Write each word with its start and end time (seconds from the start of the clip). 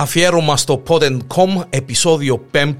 Αφιέρωμα 0.00 0.56
στο 0.56 0.82
pod.com 0.88 1.64
επεισόδιο 1.70 2.44
5 2.52 2.72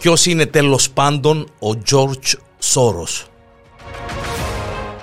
Ποιος 0.00 0.26
είναι 0.26 0.46
τέλος 0.46 0.90
πάντων 0.90 1.46
ο 1.58 1.68
George 1.90 2.34
Soros; 2.74 3.26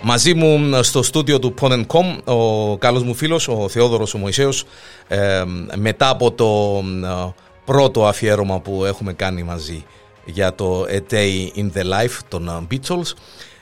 Μαζί 0.01 0.33
μου 0.33 0.83
στο 0.83 1.03
στούντιο 1.03 1.39
του 1.39 1.53
Pod.com 1.61 2.23
ο 2.25 2.77
καλός 2.77 3.03
μου 3.03 3.13
φίλος 3.13 3.47
ο 3.47 3.69
Θεόδωρος 3.69 4.13
ο 4.13 4.17
Μωυσέος 4.17 4.63
ε, 5.07 5.43
μετά 5.75 6.09
από 6.09 6.31
το 6.31 6.81
ε, 7.03 7.33
πρώτο 7.65 8.07
αφιέρωμα 8.07 8.59
που 8.59 8.85
έχουμε 8.85 9.13
κάνει 9.13 9.43
μαζί 9.43 9.83
για 10.25 10.55
το 10.55 10.85
A 10.89 11.13
Day 11.13 11.47
in 11.55 11.69
the 11.73 11.83
Life 11.83 12.19
των 12.27 12.47
ε, 12.47 12.67
Beatles 12.71 13.13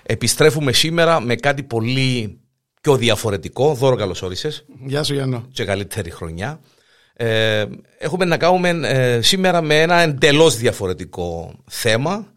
επιστρέφουμε 0.04 0.72
σήμερα 0.72 1.20
με 1.20 1.36
κάτι 1.36 1.64
πολύ 1.64 2.40
πιο 2.86 2.98
διαφορετικό. 2.98 3.74
Δώρο 3.74 3.96
καλώς 3.96 4.22
όρισες. 4.22 4.66
Γεια 4.86 5.04
σου 5.04 5.14
Γιάννο. 5.14 5.48
Και 5.52 5.66
καλύτερη 5.66 6.12
χρονιά. 6.12 6.60
Ε, 7.14 7.66
έχουμε 7.98 8.26
να 8.26 8.38
κάνουμε 8.38 8.70
ε, 8.70 9.22
σήμερα 9.22 9.62
με 9.62 9.82
ένα 9.82 9.96
εντελώς 9.96 10.58
διαφορετικό 10.58 11.54
θέμα. 11.70 12.34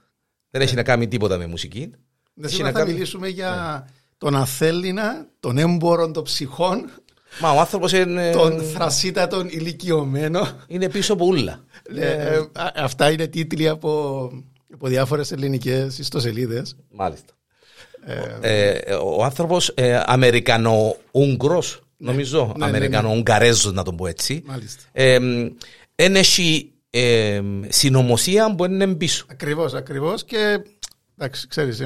Δεν 0.51 0.61
έχει 0.61 0.75
να 0.75 0.83
κάνει 0.83 1.09
τίποτα 1.09 1.39
με 1.39 1.47
μουσική. 1.47 1.91
Δεν 2.34 2.51
σήμερα 2.51 2.79
θα 2.79 2.87
μιλήσουμε 2.87 3.29
για 3.29 3.84
ναι. 3.84 3.92
τον 4.19 4.37
Αθέλινα, 4.37 5.27
τον 5.41 5.59
έμπορο 5.59 6.11
των 6.11 6.23
ψυχών, 6.23 6.91
Μα 7.41 7.51
ο 7.51 7.61
άνθρωπος 7.61 7.92
είναι. 7.92 8.30
Τον 8.30 8.61
θρασίτατον 8.61 9.48
ηλικιωμένο. 9.48 10.48
Είναι 10.67 10.89
πίσω 10.89 11.12
από 11.12 11.25
ούλα. 11.27 11.65
Ναι, 11.91 12.05
ε, 12.05 12.48
αυτά 12.75 13.11
είναι 13.11 13.27
τίτλοι 13.27 13.69
από, 13.69 14.22
από 14.75 14.89
διάφορες 14.89 15.33
ελληνικές 15.33 15.98
ιστοσελίδες. 15.98 16.77
Μάλιστα. 16.91 17.33
Ε, 18.41 18.70
ε, 18.70 18.95
ο 18.95 19.25
άνθρωπος 19.25 19.69
ε, 19.69 20.03
Αμερικανο-Ούγγρος, 20.06 21.83
ναι. 21.97 22.11
νομίζω. 22.11 22.47
Ναι, 22.47 22.65
ναι, 22.65 22.65
Αμερικανο-Ουγγαρέζος, 22.65 23.73
να 23.73 23.83
τον 23.83 23.97
πω 23.97 24.06
έτσι. 24.06 24.42
Μάλιστα. 24.47 24.83
Εν 25.95 26.17
έχει 26.17 26.73
συνωμοσία 27.69 28.55
που 28.55 28.65
είναι 28.65 28.95
πίσω. 28.95 29.27
Ακριβώς, 29.28 29.75
ακριβώς. 29.75 30.25
Και 30.25 30.61
εντάξει, 31.19 31.48
ξέρεις, 31.48 31.81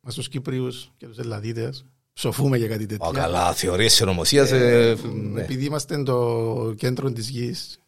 μας 0.00 0.14
τους 0.14 0.28
Κύπριου 0.28 0.68
και 0.96 1.06
τους 1.06 1.18
Ελλαδίτες 1.18 1.84
ψοφούμε 2.12 2.56
για 2.56 2.68
κάτι 2.68 2.86
τέτοιο. 2.86 3.10
καλά, 3.10 3.52
θεωρίε 3.52 3.88
συνωμοσίας. 3.88 4.52
Επειδή 5.36 5.64
είμαστε 5.64 6.02
το 6.02 6.74
κέντρο 6.76 7.12
της 7.12 7.28
γης 7.28 7.81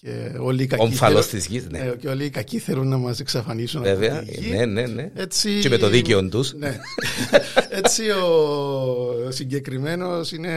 και 0.00 0.32
όλοι 0.38 0.62
οι 0.62 0.66
κακοί, 0.66 0.94
θέλουν, 0.94 1.28
της 1.30 1.46
γης, 1.46 1.66
ναι. 1.70 1.78
ε, 1.78 1.96
και 1.96 2.08
όλοι 2.08 2.24
οι 2.24 2.30
κακοί 2.30 2.58
θέλουν 2.58 2.88
να 2.88 2.96
μας 2.96 3.20
εξαφανίσουν 3.20 3.82
Βέβαια, 3.82 4.24
ναι, 4.50 4.64
ναι, 4.64 4.86
ναι. 4.86 5.10
Έτσι, 5.14 5.58
και 5.60 5.68
με 5.68 5.76
το 5.76 5.88
δίκαιο 5.88 6.28
τους. 6.28 6.54
Ναι. 6.54 6.76
Έτσι 7.80 8.10
ο 8.10 9.30
συγκεκριμένος 9.30 10.32
είναι 10.32 10.54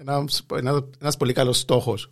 ένας, 0.00 0.42
ένας 1.00 1.16
πολύ 1.16 1.32
καλός 1.32 1.58
στόχος. 1.58 2.10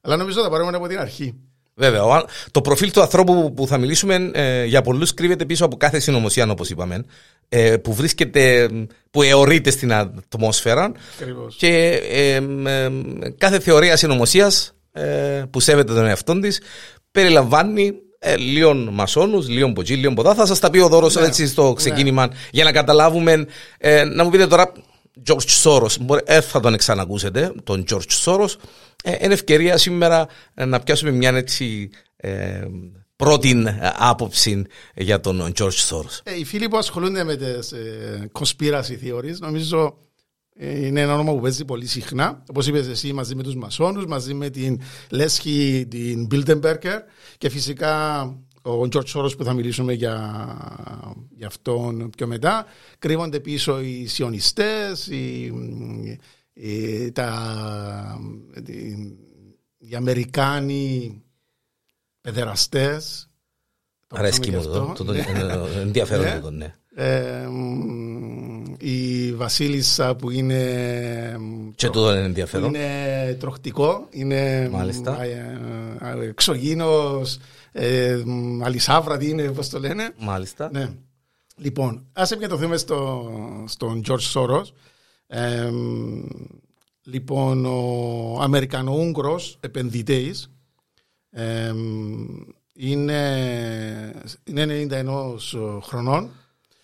Αλλά 0.00 0.16
νομίζω 0.16 0.42
θα 0.42 0.50
πάρουμε 0.50 0.76
από 0.76 0.86
την 0.86 0.98
αρχή. 0.98 1.34
Βέβαια. 1.74 2.24
Το 2.50 2.60
προφίλ 2.60 2.90
του 2.90 3.00
ανθρώπου 3.00 3.52
που 3.54 3.66
θα 3.66 3.78
μιλήσουμε 3.78 4.30
ε, 4.34 4.64
για 4.64 4.82
πολλούς 4.82 5.14
κρύβεται 5.14 5.44
πίσω 5.44 5.64
από 5.64 5.76
κάθε 5.76 5.98
συνωμοσία, 5.98 6.50
όπως 6.50 6.70
είπαμε, 6.70 7.04
ε, 7.48 7.76
που 7.76 7.94
βρίσκεται, 7.94 8.70
που 9.10 9.22
αιωρείται 9.22 9.70
στην 9.70 9.92
ατμόσφαιρα. 9.92 10.92
Και 11.56 12.00
ε, 12.10 12.40
κάθε 13.38 13.60
θεωρία 13.60 13.96
συνωμοσίας 13.96 14.68
ε, 14.68 14.75
που 15.50 15.60
σέβεται 15.60 15.94
τον 15.94 16.06
εαυτό 16.06 16.40
της, 16.40 16.60
περιλαμβάνει 17.10 17.92
ε, 18.18 18.36
λίγο 18.36 18.74
μασόνους, 18.74 19.48
λίγο 19.48 19.72
ποτζί, 19.72 19.94
λίγο 19.94 20.14
ποτά. 20.14 20.34
Θα 20.34 20.46
σας 20.46 20.58
τα 20.58 20.70
πει 20.70 20.78
ο 20.78 20.88
Δώρος 20.88 21.14
ναι. 21.14 21.26
έτσι 21.26 21.46
στο 21.46 21.72
ξεκίνημα 21.72 22.30
για 22.50 22.64
να 22.64 22.72
καταλάβουμε. 22.72 23.46
Ε, 23.78 24.04
να 24.04 24.24
μου 24.24 24.30
πείτε 24.30 24.46
τώρα, 24.46 24.72
George 25.26 25.62
Soros, 25.62 26.20
ε, 26.24 26.40
θα 26.40 26.60
τον 26.60 26.76
ξανακούσετε, 26.76 27.52
τον 27.64 27.84
George 27.90 28.24
Soros. 28.24 28.54
Ε, 29.04 29.14
είναι 29.20 29.32
ευκαιρία 29.32 29.76
σήμερα 29.76 30.26
να 30.54 30.80
πιάσουμε 30.80 31.10
μια 31.10 31.30
έτσι 31.30 31.90
ε, 32.16 32.60
πρώτη 33.16 33.64
άποψη 33.98 34.64
για 34.94 35.20
τον 35.20 35.52
George 35.58 35.88
Soros. 35.88 36.20
Ε, 36.22 36.38
οι 36.38 36.44
φίλοι 36.44 36.68
που 36.68 36.76
ασχολούνται 36.76 37.24
με 37.24 37.36
τις 37.36 37.72
ε, 37.72 38.30
conspiracy 38.32 39.04
theories 39.04 39.38
νομίζω 39.38 39.98
είναι 40.58 41.00
ένα 41.00 41.14
όνομα 41.14 41.32
που 41.32 41.40
παίζει 41.40 41.64
πολύ 41.64 41.86
συχνά. 41.86 42.42
Όπως 42.48 42.66
είπες 42.66 42.86
εσύ, 42.86 43.12
μαζί 43.12 43.34
με 43.34 43.42
τους 43.42 43.54
Μασόνους, 43.54 44.06
μαζί 44.06 44.34
με 44.34 44.50
την 44.50 44.80
Λέσχη, 45.10 45.86
την 45.90 46.28
Bildenberger 46.30 47.00
και 47.38 47.48
φυσικά 47.48 48.22
ο 48.62 48.80
George 48.92 49.06
Soros 49.14 49.36
που 49.36 49.44
θα 49.44 49.52
μιλήσουμε 49.52 49.92
για, 49.92 50.16
για 51.36 51.46
αυτόν 51.46 52.10
πιο 52.16 52.26
μετά. 52.26 52.66
Κρύβονται 52.98 53.40
πίσω 53.40 53.80
οι 53.80 54.06
σιωνιστές, 54.06 55.06
οι, 55.06 55.52
οι, 56.52 57.12
τα, 57.12 58.20
οι, 59.78 59.94
Αμερικάνοι 59.94 61.22
παιδεραστές. 62.20 63.30
Αρέσκει 64.08 64.50
μου 64.50 64.58
αυτό. 64.58 64.92
Το, 64.96 65.12
ναι. 65.12 65.24
ενδιαφέρον 65.80 66.24
ναι. 66.24 66.40
το, 66.40 66.50
ναι 66.50 66.74
η 68.78 69.32
Βασίλισσα 69.32 70.16
που 70.16 70.30
είναι. 70.30 71.40
Και 71.74 71.86
τούτο 71.86 72.12
είναι 72.12 72.24
ενδιαφέρον. 72.24 72.74
Είναι 72.74 73.36
τροχτικό, 73.40 74.06
είναι 74.10 74.68
Μάλιστα. 74.72 75.18
εξωγήινος, 76.28 77.38
ε, 77.72 78.22
αλυσάβρατη 78.62 79.28
είναι, 79.28 79.50
πώς 79.52 79.68
το 79.68 79.78
λένε. 79.78 80.10
Μάλιστα. 80.18 80.70
Ναι. 80.72 80.88
Λοιπόν, 81.56 82.06
ας 82.12 82.30
επικεντρωθούμε 82.30 82.76
στο, 82.76 83.30
στον 83.66 84.02
George 84.08 84.32
Soros. 84.32 84.64
Ε, 85.26 85.70
λοιπόν, 87.04 87.64
ο 87.66 88.38
Αμερικανο-Ούγγρος 88.40 89.58
επενδυτής 89.60 90.50
ε, 91.30 91.72
είναι, 92.72 93.20
είναι 94.44 94.86
91 94.90 95.34
χρονών 95.82 96.30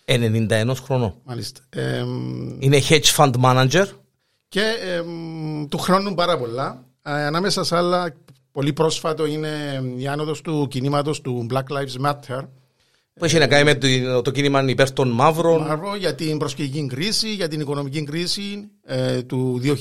91 0.05 0.73
χρονών. 0.85 1.15
Μάλιστα. 1.25 1.61
είναι 2.59 2.81
hedge 2.89 3.15
fund 3.17 3.33
manager. 3.45 3.87
Και 4.49 4.63
του 5.69 5.79
χρόνου 5.79 6.15
πάρα 6.15 6.39
πολλά. 6.39 6.85
Ε, 7.03 7.11
ανάμεσα 7.13 7.65
σε 7.65 7.77
άλλα, 7.77 8.15
πολύ 8.53 8.73
πρόσφατο 8.73 9.27
είναι 9.27 9.83
η 9.97 10.07
άνοδος 10.07 10.41
του 10.41 10.67
κινήματος 10.71 11.21
του 11.21 11.47
Black 11.51 11.77
Lives 11.77 12.07
Matter. 12.07 12.47
Που 13.15 13.25
έχει 13.25 13.39
να 13.39 13.47
κάνει 13.47 13.65
με 13.65 13.75
το, 13.75 14.23
το 14.23 14.31
κίνημα 14.31 14.65
υπέρ 14.67 14.93
των 14.93 15.09
μαύρων. 15.09 15.63
Μαύρο 15.63 15.97
για 15.97 16.15
την 16.15 16.39
προσφυγική 16.39 16.87
κρίση, 16.87 17.35
για 17.35 17.49
την 17.49 17.61
οικονομική 17.61 18.05
κρίση 18.05 18.71
ε, 18.85 19.23
του 19.23 19.61
2008, 19.63 19.75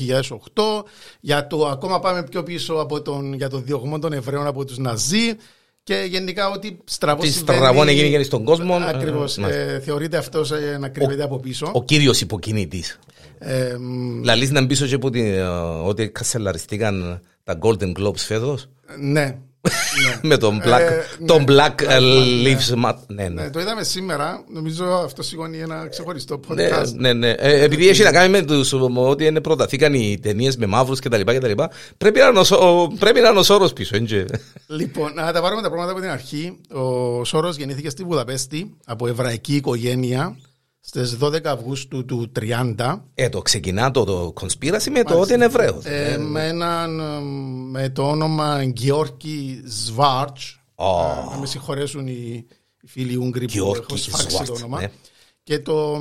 για 1.20 1.48
το 1.48 1.68
ακόμα 1.68 2.00
πάμε 2.00 2.24
πιο 2.24 2.44
πίσω 2.44 2.74
από 2.74 3.02
τον, 3.02 3.34
για 3.34 3.50
το 3.50 3.60
διωγμό 3.60 4.00
των 4.00 4.14
Εβραίων 4.14 4.48
από 4.48 4.66
τους 4.66 4.78
Ναζί, 4.78 5.36
και 5.84 6.06
γενικά 6.10 6.50
ό,τι 6.50 6.78
στραβό 6.86 7.22
Τι 7.22 7.32
στραβό 7.32 7.84
έγινε 7.84 8.24
στον 8.24 8.44
κόσμο. 8.44 8.76
Ακριβώς. 8.76 9.38
Ε, 9.38 9.82
θεωρείται 9.84 10.18
αυτός 10.18 10.52
ε, 10.52 10.78
να 10.80 10.90
κρύβεται 10.90 11.24
από 11.24 11.40
πίσω. 11.40 11.70
Ο 11.74 11.84
κύριος 11.84 12.22
υποκινητής. 12.22 13.00
Ε, 13.40 13.76
Λαλή 14.24 14.48
να 14.48 14.66
μπει 14.66 14.76
και 14.76 14.98
ότι 15.84 16.10
κασελαριστήκαν 16.10 17.22
τα 17.44 17.60
Golden 17.62 17.92
Globes 18.00 18.18
φέτος; 18.18 18.70
Ναι, 19.00 19.22
ναι. 19.22 19.38
Με 20.22 20.38
τον 20.38 20.62
Black, 20.66 20.80
ε, 20.80 21.26
τον 21.26 21.44
ναι. 21.44 21.56
Black 21.56 21.82
ε, 21.82 21.98
Lives 22.44 22.86
Matter. 22.86 22.96
Ναι, 23.08 23.28
ναι. 23.28 23.50
το 23.50 23.60
είδαμε 23.60 23.84
σήμερα. 23.84 24.44
Νομίζω 24.54 24.86
αυτό 24.86 25.24
σηκώνει 25.24 25.60
ένα 25.60 25.88
ξεχωριστό 25.90 26.40
podcast. 26.48 26.92
Ναι, 26.96 27.14
ναι, 27.14 27.30
ε, 27.30 27.64
επειδή 27.64 27.90
έχει 27.90 28.04
να 28.04 28.12
κάνει 28.12 28.30
με 28.30 28.42
τους 28.42 28.74
ότι 28.96 29.26
είναι 29.26 29.42
προταθήκαν 29.42 29.94
οι 29.94 30.20
ταινίες 30.22 30.58
με 30.58 30.66
μαύρους 30.66 31.00
κτλ. 31.00 31.22
Πρέπει 31.98 32.20
να 33.20 33.30
είναι 33.30 33.40
ο 33.40 33.44
Σόρος 33.44 33.74
πίσω. 33.74 33.96
Λοιπόν, 34.68 35.14
να 35.14 35.32
τα 35.32 35.42
πάρουμε 35.42 35.62
τα 35.62 35.68
πράγματα 35.68 35.92
από 35.92 36.02
την 36.02 36.10
αρχή. 36.10 36.58
Ο 36.72 37.24
Σόρος 37.24 37.56
γεννήθηκε 37.56 37.90
στη 37.90 38.04
Βουδαπέστη 38.04 38.76
από 38.86 39.08
εβραϊκή 39.08 39.56
οικογένεια 39.56 40.36
Στις 40.84 41.18
12 41.22 41.46
Αυγούστου 41.46 42.06
του 42.06 42.32
30. 42.78 43.02
Ε, 43.14 43.30
το 43.30 43.42
ξεκινά 43.42 43.92
το, 43.92 44.04
το 44.04 44.34
conspiracy 44.42 44.90
με 44.92 45.04
το 45.04 45.20
ότι 45.20 45.34
είναι 45.34 45.46
Εβραίο. 45.46 45.82
Ε, 45.84 46.18
με, 46.18 46.48
έναν, 46.48 47.00
με 47.70 47.90
το 47.90 48.10
όνομα 48.10 48.64
Γεώργη 48.64 49.64
Σβάρτς. 49.66 50.56
Oh. 50.76 51.32
να 51.32 51.38
με 51.38 51.46
συγχωρέσουν 51.46 52.08
οι, 52.08 52.46
οι 52.82 52.88
φίλοι 52.88 53.16
Ούγγροι 53.16 53.46
που 53.46 53.74
έχουν 53.76 53.98
σφάξει 53.98 54.44
το 54.44 54.54
όνομα. 54.54 54.80
Ναι. 54.80 54.92
Και 55.44 55.60
το 55.60 56.00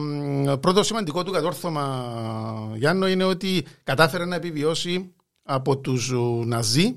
πρώτο 0.61 0.83
σημαντικό 0.83 1.23
του 1.23 1.33
κατόρθωμα, 1.33 2.73
Γιάννο, 2.77 3.09
είναι 3.09 3.25
ότι 3.25 3.67
κατάφερε 3.85 4.25
να 4.25 4.35
επιβιώσει 4.35 5.13
από 5.43 5.79
τους 5.79 6.13
Ναζί 6.45 6.97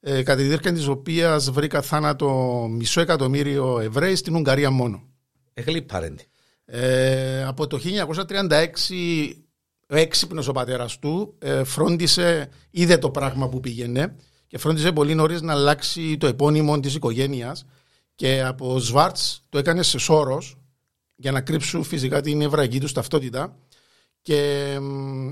ε, 0.00 0.22
κατά 0.22 0.40
τη 0.40 0.46
διάρκεια 0.46 0.72
της 0.72 0.86
οποίας 0.86 1.50
βρήκα 1.50 1.82
θάνατο 1.82 2.28
μισό 2.70 3.00
εκατομμύριο 3.00 3.78
Εβραίοι 3.80 4.14
στην 4.14 4.34
Ουγγαρία 4.34 4.70
μόνο. 4.70 5.02
Εγλίπαρεντη. 5.54 6.24
Ε, 6.70 7.44
από 7.44 7.66
το 7.66 7.78
1936 8.28 8.66
έξυπνος 9.86 10.48
ο 10.48 10.52
πατέρας 10.52 10.98
του 10.98 11.34
ε, 11.38 11.64
φρόντισε, 11.64 12.48
είδε 12.70 12.98
το 12.98 13.10
πράγμα 13.10 13.48
που 13.48 13.60
πήγαινε 13.60 14.14
και 14.46 14.58
φρόντισε 14.58 14.92
πολύ 14.92 15.14
νωρίς 15.14 15.42
να 15.42 15.52
αλλάξει 15.52 16.16
το 16.16 16.26
επώνυμο 16.26 16.80
της 16.80 16.94
οικογένειας 16.94 17.66
και 18.14 18.42
από 18.42 18.78
Σβάρτς 18.78 19.44
το 19.48 19.58
έκανε 19.58 19.82
σε 19.82 19.98
σώρος 19.98 20.58
για 21.16 21.32
να 21.32 21.40
κρύψουν 21.40 21.82
φυσικά 21.82 22.20
την 22.20 22.40
εβραϊκή 22.42 22.80
τους 22.80 22.92
ταυτότητα 22.92 23.56
Και 24.22 24.72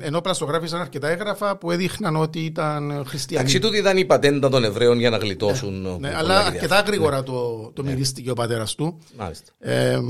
ενώ 0.00 0.21
πλαστογράφησαν 0.21 0.81
αρκετά 0.81 1.09
έγγραφα 1.09 1.56
που 1.56 1.71
έδειχναν 1.71 2.17
ότι 2.17 2.44
ήταν 2.44 3.05
χριστιανοί. 3.06 3.44
Εντάξει, 3.44 3.67
τούτη 3.67 3.79
ήταν 3.79 3.97
η 3.97 4.05
πατέντα 4.05 4.49
των 4.49 4.65
Εβραίων 4.65 4.99
για 4.99 5.11
να 5.11 5.17
γλιτώσουν. 5.17 5.83
Ναι, 5.83 5.97
ναι 6.09 6.17
αλλά 6.17 6.38
αρκετά 6.38 6.81
γρήγορα 6.81 7.23
το, 7.23 7.71
το 7.75 7.83
ναι. 7.83 7.91
μυρίστηκε 7.91 8.31
ο 8.31 8.35
πατέρας 8.35 8.75
του. 8.75 8.99
Μάλιστα. 9.17 9.53
Ε, 9.59 10.00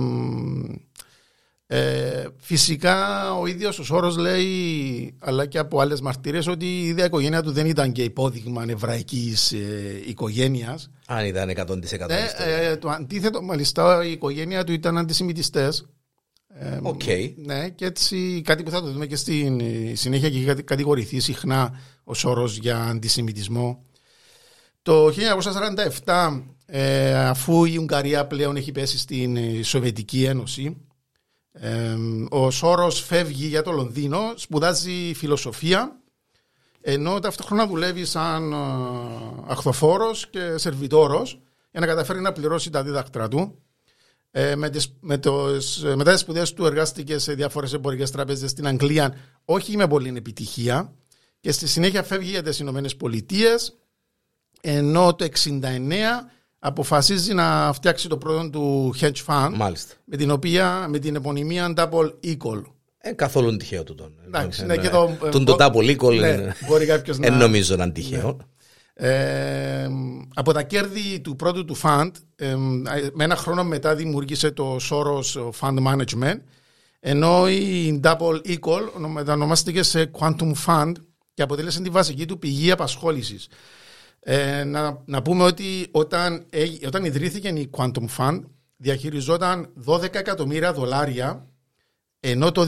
ε, 1.68 2.24
φυσικά 2.38 3.32
ο 3.34 3.46
ίδιος 3.46 3.78
ο 3.78 3.84
Σόρος 3.84 4.16
λέει, 4.16 5.14
αλλά 5.18 5.46
και 5.46 5.58
από 5.58 5.80
άλλες 5.80 6.00
μαρτυρίες, 6.00 6.46
ότι 6.46 6.66
η 6.66 6.86
ίδια 6.86 7.04
οικογένεια 7.04 7.42
του 7.42 7.50
δεν 7.50 7.66
ήταν 7.66 7.92
και 7.92 8.02
υπόδειγμα 8.02 8.64
εβραϊκή 8.68 9.34
ε, 9.52 10.08
οικογένειας. 10.08 10.90
Αν 11.06 11.26
ήταν 11.26 11.50
100%. 11.56 12.06
Ναι, 12.06 12.26
ε, 12.38 12.76
το 12.76 12.88
αντίθετο, 12.88 13.42
μάλιστα, 13.42 14.04
η 14.04 14.10
οικογένεια 14.10 14.64
του 14.64 14.72
ήταν 14.72 14.98
αντισημιτιστές. 14.98 15.86
Ok. 16.82 17.00
Okay. 17.04 17.32
Ναι, 17.36 17.68
και 17.68 17.84
έτσι 17.84 18.42
κάτι 18.44 18.62
που 18.62 18.70
θα 18.70 18.80
το 18.80 18.90
δούμε 18.90 19.06
και 19.06 19.16
στην 19.16 19.60
συνέχεια 19.96 20.30
και 20.30 20.38
έχει 20.38 20.62
κατηγορηθεί 20.62 21.20
συχνά 21.20 21.80
ο 22.04 22.14
Σόρος 22.14 22.56
για 22.56 22.78
αντισημιτισμό. 22.78 23.84
Το 24.82 25.12
1947, 26.04 26.42
ε, 26.66 27.14
αφού 27.14 27.64
η 27.64 27.76
Ουγγαρία 27.76 28.26
πλέον 28.26 28.56
έχει 28.56 28.72
πέσει 28.72 28.98
στην 28.98 29.38
Σοβιετική 29.64 30.24
Ένωση, 30.24 30.85
ο 32.28 32.50
Σόρος 32.50 33.00
φεύγει 33.00 33.46
για 33.46 33.62
το 33.62 33.70
Λονδίνο, 33.70 34.32
σπουδάζει 34.36 35.12
φιλοσοφία 35.14 36.00
ενώ 36.88 37.18
ταυτόχρονα 37.18 37.66
δουλεύει 37.66 38.04
σαν 38.04 38.52
ε, 38.52 38.56
αχθοφόρος 39.46 40.28
και 40.30 40.58
σερβιτόρος 40.58 41.40
για 41.70 41.80
να 41.80 41.86
καταφέρει 41.86 42.20
να 42.20 42.32
πληρώσει 42.32 42.70
τα 42.70 42.82
δίδακτρα 42.82 43.28
του. 43.28 43.62
Ε, 44.30 44.56
με 44.56 44.70
τις, 44.70 44.96
με 45.00 45.18
τις, 45.18 45.84
μετά 45.94 46.12
τις 46.12 46.20
σπουδές 46.20 46.52
του 46.52 46.66
εργάστηκε 46.66 47.18
σε 47.18 47.32
διάφορες 47.34 47.72
εμπορικές 47.72 48.10
τράπεζες 48.10 48.50
στην 48.50 48.66
Αγγλία, 48.66 49.14
όχι 49.44 49.76
με 49.76 49.88
πολύ 49.88 50.12
επιτυχία 50.16 50.94
και 51.40 51.52
στη 51.52 51.68
συνέχεια 51.68 52.02
φεύγει 52.02 52.30
για 52.30 52.42
τις 52.42 52.58
Ηνωμένες 52.58 52.96
Πολιτείες 52.96 53.76
ενώ 54.60 55.14
το 55.14 55.26
1969 55.44 55.60
αποφασίζει 56.66 57.34
να 57.34 57.72
φτιάξει 57.72 58.08
το 58.08 58.16
πρώτο 58.16 58.50
του 58.50 58.94
hedge 59.00 59.24
fund 59.26 59.52
Μάλιστα. 59.54 59.94
με 60.04 60.16
την 60.16 60.30
οποία 60.30 60.86
με 60.88 60.98
την 60.98 61.14
επωνυμία 61.14 61.72
Double 61.76 62.12
Equal. 62.24 62.62
Ε, 62.98 63.12
καθόλου 63.12 63.56
τυχαίο 63.56 63.84
του 63.84 63.94
τον. 63.94 64.12
Εντάξει, 64.26 64.66
ναι, 64.66 64.76
και 64.76 64.88
το, 64.88 65.16
τον 65.30 65.44
το 65.44 65.56
Double 65.60 65.96
Equal 65.96 66.18
ναι, 66.18 66.52
μπορεί 66.68 66.86
κάποιος 66.86 67.18
να... 67.18 67.30
νομίζω 67.30 67.76
να 67.76 67.84
είναι 67.84 67.92
τυχαίο. 67.92 68.36
Ναι. 68.36 69.08
Ε, 69.08 69.88
από 70.34 70.52
τα 70.52 70.62
κέρδη 70.62 71.20
του 71.20 71.36
πρώτου 71.36 71.64
του 71.64 71.76
fund, 71.82 72.10
ε, 72.36 72.54
με 73.12 73.24
ένα 73.24 73.36
χρόνο 73.36 73.64
μετά 73.64 73.94
δημιούργησε 73.94 74.50
το 74.50 74.76
Soros 74.90 75.50
Fund 75.60 75.78
Management, 75.86 76.40
ενώ 77.00 77.48
η 77.48 78.00
Double 78.04 78.40
Equal 78.46 79.08
μετανομάστηκε 79.12 79.82
σε 79.82 80.10
Quantum 80.18 80.52
Fund 80.66 80.92
και 81.34 81.42
αποτέλεσε 81.42 81.80
τη 81.80 81.88
βασική 81.88 82.26
του 82.26 82.38
πηγή 82.38 82.70
απασχόλησης. 82.70 83.48
Ε, 84.28 84.64
να, 84.64 85.02
να 85.04 85.22
πούμε 85.22 85.44
ότι 85.44 85.86
όταν, 85.90 86.46
όταν 86.86 87.04
ιδρύθηκε 87.04 87.48
η 87.48 87.70
Quantum 87.76 88.06
Fund 88.16 88.40
διαχειριζόταν 88.76 89.72
12 89.86 90.02
εκατομμύρια 90.02 90.72
δολάρια 90.72 91.46
ενώ 92.20 92.52
το 92.52 92.66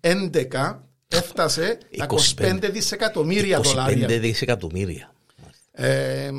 2011 0.00 0.78
έφτασε 1.08 1.78
25 2.38 2.70
δισεκατομμύρια 2.72 3.58
25 3.58 3.62
δολάρια. 3.62 4.08
25 4.08 4.20
δισεκατομμύρια. 4.20 5.14
Ε, 5.72 6.30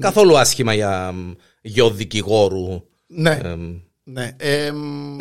Καθόλου 0.00 0.38
άσχημα 0.38 0.74
για 0.74 1.14
γιο 1.60 1.90
δικηγόρου. 1.90 2.82
Ναι. 3.06 3.40
Ε, 3.42 3.56
ναι. 4.08 4.30
Ε, 4.36 4.72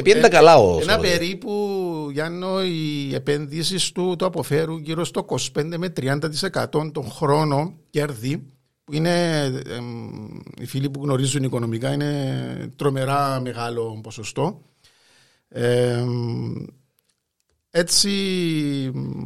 ε, 0.03 0.27
καλά 0.29 0.57
ο 0.57 0.79
Ένα 0.81 0.99
περίπου, 0.99 2.07
Γιάννο, 2.11 2.63
οι 2.63 3.13
επενδύσει 3.15 3.93
του 3.93 4.15
το 4.17 4.25
αποφέρουν 4.25 4.81
γύρω 4.83 5.03
στο 5.03 5.25
25 5.29 5.73
με 5.77 5.93
30% 5.97 6.91
των 6.91 7.11
χρόνων 7.11 7.75
κέρδη 7.89 8.43
που 8.83 8.93
είναι, 8.93 9.43
ε, 9.45 9.79
οι 10.59 10.65
φίλοι 10.65 10.89
που 10.89 11.03
γνωρίζουν 11.03 11.43
οικονομικά, 11.43 11.93
είναι 11.93 12.71
τρομερά 12.75 13.39
μεγάλο 13.39 13.99
ποσοστό. 14.03 14.61
Ε, 15.47 16.03
έτσι. 17.69 18.11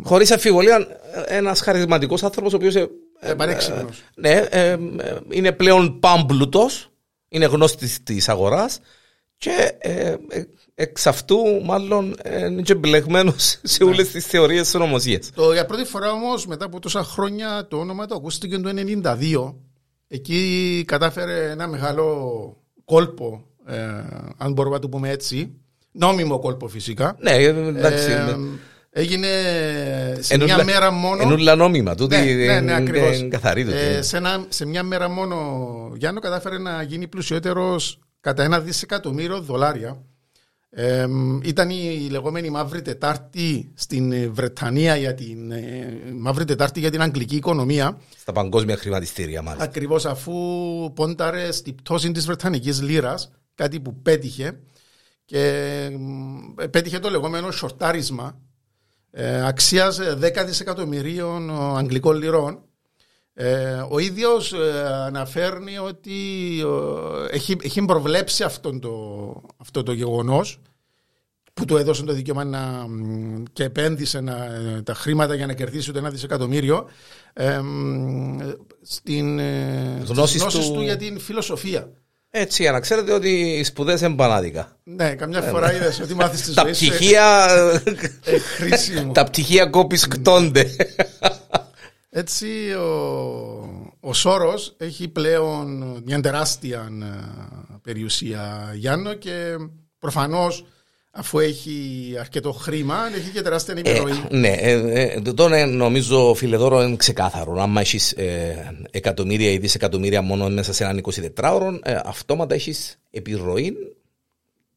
Χωρί 0.03 0.33
αφιβολία, 0.33 0.88
ένα 1.27 1.56
χαρισματικό 1.56 2.17
άνθρωπο 2.21 2.50
ο 2.51 2.56
οποίο. 2.56 2.81
Ε, 3.19 3.31
ε, 3.31 3.85
ναι, 4.15 4.29
ε, 4.50 4.77
είναι 5.29 5.51
πλέον 5.51 6.00
πάμπλουτο, 6.00 6.69
είναι 7.29 7.45
γνώστη 7.45 8.00
τη 8.00 8.17
αγορά 8.27 8.69
και 9.39 9.71
ε, 9.77 10.15
ε, 10.30 10.44
εξ 10.75 11.07
αυτού 11.07 11.38
μάλλον 11.63 12.15
είναι 12.50 12.62
και 12.62 12.75
μπλεγμένο 12.75 13.33
σε 13.63 13.83
όλες 13.83 14.09
τις 14.09 14.25
θεωρίες 14.25 14.62
της 14.62 14.75
ονομοσίας. 14.75 15.30
Για 15.53 15.65
πρώτη 15.65 15.86
φορά 15.86 16.12
όμως, 16.12 16.47
μετά 16.47 16.65
από 16.65 16.80
τόσα 16.80 17.03
χρόνια, 17.03 17.68
το 17.69 17.77
όνομα 17.77 18.06
του 18.06 18.15
ακούστηκε 18.15 18.57
το 18.57 18.69
1992. 19.03 19.56
Εκεί 20.07 20.83
κατάφερε 20.88 21.50
ένα 21.50 21.68
μεγάλο 21.68 22.06
κόλπο, 22.86 23.45
ε, 23.65 23.75
αν 24.38 24.51
μπορούμε 24.51 24.75
να 24.75 24.81
το 24.81 24.89
πούμε 24.89 25.09
έτσι. 25.09 25.53
Νόμιμο 25.92 26.39
κόλπο 26.39 26.68
φυσικά. 26.68 27.15
Ναι, 27.19 27.31
εντάξει. 27.31 28.12
Ε, 28.12 28.35
Έγινε 28.92 29.27
σε 30.19 30.38
μια 30.38 30.63
μέρα 30.63 30.92
μόνο. 30.92 31.21
Ενούλα 31.21 31.56
νόμιμα, 31.56 31.95
τούτη 31.95 32.15
ναι, 32.15 32.59
ναι, 32.59 32.80
ναι, 32.80 33.27
καθαρή. 33.27 33.68
Ε, 33.71 34.01
σε, 34.01 34.21
σε 34.50 34.65
μια 34.65 34.83
μέρα 34.83 35.09
μόνο, 35.09 35.38
Γιάννο 35.95 36.19
κατάφερε 36.19 36.57
να 36.57 36.81
γίνει 36.81 37.07
πλουσιότερος 37.07 38.00
κατά 38.19 38.44
ένα 38.44 38.60
δισεκατομμύριο 38.60 39.42
δολάρια. 39.42 40.04
Ε, 40.71 41.07
ήταν 41.44 41.69
η 41.69 42.07
λεγόμενη 42.10 42.50
Μαύρη 42.50 42.81
Τετάρτη 42.81 43.71
στην 43.75 44.33
Βρετανία 44.33 44.95
για 44.95 45.13
την 45.13 45.51
ε, 45.51 46.01
Μαύρη 46.16 46.45
Τετάρτη 46.45 46.80
για 46.80 46.92
την 46.92 47.01
αγγλική 47.01 47.36
οικονομία. 47.36 48.01
Στα 48.18 48.31
παγκόσμια 48.31 48.77
χρηματιστήρια, 48.77 49.42
μάλιστα. 49.42 49.63
Ακριβώς 49.66 50.06
αφού 50.06 50.33
πόνταρε 50.95 51.51
στην 51.51 51.75
πτώση 51.75 52.12
της 52.12 52.25
Βρετανικής 52.25 52.81
Λύρα, 52.81 53.16
κάτι 53.56 53.80
που 53.80 54.01
πέτυχε 54.01 54.60
και 55.25 55.89
πέτυχε 56.71 57.00
το 57.00 57.10
λεγόμενο 57.10 57.51
σορτάρισμα 57.51 58.42
ε, 59.12 59.45
αξίας 59.48 60.00
10 60.21 60.44
δισεκατομμυρίων 60.45 61.50
αγγλικών 61.77 62.18
λιρών 62.18 62.63
ε, 63.41 63.86
ο 63.89 64.00
ίδιος 64.00 64.53
ε, 64.53 64.86
αναφέρνει 65.06 65.78
ότι 65.78 66.11
ε, 67.31 67.35
έχει, 67.35 67.57
έχει 67.64 67.85
προβλέψει 67.85 68.44
αυτό 68.44 68.80
το, 68.80 68.92
αυτό 69.57 69.83
το 69.83 69.92
γεγονός 69.92 70.59
που 71.54 71.66
του 71.66 71.78
έδωσε 71.78 72.04
το 72.04 72.14
δικαίωμα 72.14 72.44
να, 72.44 72.85
και 73.54 73.64
επένδυσε 73.64 74.19
να, 74.19 74.35
τα 74.83 74.94
χρήματα 74.94 75.35
για 75.35 75.45
να 75.45 75.54
κερδίσει 75.54 75.92
το 75.92 75.97
ένα 75.97 76.09
δισεκατομμύριο 76.09 76.90
ε, 77.33 77.59
στην 78.81 79.40
γνώση 80.06 80.40
του... 80.40 80.73
του 80.73 80.81
για 80.81 80.97
την 80.97 81.19
φιλοσοφία. 81.19 81.90
Έτσι, 82.30 82.61
για 82.61 82.71
να 82.71 82.80
ξέρετε 82.80 83.14
ότι 83.14 83.30
οι 83.30 83.64
σπουδέ 83.64 83.97
είναι 84.02 84.16
πανάδικα. 84.16 84.78
Ναι, 84.83 85.16
καμιά 85.16 85.42
φορά 85.42 85.73
είδε 85.73 85.94
ότι 86.04 86.16
μάθει 86.16 86.37
τη 86.37 86.44
ζωή. 86.44 86.54
Τα 86.56 86.66
πτυχία. 86.66 87.47
Τα 89.14 89.23
πτυχία 89.23 89.66
κόπη 89.66 89.97
κτώνται. 89.97 90.75
Έτσι 92.09 92.73
ο, 92.73 93.94
ο 93.99 94.13
Σόρος 94.13 94.75
έχει 94.78 95.07
πλέον 95.07 96.01
μια 96.06 96.21
τεράστια 96.21 96.89
ε, 97.01 97.75
περιουσία 97.81 98.71
Γιάννο 98.75 99.13
και 99.13 99.56
προφανώς 99.99 100.66
αφού 101.11 101.39
έχει 101.39 102.16
αρκετό 102.19 102.51
χρήμα, 102.51 102.97
έχει 103.16 103.30
και 103.30 103.42
τεράστια 103.42 103.73
ε, 103.78 103.80
επιρροή. 103.80 104.11
Ε, 104.30 104.35
ναι, 104.35 104.47
ε, 104.47 105.59
ε, 105.59 105.66
νομίζω 105.66 106.33
φιλεδόρο 106.33 106.83
είναι 106.83 106.95
ξεκάθαρο. 106.95 107.61
Αν 107.61 107.78
έχεις 107.78 108.11
ε, 108.11 108.85
εκατομμύρια 108.92 109.51
ή 109.51 109.57
δισεκατομμύρια 109.57 110.21
μόνο 110.21 110.49
μέσα 110.49 110.73
σε 110.73 110.83
έναν 110.83 111.04
24ωρο, 111.35 111.80
ε, 111.83 111.99
αυτόματα 112.04 112.56
έχεις 112.56 112.99
επιρροή 113.11 113.73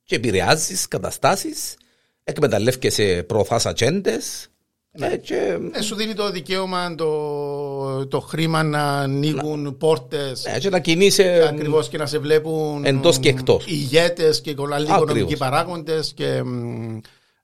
και 0.04 0.14
επηρεάζεις 0.14 0.88
καταστάσεις, 0.88 1.76
εκμεταλλεύεσαι 2.24 3.24
προωθάς 3.26 3.66
ατζέντες 3.66 4.48
ναι. 4.92 5.06
Ε, 5.06 5.16
και... 5.16 5.58
Ε, 5.72 5.82
σου 5.82 5.94
δίνει 5.94 6.14
το 6.14 6.30
δικαίωμα 6.30 6.94
το, 6.94 8.06
το 8.06 8.20
χρήμα 8.20 8.62
να 8.62 8.99
ανοίγουν 8.99 9.62
να... 9.62 9.72
πόρτες. 9.72 10.44
Ναι, 10.52 10.58
και 10.58 10.68
να 10.70 10.78
κινείσαι. 10.78 11.46
Ακριβώς 11.49 11.88
και 11.88 11.99
να 11.99 12.06
σε 12.06 12.18
βλέπουν. 12.18 12.84
Εντός 12.84 13.18
και 13.18 13.28
εκτός. 13.28 13.66
ηγέτες 13.66 14.40
και 14.40 14.54
άλλοι 14.72 14.87
οικονομικοί 14.87 15.37
παράγοντες 15.37 16.12
και 16.14 16.42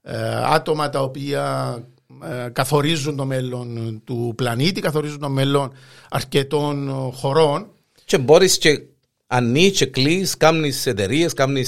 ε, 0.02 0.34
άτομα 0.44 0.90
τα 0.90 1.02
οποία 1.02 1.74
ε, 2.22 2.48
καθορίζουν 2.48 3.16
το 3.16 3.24
μέλλον 3.24 4.00
του 4.04 4.32
πλανήτη, 4.36 4.80
καθορίζουν 4.80 5.20
το 5.20 5.28
μέλλον 5.28 5.72
αρκετών 6.10 6.90
χωρών. 7.14 7.66
Και 8.04 8.18
μπορείς 8.18 8.58
και 8.58 8.82
ανοίγεις 9.26 9.78
και 9.78 9.86
κλείσεις, 9.86 10.36
κάνει 10.36 10.72
εταιρείες, 10.84 11.32
κάνει 11.32 11.64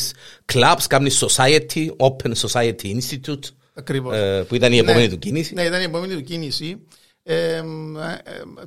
clubs, 0.53 0.85
κάνει 0.89 1.11
society, 1.13 1.89
Open 1.97 2.33
Society 2.35 2.99
Institute. 2.99 3.49
Ακριβώς. 3.81 4.17
Ε, 4.17 4.45
που 4.49 4.55
ήταν 4.55 4.73
η 4.73 4.79
επόμενη 4.79 5.03
ναι, 5.03 5.09
του 5.09 5.19
κίνηση. 5.19 5.55
Ναι, 5.55 5.63
ήταν 5.63 5.81
η 5.81 5.85
επόμενη 5.85 6.15
του 6.15 6.23
κίνηση. 6.23 6.87
Ε, 7.23 7.57
ε, 7.57 7.63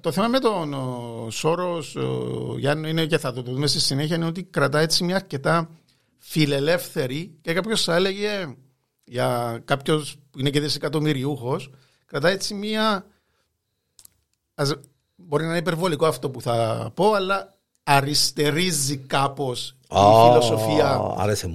το 0.02 0.12
θέμα 0.12 0.28
με 0.28 0.40
τον 0.40 0.76
Σόρος, 1.32 1.98
Γιάννη, 2.58 2.90
είναι 2.90 3.06
και 3.06 3.18
θα 3.18 3.34
το 3.34 3.42
δούμε 3.42 3.68
στη 3.68 3.80
συνέχεια, 3.80 4.16
είναι 4.16 4.26
ότι 4.26 4.44
κρατά 4.44 4.80
έτσι 4.80 5.04
μια 5.04 5.16
αρκετά 5.16 5.70
φιλελεύθερη 6.18 7.38
και 7.42 7.54
κάποιος 7.54 7.84
θα 7.84 7.96
έλεγε 7.96 8.56
για 9.04 9.62
κάποιος 9.66 10.16
που 10.30 10.40
είναι 10.40 10.50
και 10.50 10.60
δισεκατομμυριούχος, 10.60 11.70
κρατάει 12.06 12.34
έτσι 12.34 12.54
μία. 12.54 13.06
Ας, 14.56 14.76
μπορεί 15.16 15.44
να 15.44 15.50
είναι 15.50 15.58
υπερβολικό 15.58 16.06
αυτό 16.06 16.30
που 16.30 16.42
θα 16.42 16.92
πω, 16.94 17.14
αλλά 17.14 17.54
αριστερίζει 17.84 18.98
κάπως 18.98 19.76
η 19.94 20.30
φιλοσοφία 20.30 21.02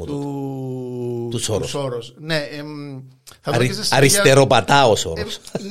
του, 0.07 1.29
του 1.31 1.39
Σόρος. 1.69 2.15
Ναι, 2.19 2.37
εμ, 2.37 3.01
θα 3.41 3.51
Αρι, 3.51 3.71
αριστεροπατά 3.91 4.87
ο 4.87 4.97
Σόρος. 4.97 5.41
Ε, 5.53 5.63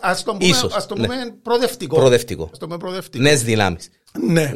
ας 0.00 0.22
το 0.22 0.32
πούμε, 0.32 0.44
Ίσως, 0.46 0.74
ας 0.74 0.86
το 0.86 0.94
ναι. 0.94 1.06
πούμε 1.06 1.34
προοδευτικό. 1.42 1.96
Προοδευτικό. 1.96 2.48
Ας 2.52 2.58
το 2.58 2.66
πούμε 2.66 2.78
προοδευτικό. 2.78 3.22
Νέες 3.22 3.42
δυνάμεις. 3.42 3.90
Ναι. 4.20 4.52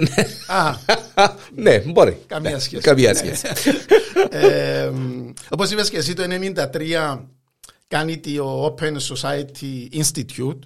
Α, 0.46 0.74
ναι, 1.54 1.78
μπορεί. 1.78 2.18
καμία 2.26 2.50
Ναι, 2.50 2.58
σχέση. 2.58 2.82
Καμία 2.82 3.12
Ναι. 3.12 3.18
σχέση. 3.18 3.46
ε, 4.30 4.90
όπως 5.48 5.70
είπες 5.70 5.90
και 5.90 5.96
εσύ 5.96 6.14
το 6.14 6.22
1993 6.72 7.18
κάνει 7.88 8.18
το 8.18 8.74
Open 8.78 8.96
Society 8.96 10.00
Institute 10.02 10.58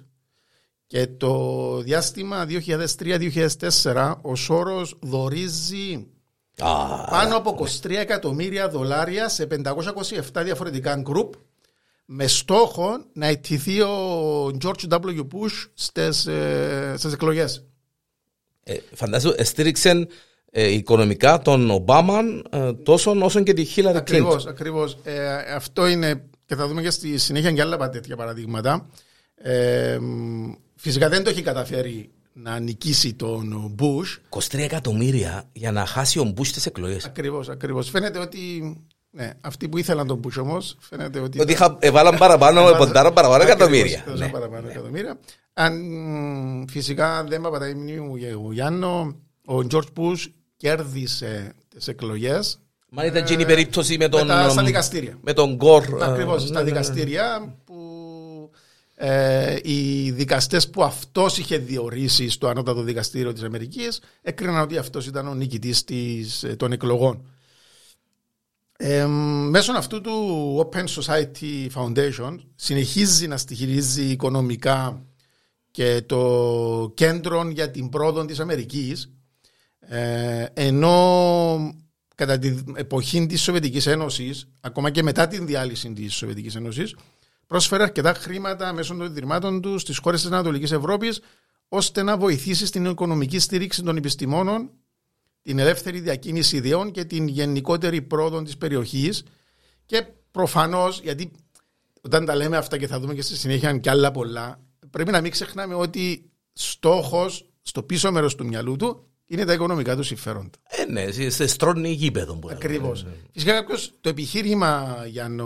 και 0.87 1.07
το 1.07 1.81
διάστημα 1.81 2.47
2003-2004 2.49 4.15
ο 4.21 4.35
Σόρος 4.35 4.97
δορίζει 5.01 6.07
Α, 6.59 7.05
πάνω 7.09 7.35
από 7.35 7.67
23 7.83 7.89
εκατομμύρια 7.89 8.69
δολάρια 8.69 9.29
σε 9.29 9.47
527 10.33 10.41
διαφορετικά 10.43 10.95
γκρουπ 10.95 11.33
με 12.05 12.27
στόχο 12.27 13.05
να 13.13 13.27
ετηθεί 13.27 13.81
ο 13.81 14.45
George 14.61 14.89
W. 14.89 15.17
Bush 15.19 15.69
στις, 15.73 16.25
ε, 16.27 16.93
στις 16.97 17.13
εκλογές. 17.13 17.65
ε, 18.63 18.77
Φαντάζομαι, 18.93 19.43
στήριξε 19.43 20.07
ε, 20.51 20.67
οικονομικά 20.71 21.41
τον 21.41 21.69
Ομπάμα 21.71 22.19
ε, 22.49 22.73
τόσο 22.73 23.11
όσο 23.21 23.43
και 23.43 23.53
τη 23.53 23.63
Χίλαρη 23.63 24.01
Κλίντον. 24.01 24.25
Ακριβώς, 24.27 24.45
ακριβώς. 24.45 24.97
Ε, 25.03 25.35
αυτό 25.53 25.87
είναι 25.87 26.23
και 26.45 26.55
θα 26.55 26.67
δούμε 26.67 26.81
και 26.81 26.89
στη 26.89 27.17
συνέχεια 27.17 27.51
και 27.51 27.61
άλλα 27.61 27.89
τέτοια 27.89 28.15
παραδείγματα. 28.15 28.89
Ε, 29.35 29.97
μ, 30.01 30.51
φυσικά 30.75 31.09
δεν 31.09 31.23
το 31.23 31.29
έχει 31.29 31.41
καταφέρει 31.41 32.11
να 32.33 32.59
νικήσει 32.59 33.13
τον 33.13 33.75
Bush. 33.79 34.39
23 34.39 34.57
εκατομμύρια 34.59 35.43
για 35.53 35.71
να 35.71 35.85
χάσει 35.85 36.19
ο 36.19 36.23
Μπούς 36.23 36.51
τις 36.51 36.65
εκλογές. 36.65 37.05
Ακριβώς, 37.05 37.49
ακριβώς. 37.49 37.89
Φαίνεται 37.89 38.19
ότι 38.19 38.75
ναι, 39.11 39.29
αυτοί 39.41 39.69
που 39.69 39.77
ήθελαν 39.77 40.07
τον 40.07 40.19
Bush 40.23 40.41
όμως 40.41 40.75
φαίνεται 40.79 41.19
ότι... 41.19 41.39
Ότι 41.41 41.51
είχα, 41.51 41.77
έβαλαν 41.79 42.17
παραπάνω, 42.17 42.61
ποντάραν 42.77 43.13
παραπάνω 43.13 43.43
Ακριβώς, 43.43 43.61
εκατομμύρια. 43.67 44.03
έδωσαν 44.07 44.25
Ναι. 44.25 44.31
παραπάνω 44.33 44.67
εκατομμύρια. 44.69 45.19
Αν 45.53 45.73
μ, 45.81 46.65
φυσικά 46.67 47.23
δεν 47.23 47.41
με 47.41 47.49
πατάει 47.49 47.71
η 47.71 47.73
μνήμη 47.75 47.99
μου 47.99 48.15
για 48.15 48.37
ο 48.37 48.51
Γιάννο, 48.53 49.15
ο 49.47 49.57
George 49.71 49.87
Bush 49.97 50.25
κέρδισε 50.57 51.53
τις 51.75 51.87
εκλογές 51.87 52.59
Μα 52.89 53.05
ήταν 53.05 53.23
και 53.23 53.33
η 53.33 53.45
περίπτωση 53.45 53.97
με 53.97 54.07
τον, 54.09 54.27
τα- 54.27 54.49
στα 54.49 54.63
δικαστήρια. 54.63 55.17
με 55.21 55.33
τον 55.33 55.55
Γκορ. 55.55 55.83
Ακριβώς 56.01 56.43
ε, 56.43 56.45
στα 56.47 56.53
ναι, 56.53 56.59
ναι, 56.59 56.63
ναι. 56.63 56.69
δικαστήρια 56.71 57.55
που 57.65 57.90
ε, 59.03 59.59
οι 59.63 60.11
δικαστές 60.11 60.69
που 60.69 60.83
αυτός 60.83 61.37
είχε 61.37 61.57
διορίσει 61.57 62.29
στο 62.29 62.47
ανώτατο 62.47 62.81
δικαστήριο 62.81 63.33
της 63.33 63.43
Αμερικής 63.43 63.99
έκριναν 64.21 64.61
ότι 64.61 64.77
αυτός 64.77 65.07
ήταν 65.07 65.27
ο 65.27 65.33
νικητής 65.33 65.83
της, 65.83 66.43
ε, 66.43 66.55
των 66.55 66.71
εκλογών. 66.71 67.25
Ε, 68.77 69.05
μέσω 69.05 69.71
αυτού 69.71 70.01
του 70.01 70.69
Open 70.71 70.83
Society 70.83 71.67
Foundation 71.75 72.37
συνεχίζει 72.55 73.27
να 73.27 73.37
στοιχηρίζει 73.37 74.03
οικονομικά 74.03 75.05
και 75.71 76.01
το 76.05 76.91
κέντρο 76.95 77.49
για 77.49 77.71
την 77.71 77.89
πρόοδο 77.89 78.25
της 78.25 78.39
Αμερικής 78.39 79.13
ε, 79.79 80.45
ενώ 80.53 81.75
κατά 82.15 82.39
την 82.39 82.63
εποχή 82.75 83.25
της 83.25 83.41
Σοβιετικής 83.41 83.85
Ένωσης 83.85 84.47
ακόμα 84.59 84.89
και 84.89 85.03
μετά 85.03 85.27
την 85.27 85.45
διάλυση 85.45 85.93
της 85.93 86.13
Σοβιετικής 86.13 86.55
Ένωσης 86.55 86.95
πρόσφερε 87.51 87.83
αρκετά 87.83 88.13
χρήματα 88.13 88.73
μέσω 88.73 88.95
των 88.95 89.05
ιδρυμάτων 89.05 89.61
του 89.61 89.79
στις 89.79 89.97
χώρες 89.97 90.21
της 90.21 90.31
Ανατολικής 90.31 90.71
Ευρώπης 90.71 91.19
ώστε 91.67 92.03
να 92.03 92.17
βοηθήσει 92.17 92.65
στην 92.65 92.85
οικονομική 92.85 93.39
στήριξη 93.39 93.83
των 93.83 93.97
επιστημόνων 93.97 94.69
την 95.41 95.59
ελεύθερη 95.59 95.99
διακίνηση 95.99 96.55
ιδεών 96.57 96.91
και 96.91 97.03
την 97.05 97.27
γενικότερη 97.27 98.01
πρόοδο 98.01 98.41
της 98.41 98.57
περιοχής 98.57 99.23
και 99.85 100.05
προφανώς 100.31 101.01
γιατί 101.01 101.31
όταν 102.01 102.25
τα 102.25 102.35
λέμε 102.35 102.57
αυτά 102.57 102.77
και 102.77 102.87
θα 102.87 102.99
δούμε 102.99 103.13
και 103.13 103.21
στη 103.21 103.35
συνέχεια 103.37 103.77
και 103.77 103.89
άλλα 103.89 104.11
πολλά 104.11 104.59
πρέπει 104.89 105.11
να 105.11 105.21
μην 105.21 105.31
ξεχνάμε 105.31 105.73
ότι 105.75 106.31
στόχος 106.53 107.49
στο 107.61 107.83
πίσω 107.83 108.11
μέρος 108.11 108.35
του 108.35 108.45
μυαλού 108.45 108.75
του 108.75 109.05
είναι 109.25 109.45
τα 109.45 109.53
οικονομικά 109.53 109.95
του 109.95 110.03
συμφέροντα. 110.03 110.49
Ε, 110.67 110.85
ναι, 110.91 111.11
σε- 111.11 111.29
σε 111.29 111.47
στρώνει 111.47 111.89
γήπεδο. 111.91 112.35
που 112.35 112.47
λέμε. 112.47 112.59
Ακριβώς. 112.63 113.05
Φυσικά 113.33 113.53
κάποιος 113.53 113.91
το 114.01 114.09
επιχείρημα 114.09 115.03
για 115.07 115.29
να. 115.29 115.43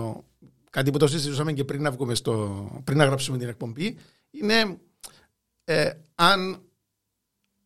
Κάτι 0.75 0.91
που 0.91 0.97
το 0.97 1.07
συζητούσαμε 1.07 1.53
και 1.53 1.63
πριν 1.63 1.81
να, 1.81 1.91
βγούμε 1.91 2.15
στο, 2.15 2.67
πριν 2.83 2.97
να 2.97 3.05
γράψουμε 3.05 3.37
την 3.37 3.47
εκπομπή 3.47 3.97
είναι 4.31 4.77
ε, 5.63 5.89
αν 6.15 6.61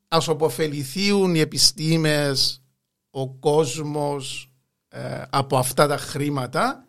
ας 0.08 0.28
οποφεληθούν 0.28 1.36
οι 1.36 1.40
επιστήμες, 1.40 2.64
ο 3.10 3.30
κόσμος 3.30 4.52
ε, 4.88 5.22
από 5.30 5.58
αυτά 5.58 5.88
τα 5.88 5.98
χρήματα 5.98 6.88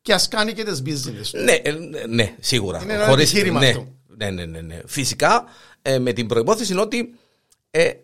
και 0.00 0.12
ας 0.12 0.28
κάνει 0.28 0.52
και 0.52 0.64
τις 0.64 0.82
business. 0.86 1.40
Ναι, 1.44 1.52
ε, 1.52 1.72
ναι, 1.72 2.06
ναι, 2.06 2.36
σίγουρα. 2.40 2.82
Είναι 2.82 2.92
ένα 2.92 3.10
επιχείρημα 3.10 3.60
ναι, 3.60 3.68
αυτό. 3.68 3.94
ναι, 4.06 4.30
ναι, 4.30 4.44
ναι, 4.44 4.60
ναι. 4.60 4.80
Φυσικά 4.86 5.44
ε, 5.82 5.98
με 5.98 6.12
την 6.12 6.26
προπόθεση 6.26 6.76
ότι 6.76 7.14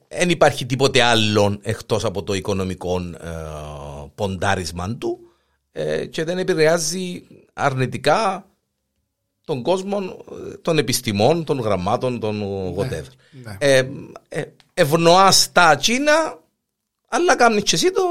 δεν 0.09 0.31
υπάρχει 0.31 0.67
τίποτε 0.67 1.03
άλλο 1.03 1.59
εκτός 1.63 2.05
από 2.05 2.23
το 2.23 2.35
οικονομικό 2.35 2.99
ε, 2.99 3.31
ποντάρισμα 4.15 4.97
του 4.97 5.19
ε, 5.73 6.07
και 6.07 6.25
δεν 6.25 6.39
επηρεάζει 6.39 7.27
αρνητικά 7.53 8.47
τον 9.45 9.63
κόσμο 9.63 10.25
ε, 10.51 10.57
των 10.57 10.79
επιστημών, 10.79 11.45
των 11.45 11.59
γραμμάτων, 11.61 12.21
των 12.21 12.43
whatever. 12.77 13.07
ναι. 13.31 13.57
Ε, 13.59 13.89
ε, 14.29 14.43
ευνοάς 14.75 15.53
τα 15.53 15.77
Τσίνα, 15.77 16.41
αλλά 17.09 17.37
κάνεις 17.37 17.63
και 17.63 17.75
εσύ 17.75 17.91
το, 17.91 18.03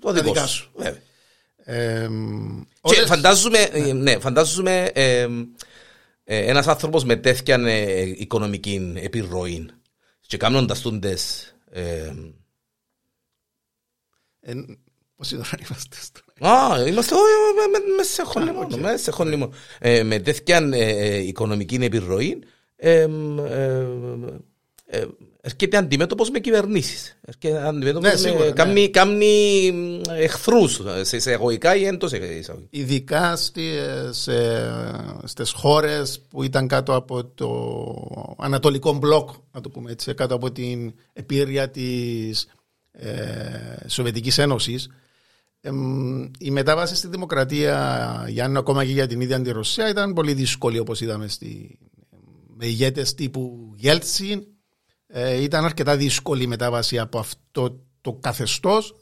το 0.00 0.12
δικό 0.12 0.32
δικά 0.32 0.46
σου. 0.46 0.56
σου. 0.62 0.70
Βέβαια. 0.76 1.00
Ε, 1.64 2.08
Και 2.82 2.94
όλες- 2.96 3.06
φαντάζομαι, 3.08 3.58
ε, 3.58 3.92
ναι, 3.92 4.18
φαντάζομαι 4.18 4.84
ε, 4.94 5.28
ε, 6.24 6.38
ένας 6.46 6.66
άνθρωπος 6.66 7.04
με 7.04 7.16
τέτοια 7.16 7.54
ε, 7.66 8.00
οικονομική 8.00 8.92
επιρροή 8.96 9.70
και 10.20 10.36
κάνοντας 10.36 10.80
τούντες 10.80 11.54
ε, 11.70 12.12
ε, 14.40 14.54
πώς 15.16 15.30
είναι 15.30 15.42
τώρα 15.42 15.58
είμαστε 15.66 15.96
στο... 16.00 16.20
Α, 16.40 16.86
είμαστε 16.86 17.14
όχι, 17.14 17.24
με, 17.56 17.78
με, 17.78 17.94
με 17.96 18.02
σε 18.02 18.22
χωνίμονο, 18.22 18.76
με 18.76 18.96
σε 18.96 19.10
χωνίμονο. 19.10 19.52
Ε, 19.78 20.02
με 20.02 20.18
τέτοια 20.18 20.68
ε, 20.72 20.78
ε, 20.78 21.18
οικονομική 21.18 21.78
επιρροή 21.80 22.38
ε, 22.76 23.06
ε, 23.48 23.86
ε, 24.86 25.04
έρχεται 25.40 25.76
αντιμέτωπος 25.76 26.30
με 26.30 26.38
κυβερνήσεις. 26.38 27.18
Έρχεται 27.24 27.68
αντιμέτωπος 27.68 28.10
Ναι, 28.10 28.16
σίγουρα, 28.16 28.38
με 28.38 28.46
ναι. 28.46 28.52
κάνει, 28.52 28.90
κάνει 28.90 29.72
εχθρούς 30.08 30.80
σε 31.00 31.16
εισαγωγικά 31.16 31.76
ή 31.76 31.84
εντός 31.86 32.12
εισαγωγικά. 32.12 32.66
ειδικά 32.70 33.36
στις, 33.36 34.26
ε, 34.26 34.72
στις 35.24 35.50
χώρες 35.50 36.20
που 36.30 36.42
ήταν 36.42 36.68
κάτω 36.68 36.94
από 36.94 37.24
το 37.24 38.34
ανατολικό 38.38 38.92
μπλοκ, 38.92 39.30
να 39.52 39.60
το 39.60 39.68
πούμε 39.68 39.90
έτσι, 39.90 40.14
κάτω 40.14 40.34
από 40.34 40.52
την 40.52 40.92
επίρρεια 41.12 41.70
της 41.70 42.46
ε, 42.92 43.08
Σοβιετικής 43.86 44.38
Ένωσης, 45.62 45.80
εμ, 45.82 46.30
η 46.38 46.50
μετάβαση 46.50 46.94
στη 46.96 47.08
δημοκρατία, 47.08 48.24
για 48.28 48.48
να 48.48 48.58
ακόμα 48.58 48.84
και 48.84 48.92
για 48.92 49.06
την 49.06 49.20
ίδια 49.20 49.40
τη 49.42 49.50
Ρωσία, 49.50 49.88
ήταν 49.88 50.12
πολύ 50.12 50.32
δύσκολη 50.32 50.78
όπως 50.78 51.00
είδαμε 51.00 51.28
στη, 51.28 51.78
με 52.56 52.66
ηγέτες 52.66 53.14
τύπου 53.14 53.72
Γέλτσιν. 53.76 54.42
Ε, 55.12 55.42
ήταν 55.42 55.64
αρκετά 55.64 55.96
δύσκολη 55.96 56.42
η 56.42 56.46
μετάβαση 56.46 56.98
από 56.98 57.18
αυτό 57.18 57.80
το 58.00 58.12
καθεστώς 58.12 58.94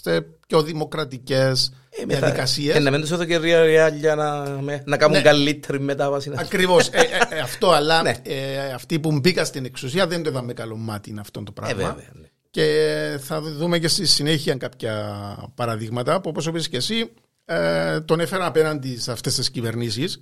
σε 0.00 0.20
πιο 0.20 0.62
δημοκρατικές 0.62 1.72
Ε, 1.90 2.04
μετά- 2.06 2.18
διαδικασίες. 2.20 2.76
Ε, 2.76 2.78
να 2.78 2.90
μην 2.90 3.00
τους 3.00 3.10
έδω 3.10 3.24
και 3.24 3.38
ριάλια 3.38 4.14
να, 4.14 4.40
με- 4.60 4.82
να 4.86 4.96
κάνουν 4.96 5.16
Ναι. 5.16 5.22
καλύτερη 5.22 5.80
μετάβαση. 5.80 6.30
Ακριβώς. 6.34 6.88
Ε, 6.88 6.98
ε, 7.30 7.36
ε, 7.36 7.40
αυτό, 7.40 7.70
αλλά 7.70 8.02
Ναι. 8.02 8.14
ε, 8.22 8.72
αυτοί 8.72 8.98
που 9.00 9.18
μπήκαν 9.18 9.46
στην 9.46 9.64
εξουσία 9.64 10.06
δεν 10.06 10.22
το 10.22 10.30
είδαμε 10.30 10.52
καλό 10.52 10.76
μάτι 10.76 11.14
αυτό 11.20 11.42
το 11.42 11.52
Ε, 11.56 11.60
πράγμα. 11.60 11.74
βέβαια. 11.76 12.10
ναι. 12.12 12.26
Και 12.52 13.18
θα 13.20 13.40
δούμε 13.40 13.78
και 13.78 13.88
στη 13.88 14.06
συνέχεια 14.06 14.54
κάποια 14.54 15.36
παραδείγματα 15.54 16.20
που 16.20 16.28
όπως 16.28 16.46
είπες 16.46 16.68
και 16.68 16.76
εσύ 16.76 17.12
ε, 17.44 18.00
τον 18.00 18.20
έφεραν 18.20 18.46
απέναντι 18.46 19.00
σε 19.00 19.12
αυτές 19.12 19.34
τις 19.34 19.50
κυβερνήσεις. 19.50 20.20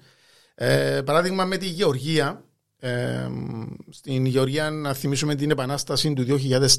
Ε, 0.55 1.01
παράδειγμα 1.05 1.45
με 1.45 1.57
τη 1.57 1.67
Γεωργία. 1.67 2.45
Ε, 2.79 3.29
στην 3.91 4.25
Γεωργία 4.27 4.71
να 4.71 4.93
θυμίσουμε 4.93 5.35
την 5.35 5.51
επανάσταση 5.51 6.13
του 6.13 6.27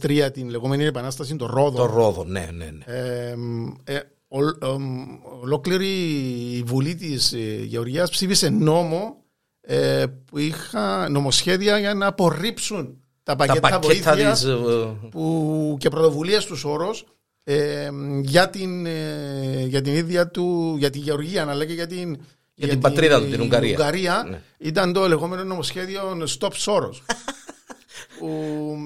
2003, 0.02 0.30
την 0.34 0.50
λεγόμενη 0.50 0.86
επανάσταση 0.86 1.36
των 1.36 1.48
Ρόδων. 1.52 1.88
Το 1.88 1.94
ρόδο, 1.94 2.24
ναι, 2.24 2.50
ναι. 2.54 2.66
ναι. 2.66 2.84
Ε, 2.86 3.36
ε, 3.84 4.00
ολ- 4.28 4.64
εμ, 4.64 5.08
ολόκληρη 5.42 5.90
η 6.58 6.64
Βουλή 6.66 6.96
της 6.96 7.34
ε, 7.34 7.64
Γεωργίας 7.64 8.10
ψήφισε 8.10 8.50
νόμο 8.50 9.24
ε, 9.62 10.06
που 10.26 10.38
είχα 10.38 11.10
νομοσχέδια 11.10 11.80
για 11.80 11.94
να 11.94 12.08
απορρίψουν 12.08 13.01
τα 13.24 13.36
Τα 13.36 13.36
πακέτα, 13.36 13.60
πακέτα 13.60 13.80
βοήθειας 13.80 14.40
της... 14.40 14.50
ε, 14.50 14.96
που, 15.12 15.76
και 15.80 15.90
πρωτοβουλίες 15.90 16.46
του 16.46 16.60
όρους 16.64 17.06
ε, 17.44 17.90
για, 18.22 18.50
την, 18.50 18.86
ε, 18.86 19.66
για 19.68 19.82
την 19.82 19.94
ίδια 19.94 20.28
του, 20.28 20.76
για 20.78 20.90
την 20.90 21.02
Γεωργία, 21.02 21.48
αλλά 21.50 21.66
και 21.66 21.74
για 21.74 21.88
την, 21.88 22.22
για, 22.54 22.68
την 22.68 22.80
πατρίδα 22.80 23.22
του, 23.22 23.30
την 23.30 23.42
Ουγγαρία. 23.42 23.72
Ουγγαρία 23.72 24.26
ναι. 24.30 24.42
Ήταν 24.58 24.94
το 24.94 25.08
λεγόμενο 25.08 25.44
νομοσχέδιο 25.44 26.02
Stop 26.40 26.52
Soros. 26.66 27.16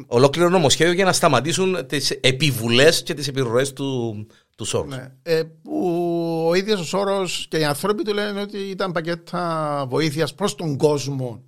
Ολόκληρο 0.07 0.49
νομοσχέδιο 0.49 0.93
για 0.93 1.05
να 1.05 1.13
σταματήσουν 1.13 1.85
τις 1.87 2.11
επιβουλές 2.11 3.03
και 3.03 3.13
τις 3.13 3.27
επιρροές 3.27 3.73
του, 3.73 4.27
τους 4.55 4.67
Σόρος. 4.67 4.95
Ναι. 4.95 5.11
Ε, 5.23 5.43
που 5.63 6.45
ο 6.47 6.53
ίδιος 6.53 6.79
ο 6.79 6.83
Σόρο 6.83 7.27
και 7.47 7.57
οι 7.57 7.63
άνθρωποι 7.63 8.03
του 8.03 8.13
λένε 8.13 8.41
ότι 8.41 8.57
ήταν 8.57 8.91
πακέτα 8.91 9.85
βοήθειας 9.89 10.33
προς 10.33 10.55
τον 10.55 10.77
κόσμο 10.77 11.43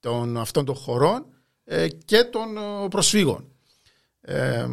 των, 0.00 0.36
αυτών 0.36 0.64
των 0.64 0.74
χωρών 0.74 1.16
ε, 1.16 1.33
και 2.04 2.24
των 2.24 2.56
ε, 2.56 2.88
προσφύγων. 2.88 3.48
Ε, 4.20 4.66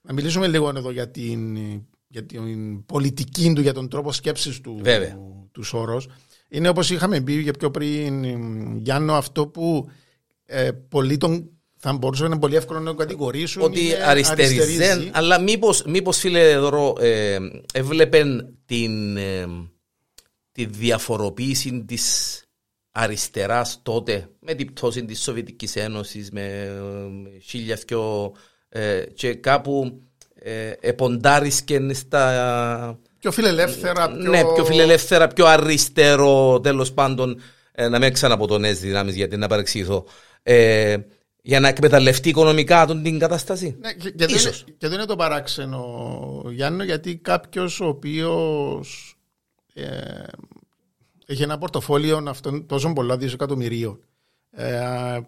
να 0.00 0.12
μιλήσουμε 0.12 0.46
λίγο 0.48 0.72
εδώ 0.76 0.90
για 0.90 1.10
την, 1.10 1.56
για 2.08 2.26
την 2.26 2.84
πολιτική 2.86 3.52
του, 3.52 3.60
για 3.60 3.72
τον 3.72 3.88
τρόπο 3.88 4.12
σκέψης 4.12 4.60
του, 4.60 4.78
Βέβαια. 4.82 5.18
του, 5.52 5.62
Σόρος. 5.62 6.08
Είναι 6.48 6.68
όπως 6.68 6.90
είχαμε 6.90 7.20
πει 7.20 7.44
και 7.44 7.50
πιο 7.50 7.70
πριν, 7.70 8.24
Γιάννο, 8.76 9.14
αυτό 9.14 9.46
που 9.46 9.90
ε, 10.44 10.70
πολλοί 10.88 11.16
τον 11.16 11.50
θα 11.82 11.92
μπορούσε 11.92 12.22
να 12.22 12.28
είναι 12.28 12.38
πολύ 12.38 12.56
εύκολο 12.56 12.78
να 12.78 12.90
το 12.90 12.94
κατηγορήσουν. 12.94 13.62
Ότι 13.62 13.94
αριστεριζέν, 13.94 15.10
αλλά 15.12 15.40
μήπως, 15.40 15.84
μήπως 15.84 16.18
φίλε 16.18 16.58
Δωρό, 16.58 16.96
ε, 17.00 17.38
έβλεπεν 17.72 18.58
την, 18.66 19.16
ε, 19.16 19.46
τη 20.52 20.64
διαφοροποίηση 20.64 21.84
της 21.84 22.44
αριστεράς 22.92 23.80
τότε 23.82 24.28
με 24.40 24.54
την 24.54 24.72
πτώση 24.72 25.04
της 25.04 25.22
Σοβιετικής 25.22 25.76
Ένωσης 25.76 26.30
με 26.30 26.42
ε, 26.42 27.38
χίλια 27.40 27.78
ε, 28.68 29.02
και 29.14 29.34
κάπου 29.34 30.02
ε, 30.34 30.72
εποντάρισκε 30.80 31.92
στα... 31.92 32.98
Πιο 33.18 33.32
φιλελεύθερα, 33.32 34.10
πιο... 34.10 34.30
Ναι, 34.30 34.42
πιο 34.54 34.64
φιλελεύθερα, 34.64 35.28
πιο 35.28 35.46
αριστερό, 35.46 36.60
τέλος 36.60 36.92
πάντων, 36.92 37.40
ε, 37.72 37.88
να 37.88 37.98
μην 37.98 38.12
ξαναπώ 38.12 38.46
τον 38.46 38.60
νέες 38.60 38.80
δυνάμεις 38.80 39.14
γιατί 39.14 39.36
να 39.36 39.46
παρεξηγηθώ. 39.46 40.04
Ε, 40.42 40.96
για 41.42 41.60
να 41.60 41.68
εκμεταλλευτεί 41.68 42.28
οικονομικά 42.28 42.86
τον 42.86 43.02
την 43.02 43.18
κατάσταση; 43.18 43.76
Ναι, 43.80 43.92
και, 43.92 44.10
και, 44.10 44.24
Ίσως. 44.24 44.64
Δεν, 44.64 44.74
και 44.78 44.88
δεν 44.88 44.98
είναι 44.98 45.06
το 45.06 45.16
παράξενο, 45.16 46.42
Γιάννη, 46.50 46.84
γιατί 46.84 47.16
κάποιος 47.16 47.80
ο 47.80 47.86
οποίος 47.86 49.16
ε, 49.74 49.84
έχει 51.32 51.42
ένα 51.42 51.58
πορτοφόλιο 51.58 52.22
αυτών 52.26 52.66
τόσο 52.66 52.92
πολλά 52.92 53.16
δισεκατομμυρίων. 53.16 54.00
Ε, 54.50 55.18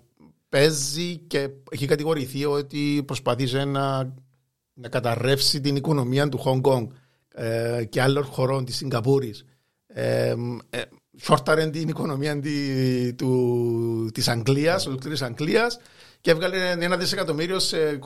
παίζει 0.48 1.16
και 1.16 1.48
έχει 1.70 1.86
κατηγορηθεί 1.86 2.44
ότι 2.44 3.02
προσπαθήσε 3.06 3.64
να, 3.64 4.14
να 4.72 4.88
καταρρεύσει 4.88 5.60
την 5.60 5.76
οικονομία 5.76 6.28
του 6.28 6.38
Χονγκ 6.38 6.60
Κονγκ 6.60 6.88
ε, 7.34 7.84
και 7.88 8.02
άλλων 8.02 8.24
χωρών 8.24 8.64
της 8.64 8.76
Σιγκαπούρης. 8.76 9.44
Ε, 9.86 10.34
ε, 10.70 11.70
την 11.70 11.88
οικονομία 11.88 12.40
τη, 12.40 13.14
του, 13.14 14.10
της 14.14 14.28
Αγγλίας, 14.28 14.88
της 15.00 15.22
Αγγλίας 15.22 15.78
και 16.20 16.30
έβγαλε 16.30 16.70
ένα 16.70 16.96
δισεκατομμύριο 16.96 17.58
σε 17.58 17.98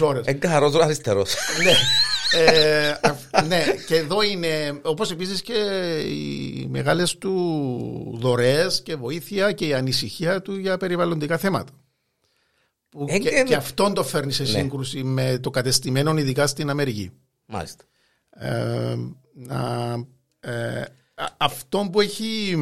ώρες. 0.00 0.26
Εγκαρός 0.26 0.74
αριστερός. 0.74 1.34
ναι. 2.36 2.98
ε, 3.30 3.42
ναι, 3.46 3.64
και 3.86 3.96
εδώ 3.96 4.22
είναι, 4.22 4.80
όπως 4.82 5.10
επίσης 5.10 5.42
και 5.42 5.52
οι 6.08 6.66
μεγάλες 6.70 7.18
του 7.18 8.18
δωρεές 8.20 8.82
και 8.82 8.96
βοήθεια 8.96 9.52
και 9.52 9.66
η 9.66 9.74
ανησυχία 9.74 10.42
του 10.42 10.56
για 10.56 10.76
περιβαλλοντικά 10.76 11.38
θέματα. 11.38 11.72
Που 12.88 13.06
ε, 13.08 13.18
και, 13.18 13.28
ε, 13.28 13.42
και 13.42 13.54
αυτόν 13.54 13.94
το 13.94 14.04
φέρνει 14.04 14.32
σε 14.32 14.42
ναι. 14.42 14.48
σύγκρουση 14.48 15.02
με 15.02 15.38
το 15.38 15.50
κατεστημένο, 15.50 16.18
ειδικά 16.18 16.46
στην 16.46 16.70
Αμερική. 16.70 17.10
Μάλιστα. 17.46 17.84
Ε, 18.30 18.96
ε, 20.40 20.84
αυτό 21.36 21.88
που 21.92 22.00
έχει, 22.00 22.56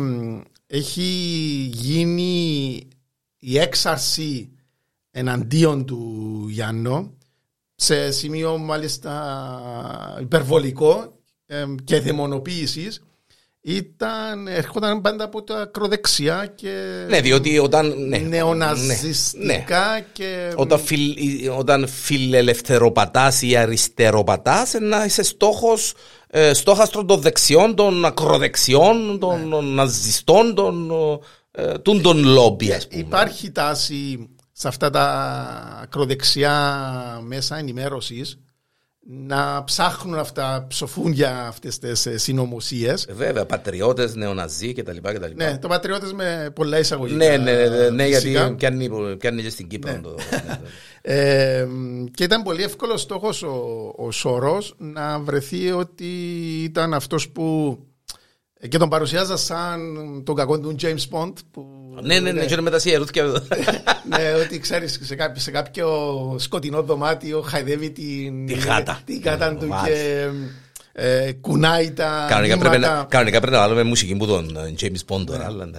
έχει 0.67 1.03
γίνει 1.73 2.83
η 3.39 3.59
έξαρση 3.59 4.53
εναντίον 5.11 5.85
του 5.85 6.47
Γιάννο 6.49 7.18
σε 7.81 8.11
σημείο 8.11 8.59
μάλιστα 8.59 10.19
υπερβολικό 10.21 11.13
και 11.85 12.01
δαιμονοποίησης 12.01 13.03
ήταν, 13.61 14.47
έρχονταν 14.47 15.01
πάντα 15.01 15.25
από 15.25 15.43
τα 15.43 15.61
ακροδεξιά 15.61 16.53
και 16.55 17.05
ναι, 17.09 17.21
διότι 17.21 17.59
όταν, 17.59 18.09
ναι, 18.09 18.19
νεοναζιστικά 18.19 19.93
ναι, 19.93 20.05
και... 20.13 20.53
Όταν, 20.57 20.79
φιλ, 20.79 21.17
όταν 21.59 21.89
φιλελευθεροπατάς 21.89 23.43
ή 23.43 23.57
αριστεροπατάς 23.57 24.75
να 24.81 25.05
είσαι 25.05 25.23
στόχος 25.23 25.95
ε, 26.31 26.55
στόχαστρο 26.55 27.05
των 27.05 27.21
δεξιών, 27.21 27.75
των 27.75 28.05
ακροδεξιών, 28.05 29.19
των 29.19 29.49
ναι. 29.49 29.61
ναζιστών, 29.61 30.55
των, 30.55 30.91
ε, 31.51 31.79
των 31.79 32.25
λόμπι 32.25 32.73
ας 32.73 32.89
πούμε. 32.89 33.01
Υπάρχει 33.01 33.51
τάση 33.51 34.29
σε 34.61 34.69
αυτά 34.69 34.91
τα 34.91 35.05
ακροδεξιά 35.83 36.81
μέσα 37.27 37.59
ενημέρωσης 37.59 38.39
να 39.11 39.65
ψάχνουν 39.65 40.19
αυτά, 40.19 40.67
ψοφούν 40.69 41.13
για 41.13 41.47
αυτές 41.47 41.79
τις 41.79 42.07
ε, 42.07 42.19
συνωμοσίες. 42.19 43.05
Ε, 43.05 43.13
βέβαια, 43.13 43.47
πατριώτες, 43.47 44.15
νεοναζί 44.15 44.73
κτλ. 44.73 44.97
Ναι, 45.35 45.59
το 45.59 45.69
πατριώτες 45.69 46.13
με 46.13 46.53
πολλά 46.55 46.79
εισαγωγικά. 46.79 47.17
Ναι, 47.17 47.37
ναι, 47.37 47.53
ναι, 47.53 47.69
ναι, 47.69 47.91
ναι 47.91 48.07
γιατί 48.07 48.55
πιάνει, 48.57 49.17
πιάνει 49.17 49.43
και 49.43 49.51
στην 49.51 49.69
Κύπρο. 49.69 49.93
Ναι. 49.93 50.01
Το, 50.01 50.15
ναι, 50.31 50.59
ναι. 50.59 51.15
ε, 51.15 51.69
και 52.15 52.25
ήταν 52.25 52.43
πολύ 52.43 52.63
εύκολος 52.63 53.01
στόχος 53.01 53.43
ο, 53.43 53.93
ο 53.97 54.11
Σόρος 54.11 54.75
να 54.79 55.19
βρεθεί 55.19 55.71
ότι 55.71 56.07
ήταν 56.63 56.95
αυτός 56.95 57.29
που 57.29 57.79
και 58.69 58.79
τον 58.79 58.89
παρουσιάζα 58.89 59.37
σαν 59.37 59.81
τον 60.25 60.35
κακό 60.35 60.61
του 60.61 60.75
James 60.81 61.09
Bond. 61.11 61.33
Που, 61.51 61.78
ναι, 62.03 62.21
ναι, 62.21 62.33
ναι, 62.33 62.45
και 62.45 62.61
μετά 62.61 62.79
Ναι, 64.09 64.35
ότι 64.45 64.59
ξέρεις 64.59 64.99
σε 65.03 65.15
κάποιο, 65.15 65.41
σε 65.41 65.51
κάποιο 65.51 65.89
σκοτεινό 66.39 66.83
δωμάτιο 66.83 67.41
χαϊδεύει 67.41 67.91
την, 67.91 68.47
τη 68.47 68.55
γάτα, 68.55 69.01
την 69.05 69.21
γάτα 69.25 69.57
του 69.57 69.69
και 69.85 70.27
ε, 70.93 71.33
κουνάει 71.33 71.93
τα 71.93 72.27
Κανονικά 73.09 73.41
πρέπει 73.41 73.53
να 73.53 73.59
βάλουμε 73.59 73.83
μουσική 73.83 74.17
που 74.17 74.27
τον 74.27 74.57
ε, 74.57 74.75
James 74.81 75.15
Bond 75.15 75.27
τώρα, 75.27 75.45
αλλά 75.45 75.71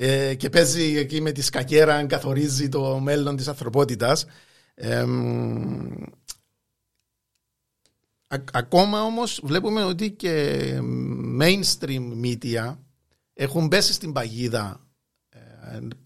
ε, 0.00 0.34
και 0.34 0.48
παίζει 0.48 0.96
εκεί 0.96 1.20
με 1.20 1.32
τη 1.32 1.42
σκακέρα, 1.42 2.06
καθορίζει 2.06 2.68
το 2.68 2.98
μέλλον 2.98 3.36
της 3.36 3.48
ανθρωπότητας. 3.48 4.26
Ε, 4.74 5.04
ακόμα 8.52 9.02
όμως 9.02 9.40
βλέπουμε 9.42 9.84
ότι 9.84 10.10
και 10.10 10.56
mainstream 11.40 12.24
media 12.24 12.76
έχουν 13.34 13.68
πέσει 13.68 13.92
στην 13.92 14.12
παγίδα 14.12 14.80
ε, 14.80 14.87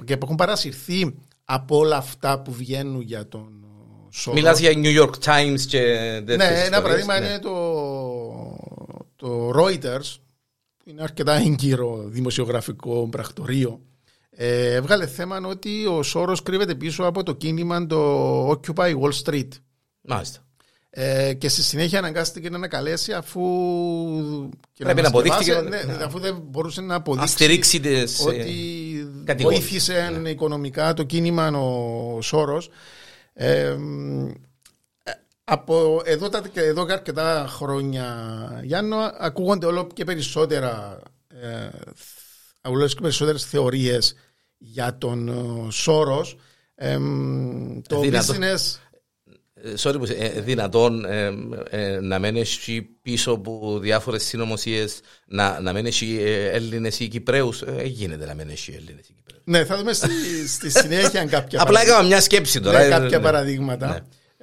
και 0.05 0.18
έχουν 0.22 0.37
παρασυρθεί 0.37 1.14
από 1.44 1.77
όλα 1.77 1.96
αυτά 1.96 2.40
που 2.40 2.53
βγαίνουν 2.53 3.01
για 3.01 3.29
τον 3.29 3.64
Σόρο. 4.11 4.37
Μιλάς 4.37 4.59
για 4.59 4.72
New 4.75 5.03
York 5.03 5.12
Times 5.25 5.61
και 5.68 5.81
Ναι, 6.25 6.64
ένα 6.66 6.83
παράδειγμα 6.83 7.20
ναι. 7.20 7.27
είναι 7.27 7.38
το, 7.38 7.53
το 9.16 9.51
Reuters 9.57 10.16
είναι 10.85 11.03
αρκετά 11.03 11.33
έγκυρο 11.33 12.05
δημοσιογραφικό 12.07 13.09
πρακτορείο 13.11 13.81
ε, 14.37 14.75
έβγαλε 14.75 15.07
θέμα 15.07 15.40
ότι 15.46 15.87
ο 15.87 16.03
Σόρος 16.03 16.42
κρύβεται 16.42 16.75
πίσω 16.75 17.05
από 17.05 17.22
το 17.22 17.33
κίνημα 17.33 17.87
το 17.87 18.51
Occupy 18.51 18.94
Wall 19.01 19.12
Street. 19.25 19.48
Μάλιστα. 20.01 20.40
Ε, 20.90 21.35
και 21.35 21.48
στη 21.48 21.62
συνέχεια 21.62 21.98
αναγκάστηκε 21.98 22.51
να 22.51 22.57
ανακαλέσει 22.57 23.12
αφού. 23.12 23.40
Πρέπει 24.79 24.96
να, 24.96 25.03
να 25.03 25.09
αποδείχθηκε. 25.09 25.53
Ναι, 25.53 25.83
ναι, 25.83 26.05
αφού 26.05 26.18
δεν 26.18 26.38
μπορούσε 26.42 26.81
να 26.81 26.94
αποδείξει. 26.94 27.27
ότι 28.27 28.40
ε, 28.40 28.92
βοήθησε 29.39 30.19
ναι. 30.21 30.31
οικονομικά 30.31 30.95
το 30.95 31.03
κίνημα 31.03 31.49
ο 31.49 32.21
Σόρος. 32.21 32.71
Ε, 33.33 33.77
από 35.45 36.03
εδώ, 36.05 36.29
τα, 36.29 36.43
εδώ 36.55 36.87
και 36.87 36.93
αρκετά 36.93 37.47
χρόνια, 37.49 38.07
Γιάννο, 38.65 38.97
ακούγονται 39.19 39.67
όλο 39.67 39.87
και 39.95 40.05
περισσότερα 40.05 41.03
ε, 41.29 41.69
όλο 42.69 42.87
και 42.87 43.01
περισσότερες 43.01 43.45
θεωρίες 43.45 44.15
για 44.59 44.99
τον 44.99 45.31
Σόρος. 45.71 46.37
Ε, 46.75 46.99
το 47.89 48.01
business 48.01 48.79
ε, 49.64 49.75
sorry, 49.79 50.11
ε, 50.18 50.40
δυνατόν 50.40 51.05
ε, 51.05 51.33
ε, 51.70 52.01
να 52.01 52.18
μένει 52.18 52.40
έχει 52.40 52.83
πίσω 53.03 53.33
από 53.33 53.79
διάφορες 53.79 54.22
συνωμοσίες 54.22 55.01
να, 55.27 55.61
να 55.61 55.72
μένει 55.72 55.88
έχει 55.88 56.20
Έλληνες 56.53 57.01
ή 57.01 57.09
Κυπραίου. 57.09 57.53
Ε, 57.66 57.85
γίνεται 57.85 58.27
να 58.27 58.35
μένει 58.35 58.53
έχει 58.53 58.70
Έλληνες 58.70 59.09
ή 59.09 59.12
Κυπραίου. 59.12 59.40
Ναι, 59.44 59.64
θα 59.64 59.77
δούμε 59.77 59.92
στη, 59.92 60.09
στη 60.48 60.70
συνέχεια 60.70 61.25
κάποια 61.25 61.62
Απλά 61.62 61.81
έκανα 61.81 62.03
μια 62.07 62.20
σκέψη 62.20 62.61
τώρα. 62.61 62.83
Ναι, 62.83 62.88
κάποια 62.88 63.20
παραδείγματα. 63.20 63.87
Ναι. 63.88 64.01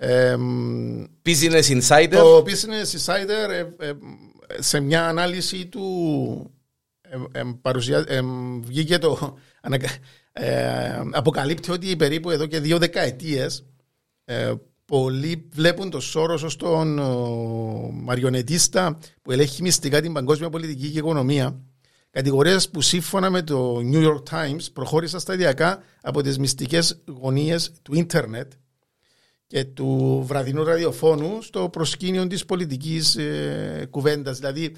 Ε, 0.08 0.36
business 1.25 1.82
Insider. 1.82 2.10
Το 2.10 2.43
Business 2.45 2.97
Insider 2.97 3.67
σε 4.60 4.79
μια 4.79 5.08
ανάλυση 5.08 5.65
του 5.65 6.51
παρουσιά, 7.62 8.05
βγήκε 8.62 8.97
το. 8.97 9.38
αποκαλύπτει 11.12 11.71
ότι 11.71 11.95
περίπου 11.95 12.29
εδώ 12.29 12.45
και 12.45 12.60
δύο 12.60 12.77
δεκαετίες 12.77 13.65
πολλοί 14.89 15.47
βλέπουν 15.52 15.89
τον 15.89 16.02
Σόρο 16.02 16.34
ως 16.43 16.56
τον 16.56 16.99
μαριονετίστα 18.04 18.97
που 19.21 19.32
ελέγχει 19.32 19.62
μυστικά 19.62 20.02
την 20.02 20.13
παγκόσμια 20.13 20.49
πολιτική 20.49 20.89
και 20.89 20.97
οικονομία. 20.97 21.60
Κατηγορίες 22.12 22.69
που 22.69 22.82
σύμφωνα 22.82 23.30
με 23.30 23.41
το 23.41 23.78
New 23.91 24.04
York 24.08 24.23
Times 24.30 24.65
προχώρησαν 24.73 25.19
σταδιακά 25.19 25.84
από 26.02 26.21
τις 26.21 26.38
μυστικές 26.38 27.04
γωνίες 27.21 27.71
του 27.82 27.95
ίντερνετ 27.95 28.52
και 29.47 29.63
του 29.63 30.23
βραδινού 30.28 30.63
ραδιοφώνου 30.63 31.41
στο 31.41 31.69
προσκήνιο 31.69 32.28
της 32.28 32.45
πολιτικής 32.45 33.15
ε, 33.15 33.88
κουβέντας. 33.89 34.38
Δηλαδή, 34.38 34.75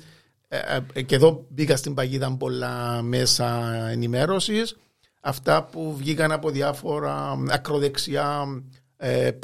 ε, 0.48 0.58
ε, 0.94 1.02
και 1.02 1.16
εδώ 1.16 1.46
μπήκα 1.50 1.76
στην 1.76 1.94
παγίδα 1.94 2.38
πολλά 2.38 3.02
μέσα 3.02 3.74
ενημέρωσης, 3.90 4.76
αυτά 5.22 5.66
που 5.66 5.96
βγήκαν 5.98 6.32
από 6.32 6.50
διάφορα 6.50 7.44
ακροδεξιά 7.50 8.46
ε, 8.48 8.81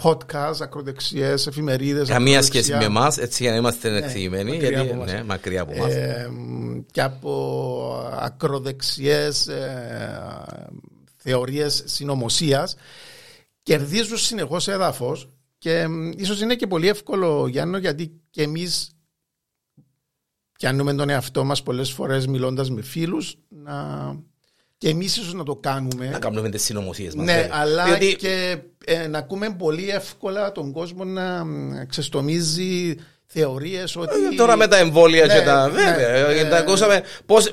podcast, 0.03 0.55
ακροδεξιές 0.61 1.47
εφημερίδες. 1.47 2.07
Καμία 2.07 2.41
σχέση 2.41 2.71
με 2.71 2.83
εμάς, 2.83 3.17
έτσι 3.17 3.43
για 3.43 3.51
να 3.51 3.57
είμαστε 3.57 3.89
ναι, 3.89 3.97
εξηγημένοι. 3.97 4.51
Μακριά, 4.51 4.69
γιατί, 4.69 4.89
από 4.89 5.03
ναι, 5.03 5.23
μακριά 5.23 5.61
από 5.61 5.73
εμάς. 5.73 5.93
Ε, 5.93 6.31
και 6.91 7.01
από 7.01 8.09
ακροδεξιές 8.19 9.47
ε, 9.47 10.67
θεωρίες 11.15 11.83
συνωμοσίας 11.85 12.75
κερδίζουν 13.63 14.17
συνεχώς 14.17 14.67
έδαφος 14.67 15.29
και 15.57 15.87
ίσως 16.15 16.41
είναι 16.41 16.55
και 16.55 16.67
πολύ 16.67 16.87
εύκολο, 16.87 17.47
Γιάννο, 17.47 17.77
γιατί 17.77 18.21
και 18.29 18.41
εμείς 18.41 18.91
πιάνουμε 20.51 20.93
τον 20.93 21.09
εαυτό 21.09 21.43
μας 21.43 21.63
πολλές 21.63 21.91
φορές 21.91 22.27
μιλώντας 22.27 22.69
με 22.69 22.81
φίλους 22.81 23.37
να. 23.49 24.35
Και 24.77 24.89
εμείς 24.89 25.17
ίσως 25.17 25.33
να 25.33 25.43
το 25.43 25.55
κάνουμε. 25.55 26.09
Να 26.09 26.19
κάνουμε 26.19 26.49
τις 26.49 26.63
συνωμοσίες 26.63 27.15
μας. 27.15 27.25
Ναι, 27.25 27.49
αλλά 27.51 27.85
Διότι... 27.85 28.15
και 28.15 28.57
ε, 28.85 29.07
να 29.07 29.17
ακούμε 29.17 29.55
πολύ 29.57 29.89
εύκολα 29.89 30.51
τον 30.51 30.71
κόσμο 30.71 31.03
να 31.03 31.45
ξεστομίζει 31.85 32.95
θεωρίες 33.25 33.95
ότι. 33.95 34.15
Ε, 34.31 34.35
τώρα 34.35 34.55
με 34.55 34.67
τα 34.67 34.77
εμβόλια 34.77 35.25
ναι, 35.25 35.33
και 35.33 35.41
τα. 35.41 35.67
Ναι, 35.67 35.73
βέβαια. 35.73 36.43
Ναι, 36.43 36.49
τα 36.49 36.57
ακούσαμε. 36.57 37.03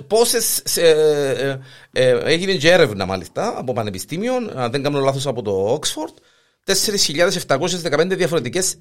Πόσες. 0.07 0.59
Ε, 0.77 1.61
ε, 1.93 2.19
έγινε 2.25 2.55
και 2.55 2.71
έρευνα 2.71 3.07
μάλιστα 3.07 3.55
από 3.57 3.73
πανεπιστήμιο, 3.73 4.35
αν 4.55 4.71
δεν 4.71 4.83
κάνω 4.83 5.01
λάθος 5.01 5.27
από 5.27 5.43
το 5.43 5.79
Oxford. 5.81 6.15
4.715 6.67 8.07
διαφορετικές 8.09 8.77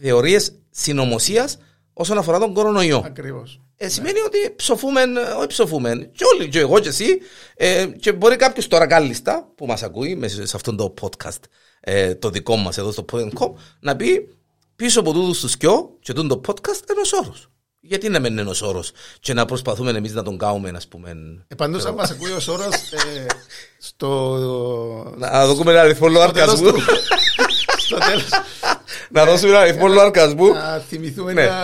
θεωρίες 0.00 0.52
συνωμοσίας 0.70 1.58
όσον 1.94 2.18
αφορά 2.18 2.38
τον 2.38 2.54
κορονοϊό. 2.54 3.02
Ακριβώς. 3.06 3.60
Ε, 3.76 3.88
σημαίνει 3.88 4.18
ναι. 4.18 4.24
ότι 4.26 4.54
ψοφούμε, 4.56 5.02
όχι 5.38 5.46
ψοφούμε, 5.46 6.10
και 6.12 6.24
όλοι, 6.34 6.48
και 6.48 6.58
εγώ 6.58 6.78
και 6.78 6.88
εσύ, 6.88 7.18
ε, 7.56 7.86
και 7.86 8.12
μπορεί 8.12 8.36
κάποιος 8.36 8.68
τώρα 8.68 8.86
κάλλιστα 8.86 9.48
που 9.54 9.66
μας 9.66 9.82
ακούει 9.82 10.14
μέσα 10.14 10.46
σε 10.46 10.56
αυτό 10.56 10.74
το 10.74 10.94
podcast, 11.00 11.40
ε, 11.80 12.14
το 12.14 12.30
δικό 12.30 12.56
μας 12.56 12.78
εδώ 12.78 12.92
στο 12.92 13.04
podcast, 13.12 13.52
να 13.80 13.96
πει 13.96 14.28
πίσω 14.76 15.00
από 15.00 15.12
τούτους 15.12 15.40
τους 15.40 15.50
σκιό 15.50 15.96
και 16.00 16.12
το 16.12 16.40
podcast 16.46 16.82
ένας 16.90 17.12
όρος. 17.12 17.48
Γιατί 17.86 18.08
να 18.08 18.20
μένει 18.20 18.40
ένας 18.40 18.62
όρος 18.62 18.90
και 19.20 19.34
να 19.34 19.44
προσπαθούμε 19.44 19.90
εμείς 19.90 20.12
να 20.12 20.22
τον 20.22 20.38
κάνουμε, 20.38 20.72
ας 20.76 20.86
πούμε. 20.86 21.12
Επαντό, 21.48 21.88
αν 21.88 21.94
μας 21.94 22.10
ακούει 22.10 22.30
ο 22.30 22.40
όρος. 22.48 22.92
Ε, 22.92 23.26
στο. 23.88 25.14
Να 25.16 25.46
δούμε 25.54 25.70
ένα 25.70 25.80
αριθμό 25.80 26.08
λογαριασμού. 26.08 26.56
Στο 26.56 26.72
τέλο. 26.72 26.82
Να 29.10 29.24
δώσουμε 29.24 29.50
ένα 29.50 29.60
αριθμό 29.60 29.88
λογαριασμού. 29.88 30.52
Να 30.52 30.82
θυμηθούμε 30.88 31.32
ναι. 31.32 31.44
να 31.44 31.56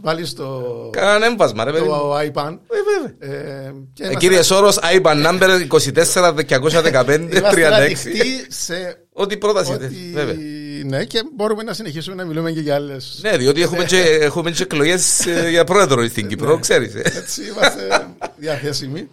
βάλεις 0.00 0.34
το. 0.34 0.64
Κανένα 0.92 1.26
έμβασμα, 1.26 1.64
ρε 1.64 1.72
παιδί. 1.72 1.86
Το 1.86 2.18
iPad. 2.18 2.58
Ε, 3.18 3.28
ε, 3.98 4.14
κύριε 4.14 4.42
Σόρος, 4.42 4.78
iPad 4.96 5.26
number 5.26 5.66
24 5.68 6.34
215 6.48 7.04
36. 7.04 7.96
σε. 8.48 9.02
Ό,τι 9.12 9.36
πρόταση. 9.36 9.78
Βέβαια 10.14 10.34
ναι, 10.84 11.04
και 11.04 11.22
μπορούμε 11.34 11.62
να 11.62 11.72
συνεχίσουμε 11.72 12.16
να 12.16 12.24
μιλούμε 12.24 12.52
και 12.52 12.60
για 12.60 12.74
άλλε. 12.74 12.96
Ναι, 13.20 13.36
διότι 13.36 13.62
έχουμε 13.62 13.84
και, 13.84 14.00
έχουμε 14.00 14.50
και 14.50 14.62
εκλογές 14.62 15.26
ε, 15.26 15.50
για 15.50 15.64
πρόεδρο 15.64 16.06
στην 16.06 16.28
Κύπρο, 16.28 16.54
ναι. 16.54 16.60
ξέρεις. 16.60 16.94
Ε. 16.94 17.02
Έτσι 17.04 17.42
είμαστε 17.46 18.06
διαθέσιμοι. 18.36 19.08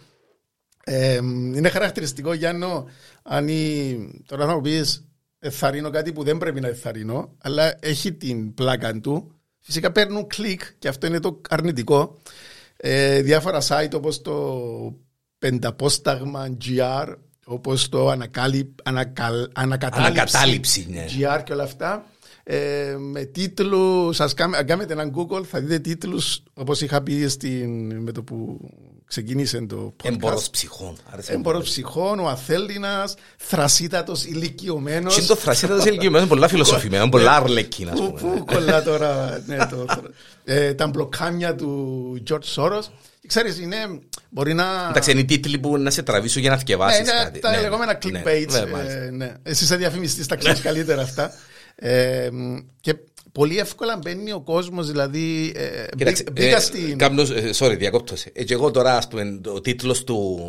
Ε, 0.83 1.15
είναι 1.55 1.69
χαρακτηριστικό, 1.69 2.33
Γιάννο, 2.33 2.89
αν 3.23 3.47
η... 3.47 3.97
τώρα 4.25 4.45
θα 4.45 4.53
μου 4.53 4.61
πεις 4.61 5.04
εθαρρύνω 5.45 5.89
κάτι 5.89 6.13
που 6.13 6.23
δεν 6.23 6.37
πρέπει 6.37 6.59
να 6.61 6.67
εθαρρύνω, 6.67 7.35
αλλά 7.37 7.77
έχει 7.79 8.13
την 8.13 8.53
πλάκα 8.53 8.99
του. 8.99 9.31
Φυσικά 9.59 9.91
παίρνουν 9.91 10.27
κλικ 10.27 10.61
και 10.79 10.87
αυτό 10.87 11.07
είναι 11.07 11.19
το 11.19 11.41
αρνητικό. 11.49 12.17
Ε, 12.77 13.21
διάφορα 13.21 13.61
site 13.67 13.93
όπως 13.93 14.21
το 14.21 14.61
πενταπόσταγμα 15.39 16.57
GR 16.65 17.15
όπως 17.45 17.89
το 17.89 18.09
ανακάλυ, 18.09 18.75
ανακαλ, 18.83 19.49
ανακατάληψη, 19.53 20.11
ανακατάληψη 20.11 20.87
ναι. 20.89 21.05
GR 21.05 21.41
και 21.43 21.53
όλα 21.53 21.63
αυτά 21.63 22.05
ε, 22.43 22.95
με 22.99 23.23
τίτλους, 23.23 24.15
σας 24.15 24.33
αν 24.33 24.65
κάνετε 24.65 24.93
έναν 24.93 25.13
Google 25.15 25.43
θα 25.43 25.59
δείτε 25.59 25.79
τίτλους 25.79 26.43
όπως 26.53 26.81
είχα 26.81 27.03
πει 27.03 27.27
στην, 27.27 28.01
με 28.01 28.11
το 28.11 28.23
που 28.23 28.59
ξεκίνησε 29.15 29.61
το 29.61 29.93
podcast. 30.03 30.07
Έμπορος 30.07 30.49
ψυχών. 30.49 30.97
Έμπορος 31.27 31.63
ψυχών, 31.63 32.19
ο 32.19 32.27
Αθέλινας, 32.27 33.15
θρασίτατος 33.37 34.25
ηλικιωμένος. 34.25 35.15
Τι 35.15 35.25
το 35.25 35.35
θρασίτατος 35.35 35.85
ηλικιωμένος, 35.85 36.27
πολλά 36.27 36.47
φιλοσοφημένο, 36.47 37.09
πολλά 37.09 37.35
αρλεκίνα. 37.35 37.91
Πού 37.91 38.43
κολλά 38.45 38.83
τώρα 38.83 39.41
ναι, 39.45 39.57
το, 39.57 39.85
ε, 40.43 40.73
τα 40.73 40.87
μπλοκάμια 40.87 41.55
του 41.55 42.23
George 42.29 42.55
Soros. 42.55 42.83
Ξέρεις, 43.27 43.59
είναι, 43.59 43.77
μπορεί 44.29 44.53
να... 44.53 44.65
Εντάξει, 44.89 45.11
είναι 45.11 45.19
οι 45.19 45.25
τίτλοι 45.25 45.59
που 45.59 45.77
να 45.77 45.89
σε 45.89 46.03
τραβήσουν 46.03 46.41
για 46.41 46.49
να 46.49 46.57
θυκευάσεις 46.57 47.05
ναι, 47.05 47.23
κάτι. 47.23 47.39
Τα 47.39 47.51
ναι, 47.51 47.61
λεγόμενα 47.61 47.91
ναι, 47.91 48.21
clickbait. 48.21 48.47
Ναι, 48.51 48.79
ε, 48.93 49.09
ναι. 49.09 49.33
Εσύ 49.43 49.63
είσαι 49.63 49.75
διαφημιστής, 49.75 50.27
τα 50.27 50.35
ξέρεις 50.35 50.61
καλύτερα 50.61 51.01
αυτά. 51.01 51.33
Ε, 51.75 52.29
και 52.81 52.95
πολύ 53.35 53.57
εύκολα 53.57 53.97
μπαίνει 53.97 54.31
ο 54.31 54.41
κόσμος, 54.41 54.87
δηλαδή. 54.87 55.53
Ε, 55.55 55.85
Κοίταξε, 55.97 56.23
μπήκα 56.31 56.55
ε, 56.55 56.59
στην. 56.59 56.97
Κάμνος, 56.97 57.29
ε, 57.29 57.49
sorry, 57.53 57.75
διακόπτωσε. 57.77 58.31
Ε, 58.33 58.43
και 58.43 58.53
εγώ 58.53 58.71
τώρα, 58.71 58.97
ας 58.97 59.07
πούμε, 59.07 59.41
ο 59.47 59.61
τίτλος 59.61 60.03
του, 60.03 60.39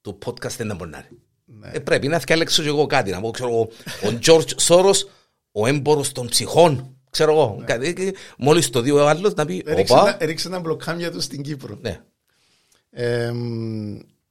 του 0.00 0.18
podcast 0.24 0.56
δεν 0.56 0.76
μπορεί 0.76 0.90
να 0.90 0.98
είναι. 0.98 1.20
Ναι. 1.44 1.70
Ε, 1.72 1.78
πρέπει 1.78 2.08
να 2.08 2.20
φτιάξω 2.20 2.62
και 2.62 2.68
εγώ 2.68 2.86
κάτι. 2.86 3.10
Να 3.10 3.20
πω, 3.20 3.30
ξέρω 3.30 3.50
εγώ, 3.50 3.68
ο 4.04 4.18
George 4.26 4.54
Soros, 4.68 5.06
ο 5.52 5.66
έμπορος 5.66 6.12
των 6.12 6.28
ψυχών. 6.28 6.96
Ξέρω 7.10 7.32
εγώ. 7.32 7.64
Ναι. 7.78 8.10
Μόλις 8.38 8.70
το 8.70 8.80
δει 8.80 8.90
ο 8.90 9.08
άλλος 9.08 9.34
να 9.34 9.44
πει. 9.44 9.64
Ρίξε 10.20 10.48
ένα 10.48 10.60
μπλοκάμια 10.60 11.10
του 11.10 11.20
στην 11.20 11.42
Κύπρο. 11.42 11.78
Ναι. 11.80 12.00
Ε, 12.90 13.32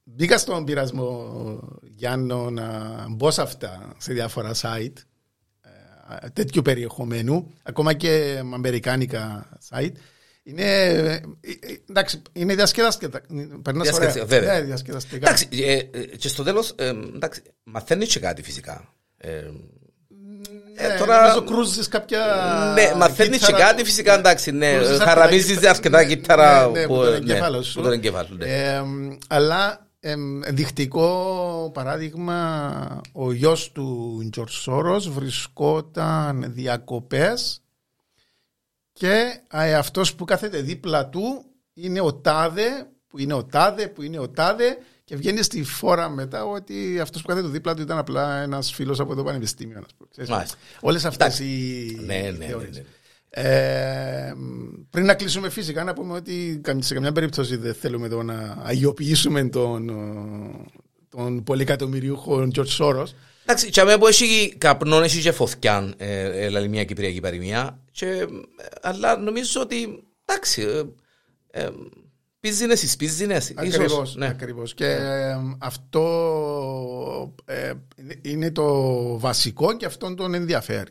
μπήκα 0.02 0.38
στον 0.38 0.64
πειρασμό 0.64 1.58
Γιάννο 1.82 2.50
να 2.50 3.06
μπω 3.10 3.30
σε 3.30 3.42
αυτά 3.42 3.94
σε 3.98 4.12
διάφορα 4.12 4.50
site 4.54 4.92
ε, 4.96 5.11
τέτοιου 6.32 6.62
περιεχομένου, 6.62 7.52
ακόμα 7.62 7.92
και 7.92 8.42
αμερικάνικα 8.52 9.48
site. 9.70 9.92
Είναι, 10.44 10.84
ε, 10.84 11.20
εντάξει, 11.90 12.22
είναι 12.32 12.54
διασκεδαστικά. 12.54 13.20
Περνάς 13.62 13.92
ωραία. 13.92 14.14
Ναι, 14.40 14.60
διασκεδαστικά. 14.60 15.16
Εντάξει, 15.16 15.48
και 16.18 16.28
στο 16.28 16.42
τέλος, 16.42 16.74
μαθαίνεις 17.64 18.12
και 18.12 18.20
κάτι 18.20 18.42
φυσικά. 18.42 18.94
Ε, 19.16 19.28
ναι, 20.74 20.96
τώρα... 20.98 21.20
Νομίζω 21.20 21.42
κρούζεις 21.44 21.88
κάποια... 21.88 22.20
Ναι, 22.74 22.92
μαθαίνεις 22.96 23.46
και 23.46 23.52
κάτι 23.52 23.84
φυσικά 23.84 24.14
εντάξει, 24.14 24.50
ναι. 24.50 24.78
Χαραμίζεις 24.98 25.64
αρκετά 25.64 26.04
κύτταρα 26.04 26.66
ναι, 26.66 26.80
ναι, 26.80 26.86
που 26.86 26.94
τον 26.94 27.14
εγκέφαλο 27.14 27.62
σου. 27.62 27.82
Αλλά 29.28 29.86
ενδεικτικό 30.02 31.70
παράδειγμα, 31.74 33.00
ο 33.12 33.32
γιος 33.32 33.72
του 33.72 34.28
Τζορτ 34.32 34.50
Σόρος 34.50 35.10
βρισκόταν 35.10 36.52
διακοπές 36.52 37.62
και 38.92 39.40
αυτός 39.76 40.14
που 40.14 40.24
κάθεται 40.24 40.60
δίπλα 40.60 41.08
του 41.08 41.44
είναι 41.74 42.00
ο 42.00 42.14
Τάδε, 42.14 42.90
που 43.08 43.18
είναι 43.18 43.34
ο 43.34 43.44
Τάδε, 43.44 43.88
που 43.88 44.02
είναι 44.02 44.18
ο 44.18 44.28
Τάδε 44.28 44.78
και 45.04 45.16
βγαίνει 45.16 45.42
στη 45.42 45.62
φόρα 45.62 46.08
μετά 46.08 46.44
ότι 46.44 47.00
αυτός 47.00 47.22
που 47.22 47.28
κάθεται 47.28 47.48
δίπλα 47.48 47.74
του 47.74 47.82
ήταν 47.82 47.98
απλά 47.98 48.42
ένας 48.42 48.72
φίλος 48.72 49.00
από 49.00 49.14
το 49.14 49.24
πανεπιστήμιο. 49.24 49.84
Όλες 50.80 51.04
αυτές 51.04 51.38
οι. 51.38 51.96
Ναι, 52.04 52.20
ναι, 52.38 52.46
ναι, 52.46 52.54
ναι. 52.54 52.84
Ε, 53.34 54.32
πριν 54.90 55.04
να 55.04 55.14
κλείσουμε 55.14 55.50
φυσικά 55.50 55.84
να 55.84 55.92
πούμε 55.92 56.14
ότι 56.14 56.60
σε 56.78 56.94
καμιά 56.94 57.12
περίπτωση 57.12 57.56
δεν 57.56 57.74
θέλουμε 57.74 58.06
εδώ 58.06 58.22
να 58.22 58.58
αγιοποιήσουμε 58.62 59.48
τον, 59.48 59.90
τον 61.08 61.42
πολυκατομμυριούχο 61.42 62.48
Τζορτ 62.48 62.68
Σόρο. 62.68 63.06
Εντάξει, 63.42 63.70
και 63.70 63.80
αμέσως 63.80 64.00
που 64.00 64.06
έχει 64.06 64.54
καπνό, 64.58 65.00
έχει 65.00 65.20
και 65.20 65.32
φωθκιάν, 65.32 65.94
ε, 65.96 66.46
ε, 66.46 66.68
μια 66.68 66.84
κυπριακή 66.84 67.20
παροιμία, 67.20 67.80
και, 67.90 68.26
αλλά 68.82 69.16
νομίζω 69.16 69.60
ότι, 69.60 70.04
εντάξει, 70.24 70.62
ε, 70.62 71.62
ε, 71.62 71.68
Business 72.46 72.76
is 72.76 72.96
business. 73.04 73.52
Ακριβώς, 73.54 74.16
ναι. 74.16 74.26
ακριβώς. 74.26 74.74
Και 74.74 74.86
ε, 74.86 75.36
αυτό 75.58 77.34
ε, 77.44 77.72
είναι 78.22 78.50
το 78.50 79.18
βασικό 79.18 79.76
και 79.76 79.86
αυτόν 79.86 80.16
τον 80.16 80.34
ενδιαφέρει. 80.34 80.90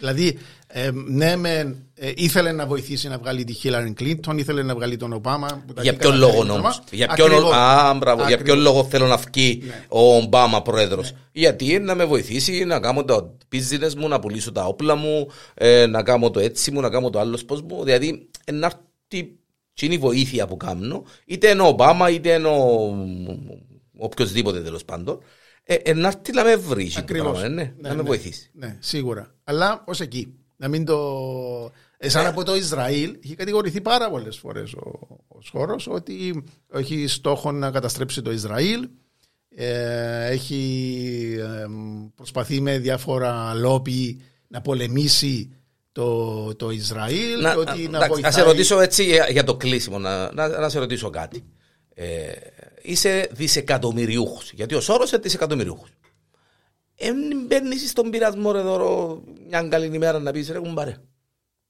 Δηλαδή, 0.00 0.38
ε, 0.66 0.90
ναι, 0.92 1.36
με, 1.36 1.76
ε, 1.94 2.12
ήθελε 2.16 2.52
να 2.52 2.66
βοηθήσει 2.66 3.08
να 3.08 3.18
βγάλει 3.18 3.44
τη 3.44 3.52
Χίλαρη 3.52 3.92
Κλίντον, 3.92 4.38
ήθελε 4.38 4.62
να 4.62 4.74
βγάλει 4.74 4.96
τον 4.96 5.12
Ομπάμα. 5.12 5.64
Για 5.80 5.96
ποιον 5.96 6.16
λόγο 6.16 6.40
όμω. 6.40 6.68
Για, 6.90 7.06
ποιον, 7.06 7.52
α, 7.52 7.94
μπράβο, 7.94 8.26
για 8.26 8.38
ποιον 8.38 8.58
λόγο 8.58 8.84
θέλω 8.84 9.06
να 9.06 9.16
βγει 9.16 9.62
ναι. 9.62 9.84
ο 9.88 10.16
Ομπάμα 10.16 10.62
πρόεδρο. 10.62 11.02
Ναι. 11.02 11.08
Γιατί 11.32 11.78
να 11.78 11.94
με 11.94 12.04
βοηθήσει 12.04 12.64
να 12.64 12.80
κάνω 12.80 13.04
τα 13.04 13.34
business 13.52 13.94
μου, 13.96 14.08
να 14.08 14.18
πουλήσω 14.18 14.52
τα 14.52 14.64
όπλα 14.64 14.94
μου, 14.94 15.28
ε, 15.54 15.86
να 15.86 16.02
κάνω 16.02 16.30
το 16.30 16.40
έτσι 16.40 16.70
μου, 16.70 16.80
να 16.80 16.90
κάνω 16.90 17.10
το 17.10 17.18
άλλο 17.18 17.38
πώ 17.46 17.54
μου. 17.54 17.84
Δηλαδή, 17.84 18.28
να 18.52 18.66
έρθει 18.66 19.38
είναι 19.80 19.94
η 19.94 19.98
βοήθεια 19.98 20.46
που 20.46 20.56
κάνω, 20.56 21.04
είτε 21.26 21.48
είναι 21.48 21.62
ο 21.62 21.66
Ομπάμα, 21.66 22.10
είτε 22.10 22.32
είναι 22.32 22.48
ο 22.48 22.96
οποιοδήποτε 23.96 24.60
τέλο 24.60 24.80
πάντων. 24.86 25.18
Ε, 25.62 25.74
ε, 25.74 25.94
να 25.94 26.08
έρθει 26.08 26.32
να 26.32 26.44
με 26.44 26.56
βρει, 26.56 26.92
Ακριβώς. 26.96 27.40
Ναι, 27.40 27.48
ναι, 27.48 27.72
να 27.76 27.94
με 27.94 28.02
βοηθήσει. 28.02 28.50
Ναι, 28.52 28.76
σίγουρα. 28.80 29.34
Αλλά 29.44 29.84
ως 29.86 30.00
εκεί. 30.00 30.34
Να 30.56 30.68
μην 30.68 30.84
το. 30.84 31.72
Εσάν 31.96 32.26
από 32.26 32.44
το 32.44 32.56
Ισραήλ 32.56 33.16
έχει 33.24 33.34
κατηγορηθεί 33.34 33.80
πάρα 33.80 34.10
πολλές 34.10 34.36
φορές 34.36 34.72
ο, 34.72 35.08
ο 35.28 35.38
χώρος 35.50 35.86
ότι 35.90 36.44
έχει 36.72 37.06
στόχο 37.06 37.52
να 37.52 37.70
καταστρέψει 37.70 38.22
το 38.22 38.32
Ισραήλ. 38.32 38.88
Ε, 39.54 40.26
έχει 40.30 41.36
ε, 41.38 41.66
προσπαθεί 42.14 42.60
με 42.60 42.78
διάφορα 42.78 43.54
λόπι 43.54 44.20
να 44.46 44.60
πολεμήσει 44.60 45.52
το, 45.92 46.54
το 46.54 46.70
Ισραήλ. 46.70 47.40
Να, 47.40 47.54
ότι 47.54 47.88
να, 47.88 47.98
να, 47.98 48.06
βοηθάει... 48.06 48.22
να 48.22 48.30
σε 48.30 48.42
ρωτήσω 48.42 48.80
έτσι 48.80 49.04
για, 49.30 49.44
το 49.44 49.56
κλείσιμο, 49.56 49.98
να, 49.98 50.32
να, 50.32 50.48
να 50.48 50.68
σε 50.68 50.78
ρωτήσω 50.78 51.10
κάτι. 51.10 51.44
Ε, 51.94 52.26
είσαι 52.82 53.28
δισεκατομμυριούχος. 53.32 54.52
Γιατί 54.52 54.74
ο 54.74 54.80
Σόρος 54.80 55.10
είναι 55.10 55.20
δισεκατομμυριούχος. 55.20 55.88
Εν 56.96 57.16
μπαίνεις 57.46 57.90
στον 57.90 58.10
πειρασμό 58.10 58.52
εδώ 58.56 59.22
μια 59.48 59.62
καλή 59.62 59.94
ημέρα 59.94 60.18
να 60.18 60.30
πεις 60.30 60.50
ρε 60.50 60.58
κουμπάρε. 60.58 60.96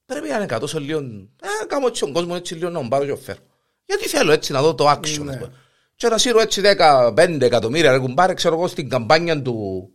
Πρέπει 0.07 0.29
να 0.29 0.37
είναι 0.37 0.47
κάτω 0.47 0.67
σε 0.67 0.79
λίγο. 0.79 0.99
Ε, 1.43 1.65
κάνω 1.67 1.87
έτσι 1.87 2.01
τον 2.01 2.13
κόσμο 2.13 2.33
έτσι 2.37 2.55
λίγο 2.55 2.69
να 2.69 2.89
πάρω 2.89 3.05
και 3.05 3.17
φέρω. 3.17 3.39
Γιατί 3.85 4.09
θέλω 4.09 4.33
έτσι 4.33 4.53
να 4.53 4.63
δω 4.63 4.75
το 4.75 4.91
action. 4.91 5.23
Ναι. 5.25 5.41
Και 5.95 6.09
να 6.09 6.19
σύρω 6.19 6.41
έτσι 6.41 6.63
15 7.17 7.41
εκατομμύρια 7.41 7.93
ρε 7.93 7.99
κουμπάρε, 7.99 8.35
ξέρω 8.35 8.55
εγώ 8.55 8.67
στην 8.67 8.89
καμπάνια 8.89 9.43
του, 9.43 9.89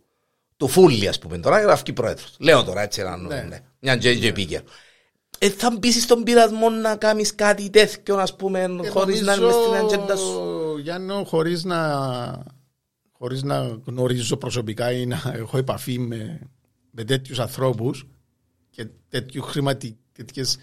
του 0.56 0.68
Φούλη, 0.68 1.08
ας 1.08 1.18
πούμε 1.18 1.38
τώρα, 1.38 1.60
γράφει 1.60 1.92
πρόεδρος. 1.92 2.36
Λέω 2.38 2.64
τώρα 2.64 2.82
έτσι 2.82 3.00
ένα 3.00 3.16
ναι. 3.16 3.46
ναι. 3.48 3.60
Μια 3.78 3.98
JJ 4.02 4.32
Picker. 4.36 4.62
Ε, 5.38 5.50
θα 5.50 5.76
μπεις 5.78 6.02
στον 6.02 6.22
πειρασμό 6.22 6.70
να 6.70 6.96
κάνεις 6.96 7.34
κάτι 7.34 7.70
τέτοιο, 7.70 8.16
ας 8.16 8.36
πούμε, 8.36 8.60
ε, 8.82 8.88
χωρίς 8.88 9.20
να 9.20 9.34
είναι 9.34 9.52
στην 9.52 9.74
ατζέντα 9.74 10.16
σου. 10.16 10.65
Γιάννο, 10.78 11.24
χωρίς 11.24 11.64
να, 11.64 11.98
χωρίς 13.12 13.42
να 13.42 13.80
γνωρίζω 13.84 14.36
προσωπικά 14.36 14.92
ή 14.92 15.06
να 15.06 15.22
έχω 15.34 15.58
επαφή 15.58 15.98
με, 15.98 16.40
με 16.90 17.04
τέτοιους 17.04 17.38
ανθρώπους 17.38 18.06
και 18.70 18.86
τέτοιου 19.08 19.42
χρηματι, 19.42 19.96
τέτοιες 20.12 20.58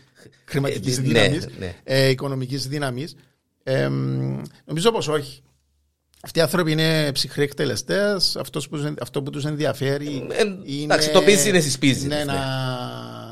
χρηματικής 0.46 0.98
ε, 0.98 1.02
ναι, 1.02 1.08
δύναμης, 1.08 1.48
ναι. 1.60 1.76
Ε, 1.84 2.10
οικονομικής 2.10 2.68
δύναμης, 2.68 3.16
ε, 3.64 3.90
νομίζω 4.66 4.92
πως 4.92 5.08
όχι. 5.08 5.42
Αυτοί 6.26 6.40
οι 6.40 6.42
άνθρωποι 6.42 6.72
είναι 6.72 7.12
ψυχροί 7.12 7.44
εκτελεστές. 7.44 8.36
Αυτός 8.36 9.24
που 9.24 9.30
τους 9.32 9.46
ενδιαφέρει. 9.46 10.28
Ε, 10.32 10.44
είναι, 10.64 10.84
εντάξει, 10.84 11.12
το 11.12 11.22
business 11.26 11.62
is 11.62 11.84
business. 11.84 12.08
Ναι, 12.08 12.24
ναι. 12.24 12.34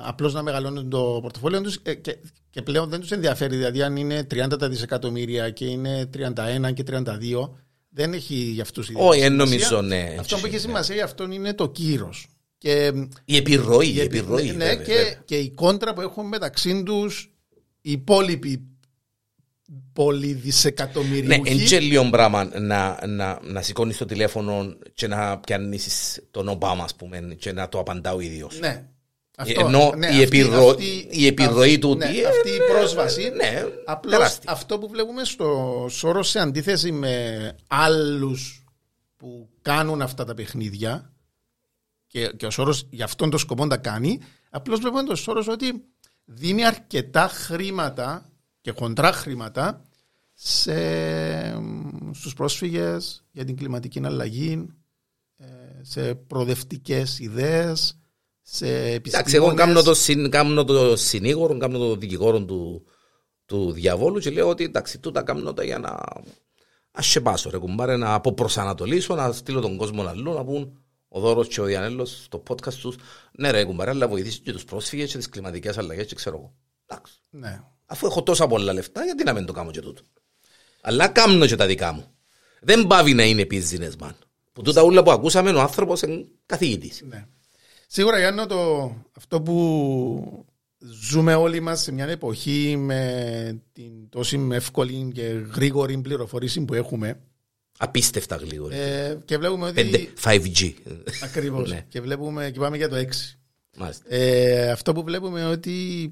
Απλώς 0.04 0.34
να 0.34 0.42
μεγαλώνουν 0.42 0.90
το 0.90 1.20
πορτοφόλιο 1.22 1.62
τους 1.62 1.80
ε, 1.84 1.94
και, 1.94 2.18
και, 2.50 2.62
πλέον 2.62 2.90
δεν 2.90 3.00
τους 3.00 3.12
ενδιαφέρει. 3.12 3.56
Δηλαδή, 3.56 3.82
αν 3.82 3.96
είναι 3.96 4.28
30 4.32 4.48
δισεκατομμύρια 4.62 5.50
και 5.50 5.66
είναι 5.66 6.10
31 6.18 6.74
και 6.74 6.84
32, 6.88 7.50
δεν 7.90 8.14
έχει 8.14 8.36
για 8.36 8.64
αυτούς 8.64 8.90
ιδιαίτερη 8.90 9.22
Όχι, 9.22 9.30
νομίζω, 9.30 9.82
ναι. 9.82 10.16
Αυτό 10.20 10.38
που 10.38 10.46
έχει 10.46 10.58
σημασία 10.58 10.96
για 10.96 11.04
αυτόν 11.04 11.32
είναι 11.32 11.54
το 11.54 11.70
κύρος. 11.70 12.28
Και, 12.58 12.92
η 13.26 13.36
επιρροή. 13.36 13.88
Η 13.88 14.00
επιρροή 14.00 14.46
ναι, 14.46 14.52
βέβαια, 14.52 14.76
και, 14.76 14.94
βέβαια. 14.94 15.22
και 15.26 15.38
η 15.38 15.52
κόντρα 15.52 15.94
που 15.94 16.02
έχουν 16.02 16.28
μεταξύ 16.28 16.84
τους 16.84 17.34
οι 17.82 17.92
υπόλοιποι 17.92 18.72
πολυδισεκατομμυριούχοι. 19.94 21.42
Ναι, 21.42 21.76
εν 21.76 21.82
λίγο 21.82 22.10
πράγμα 22.10 22.60
να, 22.60 23.08
να, 23.08 23.40
να 23.44 23.62
σηκώνεις 23.62 23.98
το 23.98 24.06
τηλέφωνο 24.06 24.76
και 24.94 25.08
να 25.08 25.40
πιανίσει 25.40 26.22
τον 26.32 26.48
Ομπάμα, 26.48 26.84
ας 26.84 26.96
πούμε, 26.96 27.36
και 27.40 27.52
να 27.52 27.70
το 27.70 27.80
απαντά 27.80 28.14
ο 28.14 28.20
ίδιος. 28.20 28.60
Ναι. 28.60 28.86
Αυτό, 29.42 29.66
Ενώ 29.66 29.94
ναι, 29.98 30.08
η, 30.08 30.22
επιρροή, 30.22 30.70
αυτή, 30.70 31.08
η 31.10 31.26
επιρροή 31.26 31.80
του. 31.80 31.96
Ναι, 31.96 32.06
αυτή 32.06 32.50
η 32.50 32.60
πρόσβαση. 32.72 33.32
Ναι, 33.36 33.64
Απλώς 33.86 34.40
αυτό 34.46 34.80
που 34.80 34.88
βλέπουμε 34.90 35.24
στο 35.24 35.86
Σόρο 35.90 36.24
σε 36.24 36.40
αντίθεση 36.40 36.92
με 36.92 37.56
άλλους 37.68 38.64
που 39.18 39.50
κάνουν 39.62 40.02
αυτά 40.02 40.24
τα 40.26 40.34
παιχνίδια 40.34 41.14
και, 42.08 42.28
και 42.38 42.46
ο 42.46 42.50
Σόρος 42.50 42.88
για 42.90 43.06
αυτόν 43.06 43.30
τον 43.30 43.40
σκοπό 43.40 43.68
τα 43.68 43.78
κάνει, 43.78 44.20
απλώς 44.50 44.80
βλέπουμε 44.80 45.04
τον 45.04 45.16
Σόρος 45.16 45.48
ότι 45.48 45.84
δίνει 46.26 46.66
αρκετά 46.66 47.28
χρήματα 47.28 48.30
και 48.62 48.72
χοντρά 48.72 49.12
χρήματα 49.12 49.82
σε, 50.34 50.74
στους 52.12 52.34
πρόσφυγες 52.34 53.24
για 53.32 53.46
την 53.46 53.58
κλιματική 53.58 54.02
αλλαγή, 54.06 54.68
ε, 55.38 55.46
σε 55.82 56.16
προοδευτικές 56.16 57.20
ιδέες, 57.20 57.80
σε 57.88 57.92
επιστήμονες. 57.92 58.01
Εντάξει, 58.60 59.36
εγώ 59.36 59.54
κάνω 59.54 59.82
το, 59.82 59.94
συν, 59.94 60.30
κάνω 60.30 60.64
το 60.64 60.96
συνήγορο, 60.96 61.58
κάνω 61.58 61.78
το 61.78 61.96
δικηγόρο 61.96 62.46
του, 62.46 62.86
του 63.46 63.72
διαβόλου 63.72 64.20
και 64.20 64.30
λέω 64.30 64.50
ότι 64.50 64.64
εντάξει, 64.64 65.00
τούτα 65.00 65.24
κάνω 65.24 65.54
τα 65.54 65.64
για 65.64 65.80
να 65.80 66.00
ασχεπάσω 66.92 67.50
ρε 67.50 67.58
κουμπάρε, 67.58 67.98
να 67.98 68.14
αποπροσανατολίσω, 68.14 69.16
να 69.16 69.32
στείλω 69.32 69.62
τον 69.62 69.78
κόσμο 69.78 70.04
αλλού, 70.04 70.34
να 70.34 70.44
πούν 70.44 70.84
ο 71.08 71.20
Δώρος 71.20 71.48
και 71.48 71.62
ο 71.62 71.64
Διανέλος 71.64 72.24
στο 72.24 72.44
podcast 72.50 72.74
τους, 72.74 72.96
ναι 73.32 73.52
ρε 73.52 73.64
κουμπάρε, 73.64 73.90
αλλά 73.90 74.08
βοηθήσεις 74.08 74.40
και 74.40 74.52
τους 74.52 74.66
πρόσφυγες 74.66 75.12
και 75.12 75.18
τις 75.18 75.30
κλιματικές 75.30 75.78
αλλαγές 75.78 76.06
και 76.06 76.16
ξέρω 76.16 76.36
εγώ. 76.38 76.54
Εντάξει. 76.88 77.14
Ναι. 77.30 77.62
Αφού 77.86 78.06
έχω 78.06 78.24
τόσα 78.24 78.48
πολλά 78.48 78.74
λεφτά, 78.74 79.04
γιατί 79.04 79.24
να 79.24 79.34
μην 79.34 79.46
το 79.46 79.54
κάνω 79.54 79.72
και 79.72 79.82
τούτο. 79.82 80.02
Αλλά 80.82 81.08
κάνω 81.08 81.46
και 81.46 81.56
τα 81.56 81.66
δικά 81.66 81.92
μου. 81.92 82.06
Δεν 82.62 82.88
πάβει 82.88 83.14
να 83.14 83.24
είναι 83.24 83.48
businessman. 83.52 84.16
Που 84.54 84.62
τούτα 84.62 84.82
όλα 84.82 85.04
που 85.04 85.12
ακούσαμε, 85.12 85.52
ο 85.52 85.60
άνθρωπος 85.60 86.02
είναι 86.02 86.26
καθηγητής. 86.46 87.02
Ναι. 87.08 87.26
Σίγουρα, 87.94 88.20
Γιάννο, 88.20 88.46
το, 88.46 88.92
αυτό 89.18 89.42
που 89.42 90.46
ζούμε 90.80 91.36
όλοι 91.36 91.60
μας 91.60 91.82
σε 91.82 91.92
μια 91.92 92.08
εποχή 92.08 92.76
με 92.78 93.62
την 93.74 94.10
τόση 94.10 94.48
εύκολη 94.52 95.12
και 95.14 95.24
γρήγορη 95.56 95.98
πληροφορήση 95.98 96.62
που 96.62 96.74
έχουμε. 96.74 97.20
Απίστευτα 97.78 98.36
γρήγορη. 98.36 98.76
Ε, 98.76 99.18
και 99.26 99.38
βλέπουμε 99.38 99.68
ότι. 99.68 100.14
5G. 100.24 100.74
Ακριβώς. 101.24 101.70
ναι. 101.70 101.86
Και 101.88 102.02
βλέπουμε 102.02 102.52
και 102.52 102.60
πάμε 102.60 102.78
για 102.78 102.90
το 102.90 102.96
6. 103.78 103.92
Ε, 104.08 104.72
αυτό 104.72 104.94
που 104.94 105.04
βλέπουμε 105.04 105.40
είναι 105.40 105.50
ότι 105.50 106.12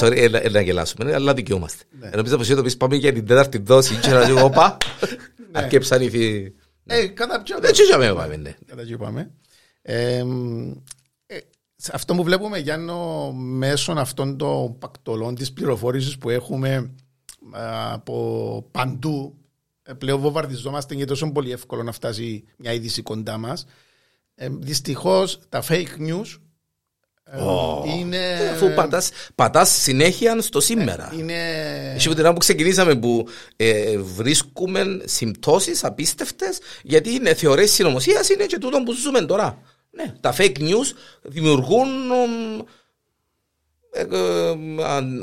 Sorry, 0.00 0.50
να 0.50 0.60
γελάσουμε, 0.60 1.14
αλλά 1.14 1.34
δικαιούμαστε. 1.34 1.84
Ναι. 1.90 2.10
Νομίζω 2.14 2.36
πως 2.36 2.48
το 2.48 2.62
πεις 2.62 2.76
πάμε 2.76 2.96
για 2.96 3.12
την 3.12 3.26
τέταρτη 3.26 3.58
δόση 3.58 3.94
και 3.94 4.10
να 4.10 4.28
λέω 4.28 4.44
όπα, 4.44 4.76
ναι. 5.52 5.58
αρκέψαν 5.58 6.02
οι 6.02 6.10
φίλοι. 6.10 6.54
Ε, 6.86 7.06
κατά 7.06 7.42
ποιο 7.42 7.58
Έτσι 7.62 7.82
και 7.86 8.12
πάμε, 8.12 8.36
ναι. 8.36 8.56
Κατά 8.66 8.82
ποιο 8.82 8.96
πάμε. 8.98 9.30
Ε, 9.90 10.24
αυτό 11.92 12.14
που 12.14 12.22
βλέπουμε, 12.22 12.58
Γιάννο, 12.58 13.32
μέσω 13.32 13.92
αυτών 13.92 14.36
των 14.36 14.78
πακτολών 14.78 15.34
της 15.34 15.52
πληροφόρησης 15.52 16.18
που 16.18 16.30
έχουμε 16.30 16.90
από 17.92 18.68
παντού, 18.70 19.34
ε, 19.82 19.92
πλέον 19.92 20.20
βομβαρδιζόμαστε 20.20 20.94
γιατί 20.94 21.10
τόσο 21.10 21.32
πολύ 21.32 21.52
εύκολο 21.52 21.82
να 21.82 21.92
φτάσει 21.92 22.44
μια 22.56 22.72
είδηση 22.72 23.02
κοντά 23.02 23.38
μας. 23.38 23.66
Ε, 24.34 24.48
δυστυχώς 24.50 25.40
τα 25.48 25.62
fake 25.68 25.98
news 25.98 26.38
Oh. 27.36 27.98
Είναι... 27.98 28.50
Αφού 28.52 28.74
πατάς, 28.74 29.10
πατάς 29.34 29.70
συνέχεια 29.70 30.40
στο 30.40 30.60
σήμερα. 30.60 31.12
Είναι... 31.18 31.34
Εσύ 31.94 32.08
που 32.08 32.32
που 32.32 32.38
ξεκινήσαμε 32.38 32.94
που 32.94 33.28
ε, 33.56 33.98
βρίσκουμε 33.98 35.00
συμπτώσεις 35.04 35.84
απίστευτες 35.84 36.58
γιατί 36.82 37.10
είναι 37.10 37.34
θεωρίες 37.34 37.70
συνωμοσίας 37.70 38.28
είναι 38.28 38.44
και 38.44 38.58
τούτο 38.58 38.82
που 38.82 38.92
ζούμε 38.92 39.20
τώρα. 39.20 39.58
Ναι, 39.90 40.14
τα 40.20 40.34
fake 40.36 40.58
news 40.58 40.92
δημιουργούν 41.22 41.88
ε, 43.90 44.06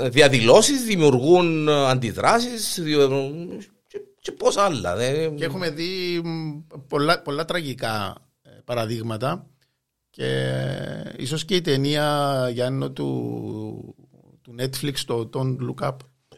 ε, 0.03 0.09
διαδηλώσεις, 0.09 0.83
δημιουργούν 0.83 1.69
αντιδράσεις 1.69 2.81
και, 3.87 4.01
και 4.19 4.31
πώς 4.31 4.57
άλλα. 4.57 4.95
Και 5.35 5.45
έχουμε 5.45 5.69
δει 5.69 6.21
πολλά, 6.87 7.21
πολλά 7.21 7.45
τραγικά 7.45 8.17
παραδείγματα 8.65 9.47
και 10.09 10.53
ίσως 11.17 11.45
και 11.45 11.55
η 11.55 11.61
ταινία 11.61 12.49
Γιάννο 12.53 12.91
του, 12.91 13.95
του 14.41 14.55
Netflix, 14.59 14.93
το 15.05 15.29
Don't 15.33 15.57
Look 15.57 15.87
Up. 15.87 15.95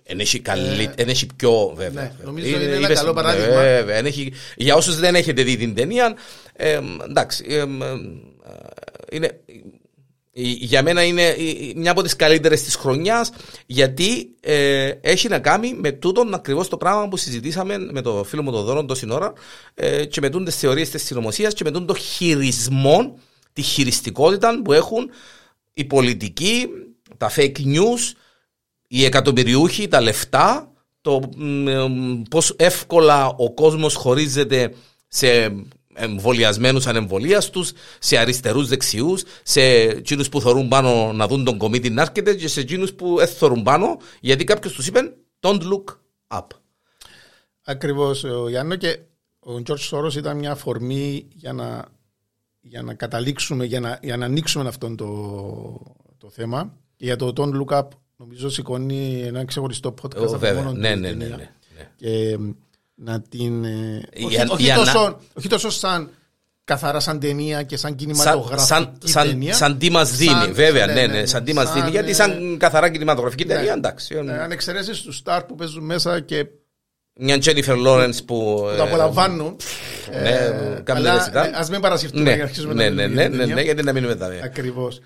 Εν 0.09 0.19
έχει, 0.19 0.39
καλή, 0.39 0.89
ε, 0.95 1.03
έχει 1.03 1.27
πιο 1.35 1.73
βέβαια. 1.75 2.03
Ναι, 2.03 2.25
νομίζω 2.25 2.47
είναι, 2.47 2.63
είναι 2.63 2.75
ένα 2.75 2.93
καλό 2.93 3.13
παράδειγμα. 3.13 3.61
Βέβαια, 3.61 3.97
έχει, 3.97 4.33
για 4.55 4.75
όσους 4.75 4.95
δεν 4.99 5.15
έχετε 5.15 5.43
δει 5.43 5.57
την 5.57 5.75
ταινία, 5.75 6.15
ε, 6.53 6.79
εντάξει, 7.09 7.45
ε, 7.49 7.63
είναι, 9.11 9.41
για 10.39 10.83
μένα 10.83 11.03
είναι 11.03 11.35
μια 11.75 11.91
από 11.91 12.01
τις 12.01 12.15
καλύτερες 12.15 12.63
της 12.63 12.75
χρονιάς 12.75 13.31
γιατί 13.65 14.35
ε, 14.39 14.91
έχει 15.01 15.27
να 15.27 15.39
κάνει 15.39 15.73
με 15.73 15.91
τούτον 15.91 16.33
ακριβώς 16.33 16.67
το 16.67 16.77
πράγμα 16.77 17.07
που 17.07 17.17
συζητήσαμε 17.17 17.77
με 17.77 18.01
το 18.01 18.23
φίλο 18.23 18.43
μου 18.43 18.51
τον 18.51 18.63
Δώρο 18.63 18.85
τόση 18.85 19.07
ώρα 19.09 19.33
ε, 19.73 20.05
και 20.05 20.21
με 20.21 20.29
τούτον 20.29 20.45
τις 20.45 20.55
θεωρίες 20.55 20.89
της 20.89 21.03
συνωμοσίας 21.03 21.53
και 21.53 21.63
με 21.63 21.71
τούτον 21.71 21.87
το 21.87 21.95
χειρισμό 21.95 23.19
τη 23.53 23.61
χειριστικότητα 23.61 24.61
που 24.63 24.73
έχουν 24.73 25.09
οι 25.73 25.85
πολιτικοί, 25.85 26.67
τα 27.17 27.31
fake 27.35 27.57
news, 27.57 28.15
οι 28.87 29.05
εκατομμυριούχοι, 29.05 29.87
τα 29.87 30.01
λεφτά, 30.01 30.71
το 31.01 31.19
πώς 32.29 32.53
εύκολα 32.57 33.27
ο 33.27 33.53
κόσμος 33.53 33.95
χωρίζεται 33.95 34.73
σε 35.07 35.55
εμβολιασμένους 35.93 36.87
ανεμβολίαστους, 36.87 37.71
σε 37.99 38.17
αριστερούς 38.17 38.67
δεξιούς, 38.67 39.23
σε 39.43 39.61
εκείνους 39.71 40.29
που 40.29 40.41
θεωρούν 40.41 40.67
πάνω 40.67 41.13
να 41.13 41.27
δουν 41.27 41.43
τον 41.43 41.57
κομίτη 41.57 41.89
να 41.89 42.01
έρχεται 42.01 42.35
και 42.35 42.47
σε 42.47 42.59
εκείνους 42.59 42.93
που 42.93 43.15
δεν 43.15 43.27
θεωρούν 43.27 43.63
πάνω 43.63 43.97
γιατί 44.19 44.43
κάποιος 44.43 44.73
τους 44.73 44.87
είπε 44.87 44.99
Don't 45.39 45.61
look 45.61 45.83
up. 46.27 46.45
Ακριβώς, 47.63 48.25
Γιάννο, 48.49 48.75
και 48.75 48.99
ο 49.39 49.61
Τζορτ 49.61 49.81
Σόρο 49.81 50.11
ήταν 50.15 50.37
μια 50.37 50.51
αφορμή 50.51 51.27
για 51.33 51.53
να, 51.53 51.85
για 52.59 52.81
να 52.81 52.93
καταλήξουμε, 52.93 53.65
για 53.65 53.79
να, 53.79 53.99
για 54.01 54.17
να 54.17 54.25
ανοίξουμε 54.25 54.67
αυτό 54.67 54.95
το, 54.95 55.07
το 56.17 56.29
θέμα. 56.29 56.77
για 56.97 57.15
το 57.15 57.33
Don't 57.37 57.53
Look 57.61 57.79
Up, 57.79 57.87
νομίζω 58.17 58.49
σηκώνει 58.49 59.21
ένα 59.25 59.45
ξεχωριστό 59.45 59.93
podcast. 60.01 60.29
Oh, 60.29 60.37
βέβαια. 60.37 60.71
Ναι, 60.71 60.95
ναι, 60.95 61.11
ναι, 61.11 61.25
ναι, 61.25 61.51
Και 61.95 62.37
να 62.95 63.21
την. 63.21 63.65
Ε, 63.65 64.09
όχι, 64.25 64.41
όχι, 64.49 64.73
τόσο, 64.73 65.19
όχι 65.33 65.47
τόσο 65.47 65.69
σαν 65.69 66.09
καθαρά 66.63 66.99
σαν 66.99 67.19
ταινία 67.19 67.63
και 67.63 67.77
σαν 67.77 67.95
κινηματογραφική 67.95 68.67
σαν, 68.67 68.97
σαν, 69.03 69.27
ταινία. 69.27 69.53
Σαν 69.53 69.77
τι 69.77 69.89
μας 69.89 70.15
δίνει, 70.15 70.31
σαν, 70.31 70.53
βέβαια. 70.53 70.85
Ναι, 70.85 70.93
ναι, 70.93 71.07
ναι, 71.07 71.19
ναι, 71.19 71.25
σαν 71.25 71.43
τι 71.43 71.53
μας 71.53 71.73
δίνει. 71.73 71.89
Γιατί 71.89 72.13
σαν 72.13 72.57
καθαρά 72.57 72.89
κινηματογραφική 72.89 73.45
ναι, 73.45 73.53
ταινία, 73.53 73.73
εντάξει. 73.73 74.15
Ε, 74.15 74.39
αν 74.39 74.51
εξαιρέσεις 74.51 75.01
τους 75.01 75.17
Σταρ 75.17 75.43
που 75.43 75.55
παίζουν 75.55 75.85
μέσα 75.85 76.19
και 76.19 76.45
μια 77.19 77.37
Τζένιφερ 77.37 77.77
Λόρενς 77.77 78.23
που... 78.23 78.67
Το 78.77 78.83
απολαμβάνουν. 78.83 79.55
Ναι, 80.11 80.29
ε, 80.29 80.83
αλλά 80.87 81.29
ναι, 81.33 81.51
ας 81.55 81.69
μην 81.69 81.81
παρασυρθούμε 81.81 82.23
ναι, 82.23 82.35
να 82.35 82.43
αρχίσουμε 82.43 82.73
ναι, 82.73 82.89
ναι, 82.89 83.07
ναι, 83.07 83.27
ναι, 83.27 83.45
ναι, 83.45 83.61
γιατί 83.61 83.83
να 83.83 83.93
μείνουμε 83.93 84.15
τα 84.15 84.29
Ακριβώς. 84.43 84.99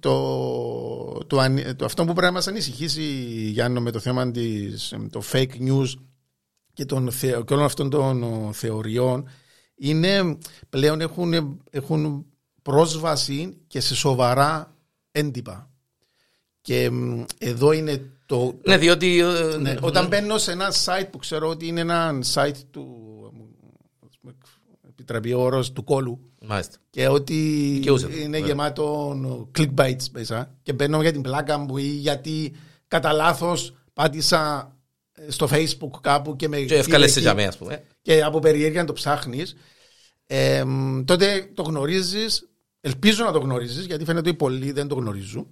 το, 0.00 1.40
αυτό 1.84 2.04
που 2.04 2.12
πρέπει 2.12 2.26
να 2.26 2.32
μας 2.32 2.48
ανησυχήσει, 2.48 3.02
Γιάννο, 3.50 3.80
με 3.80 3.90
το 3.90 3.98
θέμα 3.98 4.30
της 4.30 4.94
το 5.10 5.22
fake 5.32 5.68
news 5.68 5.88
και, 6.72 6.84
των, 6.84 7.10
και 7.18 7.52
όλων 7.52 7.64
αυτών 7.64 7.90
των 7.90 8.24
θεωριών 8.52 9.28
είναι 9.74 10.38
πλέον 10.68 11.00
έχουν, 11.00 11.60
έχουν 11.70 12.26
πρόσβαση 12.62 13.56
και 13.66 13.80
σε 13.80 13.94
σοβαρά 13.94 14.74
έντυπα. 15.12 15.70
Και 16.60 16.90
εδώ 17.38 17.72
είναι 17.72 18.10
το, 18.30 18.58
ναι, 18.64 18.76
διότι. 18.76 19.18
Ε, 19.18 19.56
ναι, 19.56 19.74
όταν 19.80 20.06
μπαίνω 20.06 20.38
σε 20.38 20.52
ένα 20.52 20.72
site 20.84 21.06
που 21.10 21.18
ξέρω 21.18 21.48
ότι 21.48 21.66
είναι 21.66 21.80
ένα 21.80 22.18
site 22.34 22.56
του. 22.70 22.96
Επιτραπεί 24.88 25.32
ο 25.32 25.40
όρος 25.40 25.72
του 25.72 25.84
κόλου. 25.84 26.20
Μάλιστα. 26.46 26.76
Και 26.90 27.08
ότι 27.08 27.80
και 27.82 27.90
είναι 28.22 28.38
yeah. 28.38 28.44
γεμάτο 28.44 29.16
clickbaits 29.58 30.08
μέσα. 30.12 30.54
Και 30.62 30.72
μπαίνω 30.72 31.02
για 31.02 31.12
την 31.12 31.20
πλάκα 31.20 31.58
μου 31.58 31.76
ή 31.76 31.86
γιατί 31.86 32.52
κατά 32.88 33.12
λάθος 33.12 33.74
πάτησα 33.92 34.74
ε, 35.12 35.30
στο 35.30 35.48
facebook 35.50 36.00
κάπου 36.00 36.36
και 36.36 36.48
με. 36.48 36.60
Και 36.60 36.76
ευκάλεσε 36.76 37.20
για 37.20 37.34
μένα, 37.34 37.48
ας 37.48 37.56
πούμε. 37.56 37.82
Και 38.02 38.22
από 38.22 38.38
περιέργεια 38.38 38.84
το 38.84 38.92
ψάχνεις. 38.92 39.56
Ε, 40.26 40.64
τότε 41.04 41.50
το 41.54 41.62
γνωρίζεις. 41.62 42.48
Ελπίζω 42.80 43.24
να 43.24 43.32
το 43.32 43.38
γνωρίζεις, 43.38 43.86
γιατί 43.86 44.04
φαίνεται 44.04 44.28
ότι 44.28 44.38
πολλοί 44.38 44.72
δεν 44.72 44.88
το 44.88 44.94
γνωρίζουν. 44.94 45.46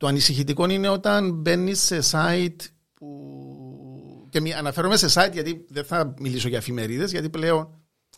Το 0.00 0.06
ανησυχητικό 0.06 0.70
είναι 0.70 0.88
όταν 0.88 1.32
μπαίνεις 1.32 1.80
σε 1.80 2.00
site 2.10 2.66
που. 2.94 4.28
Και 4.30 4.54
αναφέρομαι 4.54 4.96
σε 4.96 5.06
site 5.14 5.32
γιατί 5.32 5.64
δεν 5.68 5.84
θα 5.84 6.14
μιλήσω 6.20 6.48
για 6.48 6.58
εφημερίδες, 6.58 7.10
γιατί 7.10 7.28
πλέον 7.28 7.68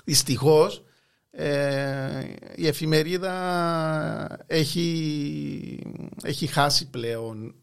δυστυχώς 0.05 0.85
ε, 1.31 2.25
η 2.55 2.67
εφημερίδα 2.67 4.45
έχει, 4.47 5.79
έχει 6.23 6.47
χάσει 6.47 6.91
πλέον 6.91 7.55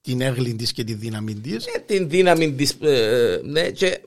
την 0.00 0.20
έγκλη 0.20 0.54
της 0.54 0.72
και 0.72 0.84
τη 0.84 0.94
δύναμη 0.94 1.34
της. 1.34 1.66
Ναι, 1.66 1.82
την 1.82 2.08
δύναμη 2.08 2.52
της, 2.52 2.76
ε, 2.80 3.40
ναι, 3.44 3.70
και 3.70 4.00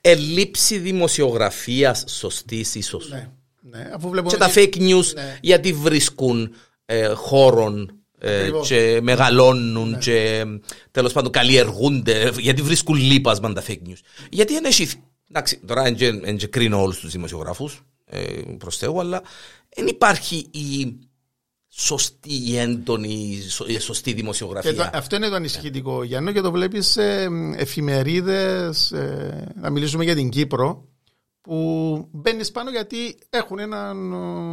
ελλείψη 0.00 0.78
δημοσιογραφίας 0.78 2.04
σωστής 2.06 2.74
ίσως. 2.74 3.08
Ναι, 3.08 3.30
ναι, 3.60 3.90
αφού 3.94 4.10
και 4.10 4.36
τα 4.36 4.52
fake 4.54 4.76
news 4.76 5.14
ναι. 5.14 5.38
γιατί 5.40 5.72
βρίσκουν 5.72 6.54
ε, 6.86 7.08
χώρων 7.08 8.04
ε, 8.18 8.50
και 8.62 8.98
μεγαλώνουν 9.02 9.90
ναι. 9.90 9.98
και 9.98 10.44
τέλος 10.90 11.12
πάντων 11.12 11.32
καλλιεργούνται 11.32 12.32
γιατί 12.38 12.62
βρίσκουν 12.62 12.96
λείπασμα 12.96 13.52
τα 13.52 13.62
fake 13.66 13.88
news. 13.88 14.00
Γιατί 14.30 14.52
δεν 14.52 14.64
έχει. 14.64 14.88
Εντάξει, 15.28 15.60
τώρα 15.66 15.82
δεν 15.82 16.50
κρίνω 16.50 16.82
όλους 16.82 17.00
τους 17.00 17.10
δημοσιογράφους 17.10 17.82
ε, 18.04 18.22
προς 18.58 18.76
Θεού, 18.76 19.00
αλλά 19.00 19.22
δεν 19.68 19.86
υπάρχει 19.86 20.36
η 20.50 20.98
σωστή, 21.68 22.50
η 22.50 22.56
έντονη, 22.56 23.38
η 23.66 23.78
σωστή 23.78 24.12
δημοσιογραφία. 24.12 24.90
αυτό 24.94 25.16
είναι 25.16 25.28
το 25.28 25.34
ανησυχητικό, 25.34 26.02
Γιάννο, 26.02 26.32
και 26.32 26.40
το 26.40 26.50
βλέπεις 26.50 26.86
σε 26.86 27.28
εφημερίδες. 27.56 28.92
Ε, 28.92 29.52
να 29.60 29.70
μιλήσουμε 29.70 30.04
για 30.04 30.14
την 30.14 30.28
Κύπρο, 30.28 30.88
που 31.40 32.08
μπαίνεις 32.12 32.50
πάνω 32.50 32.70
γιατί 32.70 33.18
έχουν 33.30 33.58
ένα, 33.58 33.94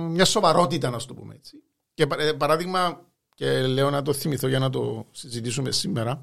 μια 0.09 0.25
σοβαρότητα, 0.25 0.89
να 0.89 0.97
το 0.97 1.13
πούμε 1.13 1.35
έτσι. 1.35 1.63
Και 2.01 2.07
ε, 2.17 2.31
παράδειγμα, 2.31 3.05
και 3.35 3.61
λέω 3.61 3.89
να 3.89 4.01
το 4.01 4.13
θυμηθώ 4.13 4.47
για 4.47 4.59
να 4.59 4.69
το 4.69 5.07
συζητήσουμε 5.11 5.71
σήμερα, 5.71 6.21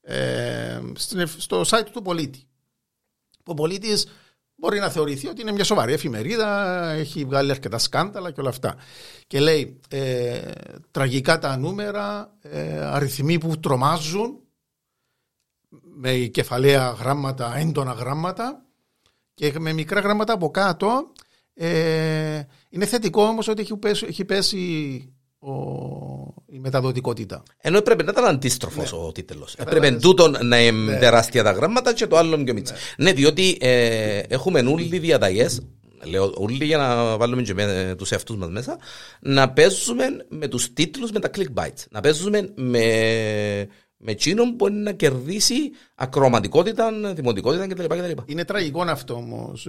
ε, 0.00 0.80
στο 1.38 1.60
site 1.66 1.86
του 1.92 2.02
πολίτη. 2.02 2.42
Ο 3.44 3.54
πολίτης 3.54 4.06
μπορεί 4.54 4.78
να 4.78 4.90
θεωρηθεί 4.90 5.28
ότι 5.28 5.40
είναι 5.40 5.52
μια 5.52 5.64
σοβαρή 5.64 5.92
εφημερίδα, 5.92 6.80
έχει 6.90 7.24
βγάλει 7.24 7.50
αρκετά 7.50 7.78
σκάνδαλα 7.78 8.30
και 8.30 8.40
όλα 8.40 8.48
αυτά. 8.48 8.76
Και 9.26 9.40
λέει 9.40 9.80
ε, 9.88 10.50
τραγικά 10.90 11.38
τα 11.38 11.56
νούμερα, 11.56 12.36
ε, 12.40 12.78
αριθμοί 12.78 13.38
που 13.38 13.60
τρομάζουν, 13.60 14.40
με 15.94 16.16
κεφαλαία 16.16 16.90
γράμματα, 16.90 17.56
έντονα 17.56 17.92
γράμματα 17.92 18.64
και 19.34 19.58
με 19.58 19.72
μικρά 19.72 20.00
γράμματα 20.00 20.32
από 20.32 20.50
κάτω. 20.50 21.12
Ε, 21.54 22.42
είναι 22.70 22.86
θετικό 22.86 23.22
όμως 23.22 23.48
ότι 23.48 23.60
έχει 23.60 23.76
πέσει, 23.76 24.06
έχει 24.08 24.24
πέσει 24.24 25.12
ο, 25.38 25.52
η 26.46 26.58
μεταδοτικότητα. 26.58 27.42
Ενώ 27.60 27.80
πρέπει 27.80 28.04
να 28.04 28.10
ήταν 28.10 28.24
αντίστροφος 28.24 28.92
ναι. 28.92 28.98
ο 28.98 29.12
τίτλος. 29.12 29.54
Έπρεπε 29.54 29.90
τούτο 29.90 30.28
να 30.28 30.60
είναι 30.60 30.92
ναι. 30.92 30.98
τεράστια 30.98 31.42
τα 31.42 31.50
γράμματα 31.50 31.94
και 31.94 32.06
το 32.06 32.16
άλλο 32.16 32.42
πιο 32.44 32.54
μίτσα. 32.54 32.74
Ναι. 32.96 33.04
ναι, 33.04 33.12
διότι 33.12 33.56
ε, 33.60 34.18
έχουμε 34.18 34.60
όλοι 34.60 34.98
διαταγές, 34.98 35.60
λέω 36.04 36.32
όλοι 36.36 36.64
για 36.64 36.76
να 36.76 37.16
βάλουμε 37.16 37.42
και 37.42 37.54
με 37.54 37.94
τους 37.98 38.10
εαυτούς 38.10 38.36
μας 38.36 38.48
μέσα, 38.50 38.78
να 39.20 39.52
παίζουμε 39.52 40.04
με 40.28 40.48
τους 40.48 40.72
τίτλους 40.72 41.10
με 41.10 41.20
τα 41.20 41.30
clickbites. 41.36 41.84
Να 41.90 42.00
παίζουμε 42.00 42.52
με 42.54 42.82
με 44.00 44.10
εκείνον 44.10 44.52
μπορεί 44.56 44.72
να 44.72 44.92
κερδίσει 44.92 45.54
ακροματικότητα, 45.94 46.92
δημοτικότητα 47.14 47.66
κτλ. 47.66 47.84
Είναι 48.26 48.44
τραγικό 48.44 48.82
αυτό 48.82 49.14
όμως. 49.14 49.68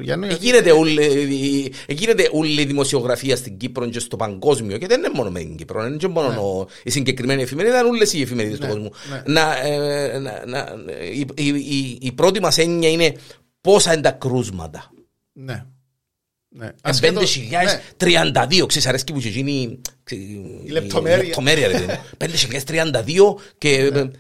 Γίνεται 1.87 2.29
όλη 2.31 2.61
η 2.61 2.65
δημοσιογραφία 2.65 3.35
στην 3.35 3.57
Κύπρο 3.57 3.89
και 3.89 3.99
στο 3.99 4.15
παγκόσμιο 4.15 4.77
και 4.77 4.87
δεν 4.87 4.99
είναι 4.99 5.09
μόνο 5.13 5.29
με 5.29 5.39
την 5.39 5.55
Κύπρο. 5.55 5.85
Είναι 5.85 5.97
και 5.97 6.07
μόνο 6.07 6.27
ναι. 6.27 6.65
η 6.83 6.89
συγκεκριμένη 6.89 7.41
εφημερίδα, 7.41 7.79
είναι 7.79 7.89
όλες 7.89 8.13
οι 8.13 8.21
εφημερίδες 8.21 8.59
ναι, 8.59 8.67
του 8.67 8.73
κόσμου. 8.73 8.91
Ναι. 9.09 9.23
Να, 9.25 9.57
ε, 9.59 10.19
να, 10.19 10.45
να, 10.45 10.67
η, 11.13 11.25
η, 11.35 11.47
η, 11.47 11.97
η 12.01 12.11
πρώτη 12.11 12.39
μας 12.39 12.57
έννοια 12.57 12.89
είναι 12.89 13.15
πόσα 13.61 13.93
είναι 13.93 14.01
τα 14.01 14.11
κρούσματα. 14.11 14.91
Ναι. 15.33 15.65
Ναι. 16.51 16.69
5.032, 16.83 16.93
ναι. 17.99 18.65
ξέρεις 18.65 18.87
αρέσκει 18.87 19.13
που 19.13 19.19
γίνει 19.19 19.81
η 20.65 20.69
λεπτομέρεια 20.69 21.35
5.032 22.17 22.23
και 23.57 23.89
ναι. 23.93 23.99
ε, 23.99 24.11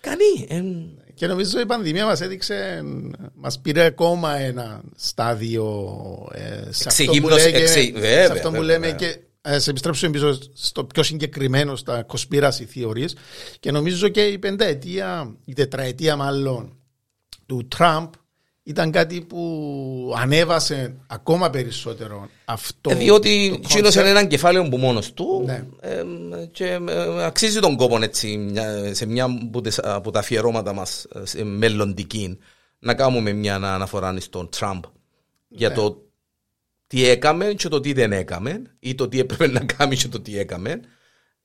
κανεί 0.00 0.46
ε, 0.48 0.62
και 1.14 1.26
νομίζω 1.26 1.60
η 1.60 1.66
πανδημία 1.66 2.04
μας 2.06 2.20
έδειξε 2.20 2.82
μας 3.34 3.60
πήρε 3.60 3.84
ακόμα 3.84 4.36
ένα 4.38 4.82
στάδιο 4.96 5.96
ε, 6.32 6.72
σε 6.72 6.88
αυτό 6.88 7.12
που, 7.20 7.28
λέγε, 7.28 7.66
σε 7.66 8.32
αυτό 8.32 8.50
που 8.50 8.62
λέμε 8.62 8.92
και 8.92 9.18
σε 9.56 9.70
επιστρέψουμε 9.70 10.10
πίσω 10.10 10.38
στο 10.52 10.84
πιο 10.84 11.02
συγκεκριμένο 11.02 11.76
στα 11.76 12.06
conspiracy 12.08 12.64
theories 12.74 13.10
και 13.60 13.70
νομίζω 13.70 14.08
και 14.08 14.22
η 14.22 14.38
πενταετία, 14.38 15.36
η 15.44 15.52
τετραετία 15.52 16.16
μάλλον 16.16 16.76
του 17.46 17.68
Τραμπ 17.68 18.12
ήταν 18.62 18.90
κάτι 18.90 19.20
που 19.20 20.14
ανέβασε 20.16 20.96
ακόμα 21.06 21.50
περισσότερο 21.50 22.28
αυτό. 22.44 22.90
Ε, 22.90 22.94
διότι 22.94 23.60
είναι 23.78 24.08
έναν 24.08 24.28
κεφάλαιο 24.28 24.68
που 24.68 24.76
μόνος 24.76 25.12
του 25.12 25.42
ναι. 25.46 25.66
ε, 25.80 26.04
και 26.52 26.78
ε, 26.88 27.24
αξίζει 27.24 27.60
τον 27.60 27.76
κόπο 27.76 28.02
έτσι, 28.02 28.52
σε 28.90 29.06
μια 29.06 29.28
από 29.82 30.10
τα 30.10 30.18
αφιερώματα 30.18 30.72
μας 30.72 31.06
σε 31.22 31.44
μελλοντική 31.44 32.38
να 32.78 32.94
κάνουμε 32.94 33.32
μια 33.32 33.54
αναφορά 33.54 34.20
στον 34.20 34.48
Τραμπ 34.48 34.82
για 35.48 35.68
ναι. 35.68 35.74
το 35.74 36.02
τι 36.86 37.08
έκαμε 37.08 37.46
και 37.52 37.68
το 37.68 37.80
τι 37.80 37.92
δεν 37.92 38.12
έκαμε 38.12 38.62
ή 38.78 38.94
το 38.94 39.08
τι 39.08 39.18
έπρεπε 39.18 39.46
να 39.46 39.60
κάνει 39.60 39.96
και 39.96 40.08
το 40.08 40.20
τι 40.20 40.38
έκαμε 40.38 40.80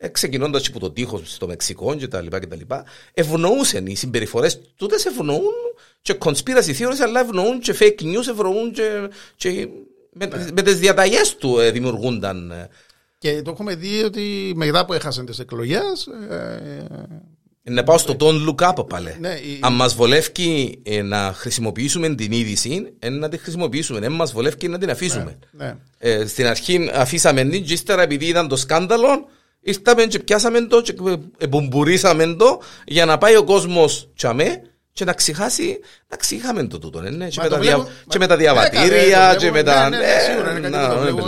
ε, 0.06 0.08
ξεκινώντας 0.08 0.68
από 0.68 0.80
το 0.80 0.92
τείχο 0.92 1.22
στο 1.24 1.48
Μεξικό 1.48 1.96
και 1.96 2.08
τα 2.08 2.22
λοιπά 2.22 2.40
και 2.40 2.48
τα 2.48 2.56
λοιπά, 2.56 2.86
ευνοούσαν 3.14 3.86
οι 3.86 3.96
συμπεριφορές 3.96 4.60
τούτες 4.76 5.06
ευνοούν 5.06 5.54
και 6.02 6.18
conspiracy 6.20 6.78
theories, 6.80 7.02
αλλά 7.04 7.20
ευνοούν 7.20 7.60
και 7.60 7.76
fake 7.80 8.02
news, 8.02 8.28
ευνοούν 8.30 8.72
και, 8.72 9.10
και 9.36 9.68
Με, 10.12 10.26
ναι. 10.26 10.48
με 10.54 10.62
τις 10.62 10.80
διαταγές 10.80 11.36
του 11.36 11.60
ε, 11.60 11.72
δημιουργούνταν. 11.72 12.52
Ε. 12.52 12.70
Και 13.18 13.42
το 13.42 13.52
έχουμε 13.52 13.76
δει 13.76 14.04
ότι 14.04 14.54
μετά 14.56 14.86
που 14.86 14.94
έχασαν 14.94 15.26
τις 15.26 15.40
εκλογές. 15.40 16.08
Ε, 16.30 17.72
να 17.72 17.84
πάω 17.84 17.98
στο 17.98 18.16
τον 18.16 18.48
look 18.48 18.70
up 18.70 18.88
πάλι. 18.90 19.16
Ναι, 19.20 19.30
η... 19.30 19.60
Αν 19.62 19.74
μας 19.74 19.96
βολεύει 19.96 20.80
ε, 20.84 21.02
να 21.02 21.34
χρησιμοποιήσουμε 21.36 22.16
την 22.16 22.32
είδηση, 22.32 22.94
ε, 23.00 23.10
να 23.10 23.30
την 23.30 23.40
χρησιμοποιήσουμε. 23.40 24.06
Αν 24.06 24.14
μας 24.14 24.32
βολεύει 24.32 24.68
να 24.68 24.78
την 24.78 24.90
αφήσουμε. 24.90 25.38
Ναι, 25.52 25.66
ναι. 25.66 25.76
Ε, 25.98 26.28
στην 26.28 26.46
αρχή 26.46 26.90
αφήσαμε 26.94 27.44
την, 27.44 27.64
και 27.64 27.74
ύστερα 27.74 28.02
επειδή 28.02 28.26
ήταν 28.26 28.48
το 28.48 28.56
σκάνδαλο, 28.56 29.28
ήρθαμε 29.66 30.06
και 30.06 30.20
πιάσαμε 30.20 30.62
το 30.62 30.82
και 30.82 30.94
εμπουμπουρίσαμε 31.38 32.26
το 32.26 32.62
για 32.86 33.06
να 33.06 33.18
πάει 33.18 33.36
ο 33.36 33.44
κόσμος 33.44 34.10
τσαμέ 34.16 34.62
και 34.92 35.06
να 35.06 35.14
ξεχάσει, 35.14 35.80
να 36.08 36.18
ξεχάμε 36.18 36.68
το 36.68 36.80
τούτο, 36.80 37.02
ναι, 37.02 37.10
ναι, 37.10 37.28
και, 37.28 37.42
με 37.42 37.50
τα, 37.50 37.60
δια, 37.60 37.88
και 38.08 38.18
με 38.18 38.28
τα 38.28 38.38
διαβατήρια, 38.38 39.36
και 39.40 39.52
με 39.52 39.64
τα... 39.64 39.90
Ναι, 39.90 39.98
ναι, 39.98 40.06
σίγουρα, 40.30 40.58
είναι 40.58 40.70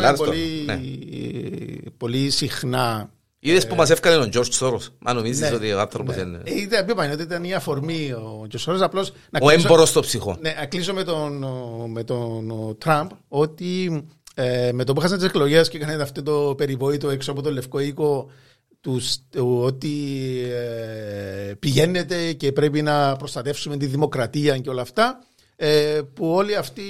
κάτι 0.02 0.18
το 0.18 0.24
πολύ, 0.24 0.66
πολύ 1.98 2.30
συχνά 2.30 3.10
Είδες 3.40 3.68
που 3.68 3.76
μας 3.76 3.90
έφκανε 3.90 4.16
ο 4.16 4.30
George 4.34 4.60
Soros. 4.60 4.82
Μα 5.00 5.14
νομίζεις 5.14 5.50
ναι, 5.50 5.56
ότι 5.56 5.74
ο 5.74 5.80
άνθρωπος 5.80 6.16
ναι. 6.16 6.22
είναι... 6.22 6.42
Είδα, 6.44 6.86
είπα, 6.90 7.12
ότι 7.12 7.22
ήταν 7.22 7.44
η 7.44 7.54
αφορμή 7.54 8.12
ο 8.12 8.48
George 8.52 8.72
Soros. 8.72 8.82
Απλώς, 8.82 9.14
να 9.30 9.40
ο 9.42 9.50
έμπορος 9.50 9.90
στο 9.90 10.02
ψυχό. 10.02 10.38
Ναι, 10.42 10.56
να 10.60 10.66
κλείσω 10.66 10.94
με 10.94 11.04
τον, 11.04 11.46
με 11.92 12.04
τον 12.04 12.76
Τραμπ 12.78 13.10
ότι 13.28 14.04
ε, 14.40 14.72
με 14.74 14.84
το 14.84 14.94
που 14.94 15.02
χάσανε 15.02 15.20
τις 15.20 15.30
εκλογές 15.30 15.70
και 15.70 15.78
έκανε 15.78 16.04
αυτό 16.04 16.24
το 16.24 16.56
περιβόητο 16.58 17.10
έξω 17.10 17.32
από 17.32 17.42
το 17.42 17.52
Λευκό 17.52 17.80
Οίκο 17.80 18.30
τους, 18.82 19.18
ότι 19.40 19.96
ε, 20.52 21.54
πηγαίνετε 21.60 22.34
και 22.34 22.52
πρέπει 22.52 22.82
να 22.82 23.16
προστατεύσουμε 23.16 23.78
τη 23.78 23.86
δημοκρατία 23.86 24.58
και 24.58 24.70
όλα 24.70 24.82
αυτά 24.82 25.24
ε, 25.56 26.02
που 26.14 26.32
όλοι 26.32 26.56
αυτοί 26.56 26.84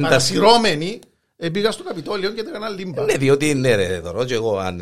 παρασυρώμενοι 0.00 0.98
ε, 1.36 1.48
πήγα 1.48 1.70
στο 1.70 1.82
Καπιτόλιο 1.82 2.30
και 2.30 2.40
έκανα 2.40 2.68
λίμπα. 2.68 3.04
Ναι, 3.04 3.16
διότι 3.16 3.54
ναι, 3.54 3.74
ρε, 3.74 4.00
δωρώ 4.00 4.24
και 4.24 4.34
εγώ, 4.34 4.58
αν, 4.58 4.80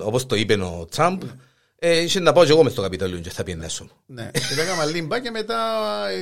όπως 0.00 0.26
το 0.26 0.36
είπε 0.36 0.54
ο 0.54 0.86
Τραμπ, 0.90 1.22
ε, 1.78 2.02
είχε 2.02 2.20
να 2.20 2.32
πάω 2.32 2.44
και 2.44 2.50
εγώ 2.50 2.62
μες 2.62 2.72
στο 2.72 2.82
Καπιτόλιο 2.82 3.18
και 3.18 3.30
θα 3.30 3.42
πιενέσω. 3.42 3.88
Ναι, 4.06 4.30
και 4.32 4.60
έκανα 4.60 4.84
λίμπα 4.84 5.20
και 5.20 5.30
μετά 5.30 5.56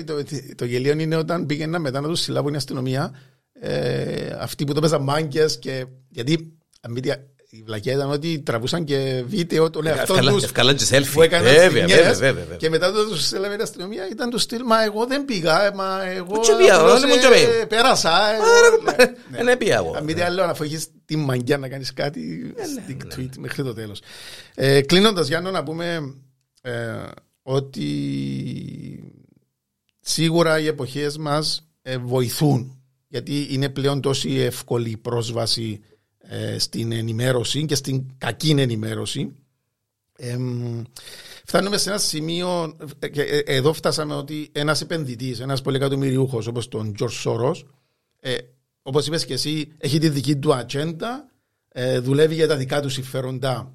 το, 0.05 0.15
το 0.57 0.65
γελίο 0.65 0.93
είναι 0.93 1.17
όταν 1.17 1.47
πήγαινα 1.47 1.79
μετά 1.79 2.01
να 2.01 2.09
τους 2.09 2.21
συλλάβουν 2.21 2.53
η 2.53 2.57
αστυνομία, 2.57 3.15
ε, 3.61 4.37
αυτοί 4.39 4.65
που 4.65 4.73
το 4.73 4.81
παίζαν 4.81 5.03
μάγκες 5.03 5.59
και 5.59 5.87
γιατί 6.09 6.59
η 7.57 7.63
βλακιά 7.63 7.93
ήταν 7.93 8.11
ότι 8.11 8.41
τραβούσαν 8.41 8.85
και 8.85 9.25
βίντεο 9.27 9.71
τον 9.71 9.87
εαυτό 9.87 10.15
τους. 10.15 10.43
Ευκαλάν 10.43 10.77
και 10.77 10.85
selfie. 10.91 11.13
Που 11.13 11.23
έκαναν 11.23 11.55
βέβαια, 11.55 11.87
βέβαια, 11.87 12.33
βέβαια, 12.33 12.57
Και 12.57 12.69
μετά 12.69 12.93
το 12.93 13.09
τους 13.09 13.33
έλαβε 13.33 13.55
η 13.55 13.59
αστυνομία 13.63 14.09
ήταν 14.11 14.31
το 14.31 14.39
στυλ 14.39 14.61
Μα 14.65 14.85
εγώ 14.85 15.07
δεν 15.07 15.25
πήγα, 15.25 15.73
μα 15.75 16.05
εγώ 16.05 16.41
ε, 17.61 17.65
πέρασα. 17.65 18.11
Δεν 19.31 19.49
ε, 19.49 19.57
πήγα 19.57 19.77
εγώ. 19.77 19.95
Αν 19.97 20.05
μη 20.05 20.15
τι 20.15 20.21
άλλο 20.21 20.47
να 20.47 20.55
φογείς 20.55 20.87
τη 21.05 21.17
μαγκιά 21.17 21.59
να 21.59 21.69
κάνεις 21.69 21.93
κάτι 21.93 22.55
ε, 22.57 22.67
ναι, 22.67 22.85
stick 22.87 23.07
ναι, 23.07 23.15
tweet 23.15 23.29
ναι. 23.37 23.41
μέχρι 23.41 23.63
το 23.63 23.75
τέλος. 23.75 24.01
Κλείνοντας 24.87 25.29
Γιάννο 25.29 25.51
να 25.51 25.63
πούμε 25.63 26.15
ότι 27.43 27.89
σίγουρα 30.01 30.59
οι 30.59 30.67
εποχές 30.67 31.17
μας 31.17 31.69
βοηθούν 32.01 32.84
γιατί 33.15 33.47
είναι 33.51 33.69
πλέον 33.69 34.01
τόση 34.01 34.35
εύκολη 34.35 34.97
πρόσβαση 34.97 35.81
ε, 36.19 36.59
στην 36.59 36.93
ενημέρωση 36.93 37.65
και 37.65 37.75
στην 37.75 38.07
κακή 38.19 38.51
ενημέρωση. 38.51 39.33
Ε, 40.17 40.37
φτάνουμε 41.45 41.77
σε 41.77 41.89
ένα 41.91 41.99
σημείο, 41.99 42.77
και 43.13 43.23
ε, 43.23 43.39
εδώ 43.39 43.73
φτάσαμε 43.73 44.15
ότι 44.15 44.49
ένας 44.53 44.81
επενδυτής, 44.81 45.41
ένας 45.41 45.63
πολυεκατομμυριούχος 45.63 46.47
όπως 46.47 46.69
τον 46.69 46.95
George 46.99 47.23
Soros, 47.25 47.55
ε, 48.21 48.37
όπως 48.83 49.07
είπες 49.07 49.25
και 49.25 49.33
εσύ, 49.33 49.73
έχει 49.79 49.99
τη 49.99 50.09
δική 50.09 50.37
του 50.37 50.55
ατζέντα, 50.55 51.31
ε, 51.69 51.99
δουλεύει 51.99 52.35
για 52.35 52.49
τα 52.49 52.57
δικά 52.57 52.81
του 52.81 52.89
συμφέροντα 52.89 53.75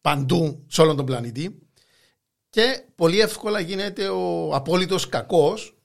παντού 0.00 0.64
σε 0.66 0.80
όλον 0.80 0.96
τον 0.96 1.06
πλανήτη 1.06 1.58
και 2.50 2.84
πολύ 2.94 3.20
εύκολα 3.20 3.60
γίνεται 3.60 4.08
ο 4.08 4.54
απόλυτος 4.54 5.08
κακός 5.08 5.77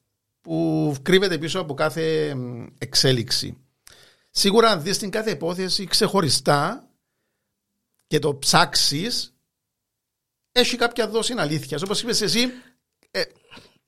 που 0.43 0.95
κρύβεται 1.01 1.37
πίσω 1.37 1.59
από 1.59 1.73
κάθε 1.73 2.35
εξέλιξη. 2.77 3.57
Σίγουρα 4.29 4.69
αν 4.69 4.81
δεις 4.81 4.97
την 4.97 5.09
κάθε 5.09 5.31
υπόθεση 5.31 5.85
ξεχωριστά 5.85 6.89
και 8.07 8.19
το 8.19 8.35
ψάξεις, 8.35 9.35
έχει 10.51 10.75
κάποια 10.77 11.07
δόση 11.07 11.33
αλήθεια. 11.37 11.79
Όπως 11.83 12.01
είπες 12.01 12.21
εσύ, 12.21 12.39
ε, 13.11 13.21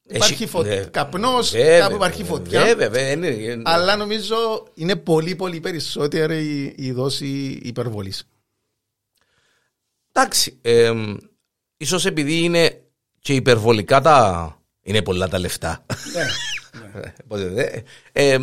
υπάρχει 0.03 0.47
φω... 0.47 0.63
ναι, 0.63 0.83
καπνός, 0.83 1.53
κάπου 1.79 1.95
υπάρχει 1.95 2.23
φωτιά. 2.23 2.75
Βέβαια, 2.75 3.61
Αλλά 3.63 3.95
νομίζω 3.95 4.67
είναι 4.73 4.95
πολύ 4.95 5.35
πολύ 5.35 5.59
περισσότερη 5.59 6.73
η, 6.77 6.91
δόση 6.91 7.59
υπερβολής. 7.63 8.27
Εντάξει, 10.11 10.59
ε, 10.61 10.93
ίσως 11.77 12.05
επειδή 12.05 12.43
είναι 12.43 12.83
και 13.19 13.33
υπερβολικά 13.33 14.01
τα... 14.01 14.64
Είναι 14.87 15.01
πολλά 15.01 15.27
τα 15.27 15.39
λεφτά. 15.39 15.85
Ναι, 17.29 17.37
ναι. 17.45 17.65
ε, 18.11 18.37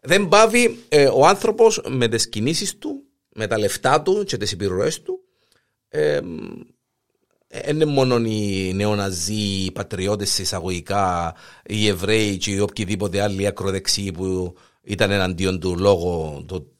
δεν 0.00 0.28
πάβει 0.28 0.84
ε, 0.88 1.06
ο 1.06 1.26
άνθρωπος 1.26 1.80
με 1.88 2.08
τις 2.08 2.28
κινήσεις 2.28 2.78
του, 2.78 3.02
με 3.34 3.46
τα 3.46 3.58
λεφτά 3.58 4.02
του 4.02 4.24
και 4.24 4.36
τις 4.36 4.52
επιρροές 4.52 5.02
του. 5.02 5.20
Ε, 5.88 6.20
είναι 7.68 7.84
μόνο 7.84 8.16
οι 8.16 8.72
νεοναζί, 8.74 9.64
οι 9.64 9.70
πατριώτες 9.72 10.38
εισαγωγικά, 10.38 11.34
οι 11.66 11.86
Εβραίοι 11.86 12.36
και 12.36 12.50
οι 12.50 12.58
οποιοδήποτε 12.58 13.22
άλλοι 13.22 13.46
ακροδεξιοί 13.46 14.12
που 14.12 14.54
ήταν 14.82 15.10
εναντίον 15.10 15.60
του 15.60 15.78
λόγω 15.78 16.42
του, 16.46 16.72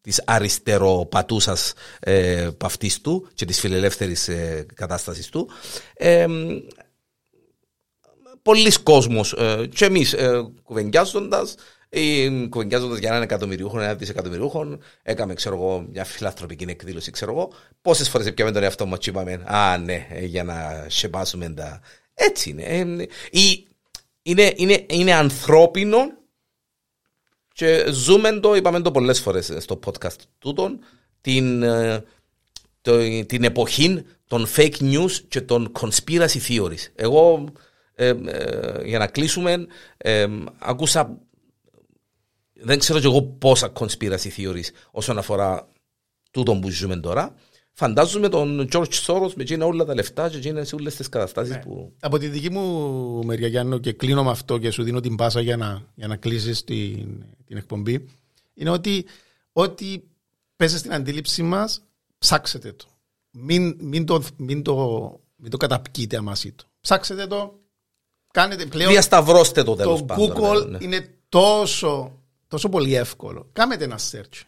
της 0.00 0.22
αριστεροπατούσας 0.26 1.72
ε, 2.00 2.48
παυτής 2.56 3.00
του 3.00 3.28
και 3.34 3.44
της 3.44 3.60
φιλελεύθερης 3.60 4.28
ε, 4.28 4.66
κατάστασης 4.74 5.28
του. 5.28 5.48
Ε, 5.94 6.26
πολλοί 8.44 8.72
κόσμος 8.82 9.32
ε, 9.32 9.68
και 9.74 9.84
εμείς 9.84 10.12
ε, 10.12 10.50
κουβεντιάζοντας 10.62 11.54
ή 11.88 12.30
κουβεντιάζοντας 12.48 12.98
για 12.98 13.08
έναν 13.08 13.22
εκατομμυριούχο, 13.22 13.80
ένα 13.80 13.94
δισεκατομμυριούχο, 13.94 14.78
έκαμε 15.02 15.34
ξέρω 15.34 15.54
εγώ, 15.54 15.86
μια 15.92 16.04
φιλανθρωπική 16.04 16.64
εκδήλωση. 16.68 17.10
Ξέρω 17.10 17.32
εγώ, 17.32 17.52
πόσες 17.82 18.08
φορές 18.08 18.34
πιάμε 18.34 18.52
τον 18.52 18.62
εαυτό 18.62 18.86
μας 18.86 18.98
και 18.98 19.10
είπαμε 19.10 19.42
Α, 19.44 19.78
ναι, 19.78 20.06
ε, 20.10 20.24
για 20.24 20.44
να 20.44 20.86
σεπάσουμε 20.88 21.48
τα. 21.48 21.80
Έτσι 22.14 22.50
είναι. 22.50 22.62
Ε, 22.62 23.06
είναι, 24.22 24.52
είναι, 24.56 24.86
είναι 24.88 25.14
ανθρώπινο 25.14 25.98
και 27.54 27.86
ζούμε 27.90 28.40
το, 28.40 28.54
είπαμε 28.54 28.80
το 28.80 28.90
πολλές 28.90 29.20
φορές 29.20 29.52
στο 29.58 29.78
podcast 29.86 30.16
τούτον, 30.38 30.78
την, 31.20 31.62
ε, 31.62 32.04
το, 32.80 33.24
την 33.26 33.44
εποχή 33.44 34.04
των 34.26 34.46
fake 34.56 34.80
news 34.80 35.10
και 35.28 35.40
των 35.40 35.72
conspiracy 35.80 36.38
theories. 36.48 36.86
Εγώ, 36.94 37.44
ε, 37.94 38.08
ε, 38.08 38.84
για 38.84 38.98
να 38.98 39.06
κλείσουμε, 39.06 39.66
ε, 39.96 40.26
ακούσα 40.58 41.18
δεν 42.54 42.78
ξέρω 42.78 43.00
και 43.00 43.06
εγώ 43.06 43.22
πόσα 43.22 43.72
conspiracy 43.74 44.28
theories 44.36 44.68
όσον 44.90 45.18
αφορά 45.18 45.68
τούτο 46.30 46.58
που 46.58 46.70
ζούμε 46.70 46.96
τώρα. 46.96 47.34
Φαντάζομαι 47.72 48.28
τον 48.28 48.68
George 48.72 48.92
Soros 49.06 49.32
με 49.34 49.42
εκείνα 49.42 49.66
όλα 49.66 49.84
τα 49.84 49.94
λεφτά 49.94 50.28
και 50.28 50.36
εκείνες 50.36 50.72
όλες 50.72 50.94
τις 50.94 51.08
καταστάσεις 51.08 51.54
ναι. 51.54 51.60
που... 51.60 51.92
Από 52.00 52.18
τη 52.18 52.28
δική 52.28 52.50
μου 52.50 53.24
μεριά 53.24 53.48
Γιάννο 53.48 53.78
και 53.78 53.92
κλείνω 53.92 54.24
με 54.24 54.30
αυτό 54.30 54.58
και 54.58 54.70
σου 54.70 54.82
δίνω 54.82 55.00
την 55.00 55.16
πάσα 55.16 55.40
για 55.40 55.56
να, 55.56 55.82
για 55.94 56.06
να 56.06 56.16
κλείσεις 56.16 56.64
την, 56.64 57.24
την 57.46 57.56
εκπομπή 57.56 58.08
είναι 58.54 58.70
ότι 58.70 59.04
ό,τι 59.52 60.00
πέσει 60.56 60.78
στην 60.78 60.92
αντίληψή 60.92 61.42
μας 61.42 61.82
ψάξετε 62.18 62.72
το. 62.72 62.84
Μην, 63.30 63.76
μην 63.80 64.06
το, 64.06 64.22
μην 64.36 64.62
το, 64.62 64.76
μην 65.36 65.50
το 65.50 65.56
καταπκείτε 65.56 66.16
αμάσι 66.16 66.52
το. 66.52 66.64
Ψάξετε 66.80 67.26
το, 67.26 67.63
κάνετε 68.34 68.66
πλέον... 68.66 68.90
Διασταυρώστε 68.90 69.62
το 69.62 69.74
τέλος 69.74 70.04
Το 70.04 70.14
Google 70.18 70.66
ναι. 70.68 70.78
είναι 70.80 71.08
τόσο 71.28 72.18
τόσο 72.54 72.68
πολύ 72.68 72.94
εύκολο. 72.94 73.48
Κάμετε 73.52 73.84
ένα 73.84 73.98
search. 73.98 74.42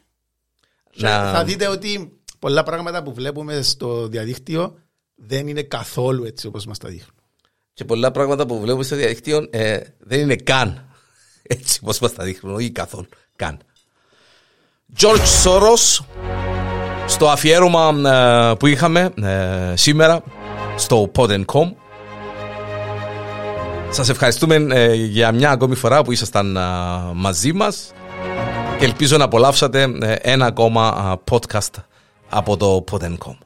Να... 0.95 1.32
Θα 1.32 1.45
δείτε 1.45 1.68
ότι 1.68 2.20
πολλά 2.39 2.62
πράγματα 2.62 3.03
που 3.03 3.14
βλέπουμε 3.14 3.62
στο 3.62 4.09
διαδίκτυο 4.09 4.78
δεν 5.14 5.49
είναι 5.49 5.62
καθόλου 5.62 6.24
έτσι 6.24 6.47
όπως 6.47 6.66
μας 6.66 6.78
τα 6.78 6.89
δείχνουν. 6.89 7.14
Και 7.74 7.84
πολλά 7.84 8.11
πράγματα 8.11 8.47
που 8.47 8.61
βλέπουμε 8.61 8.84
στο 8.84 8.97
διαδίκτυο 8.97 9.49
ε, 9.51 9.80
δεν 9.99 10.20
είναι 10.20 10.37
καν 10.37 10.84
έτσι 11.57 11.78
όπως 11.82 11.99
μας 11.99 12.12
τα 12.12 12.24
δείχνουν, 12.24 12.55
όχι 12.55 12.70
καθόλου, 12.70 13.09
καν. 13.37 13.59
George 15.01 15.45
Soros, 15.45 16.05
στο 17.07 17.28
αφιέρωμα 17.28 18.11
ε, 18.51 18.55
που 18.55 18.66
είχαμε 18.66 19.12
ε, 19.22 19.76
σήμερα 19.76 20.22
στο 20.76 21.11
Pod.com 21.14 21.72
σας 23.91 24.09
ευχαριστούμε 24.09 24.66
ε, 24.70 24.95
για 24.95 25.32
μια 25.32 25.51
ακόμη 25.51 25.74
φορά 25.74 26.03
που 26.03 26.12
ήσασταν 26.12 26.59
μαζί 27.14 27.53
μας 27.53 27.93
και 28.78 28.84
ελπίζω 28.84 29.16
να 29.16 29.24
απολαύσατε 29.24 29.82
ε, 30.01 30.12
ένα 30.12 30.47
ακόμα 30.47 31.16
podcast 31.30 31.82
από 32.28 32.57
το 32.57 32.84
Pod.com. 32.91 33.45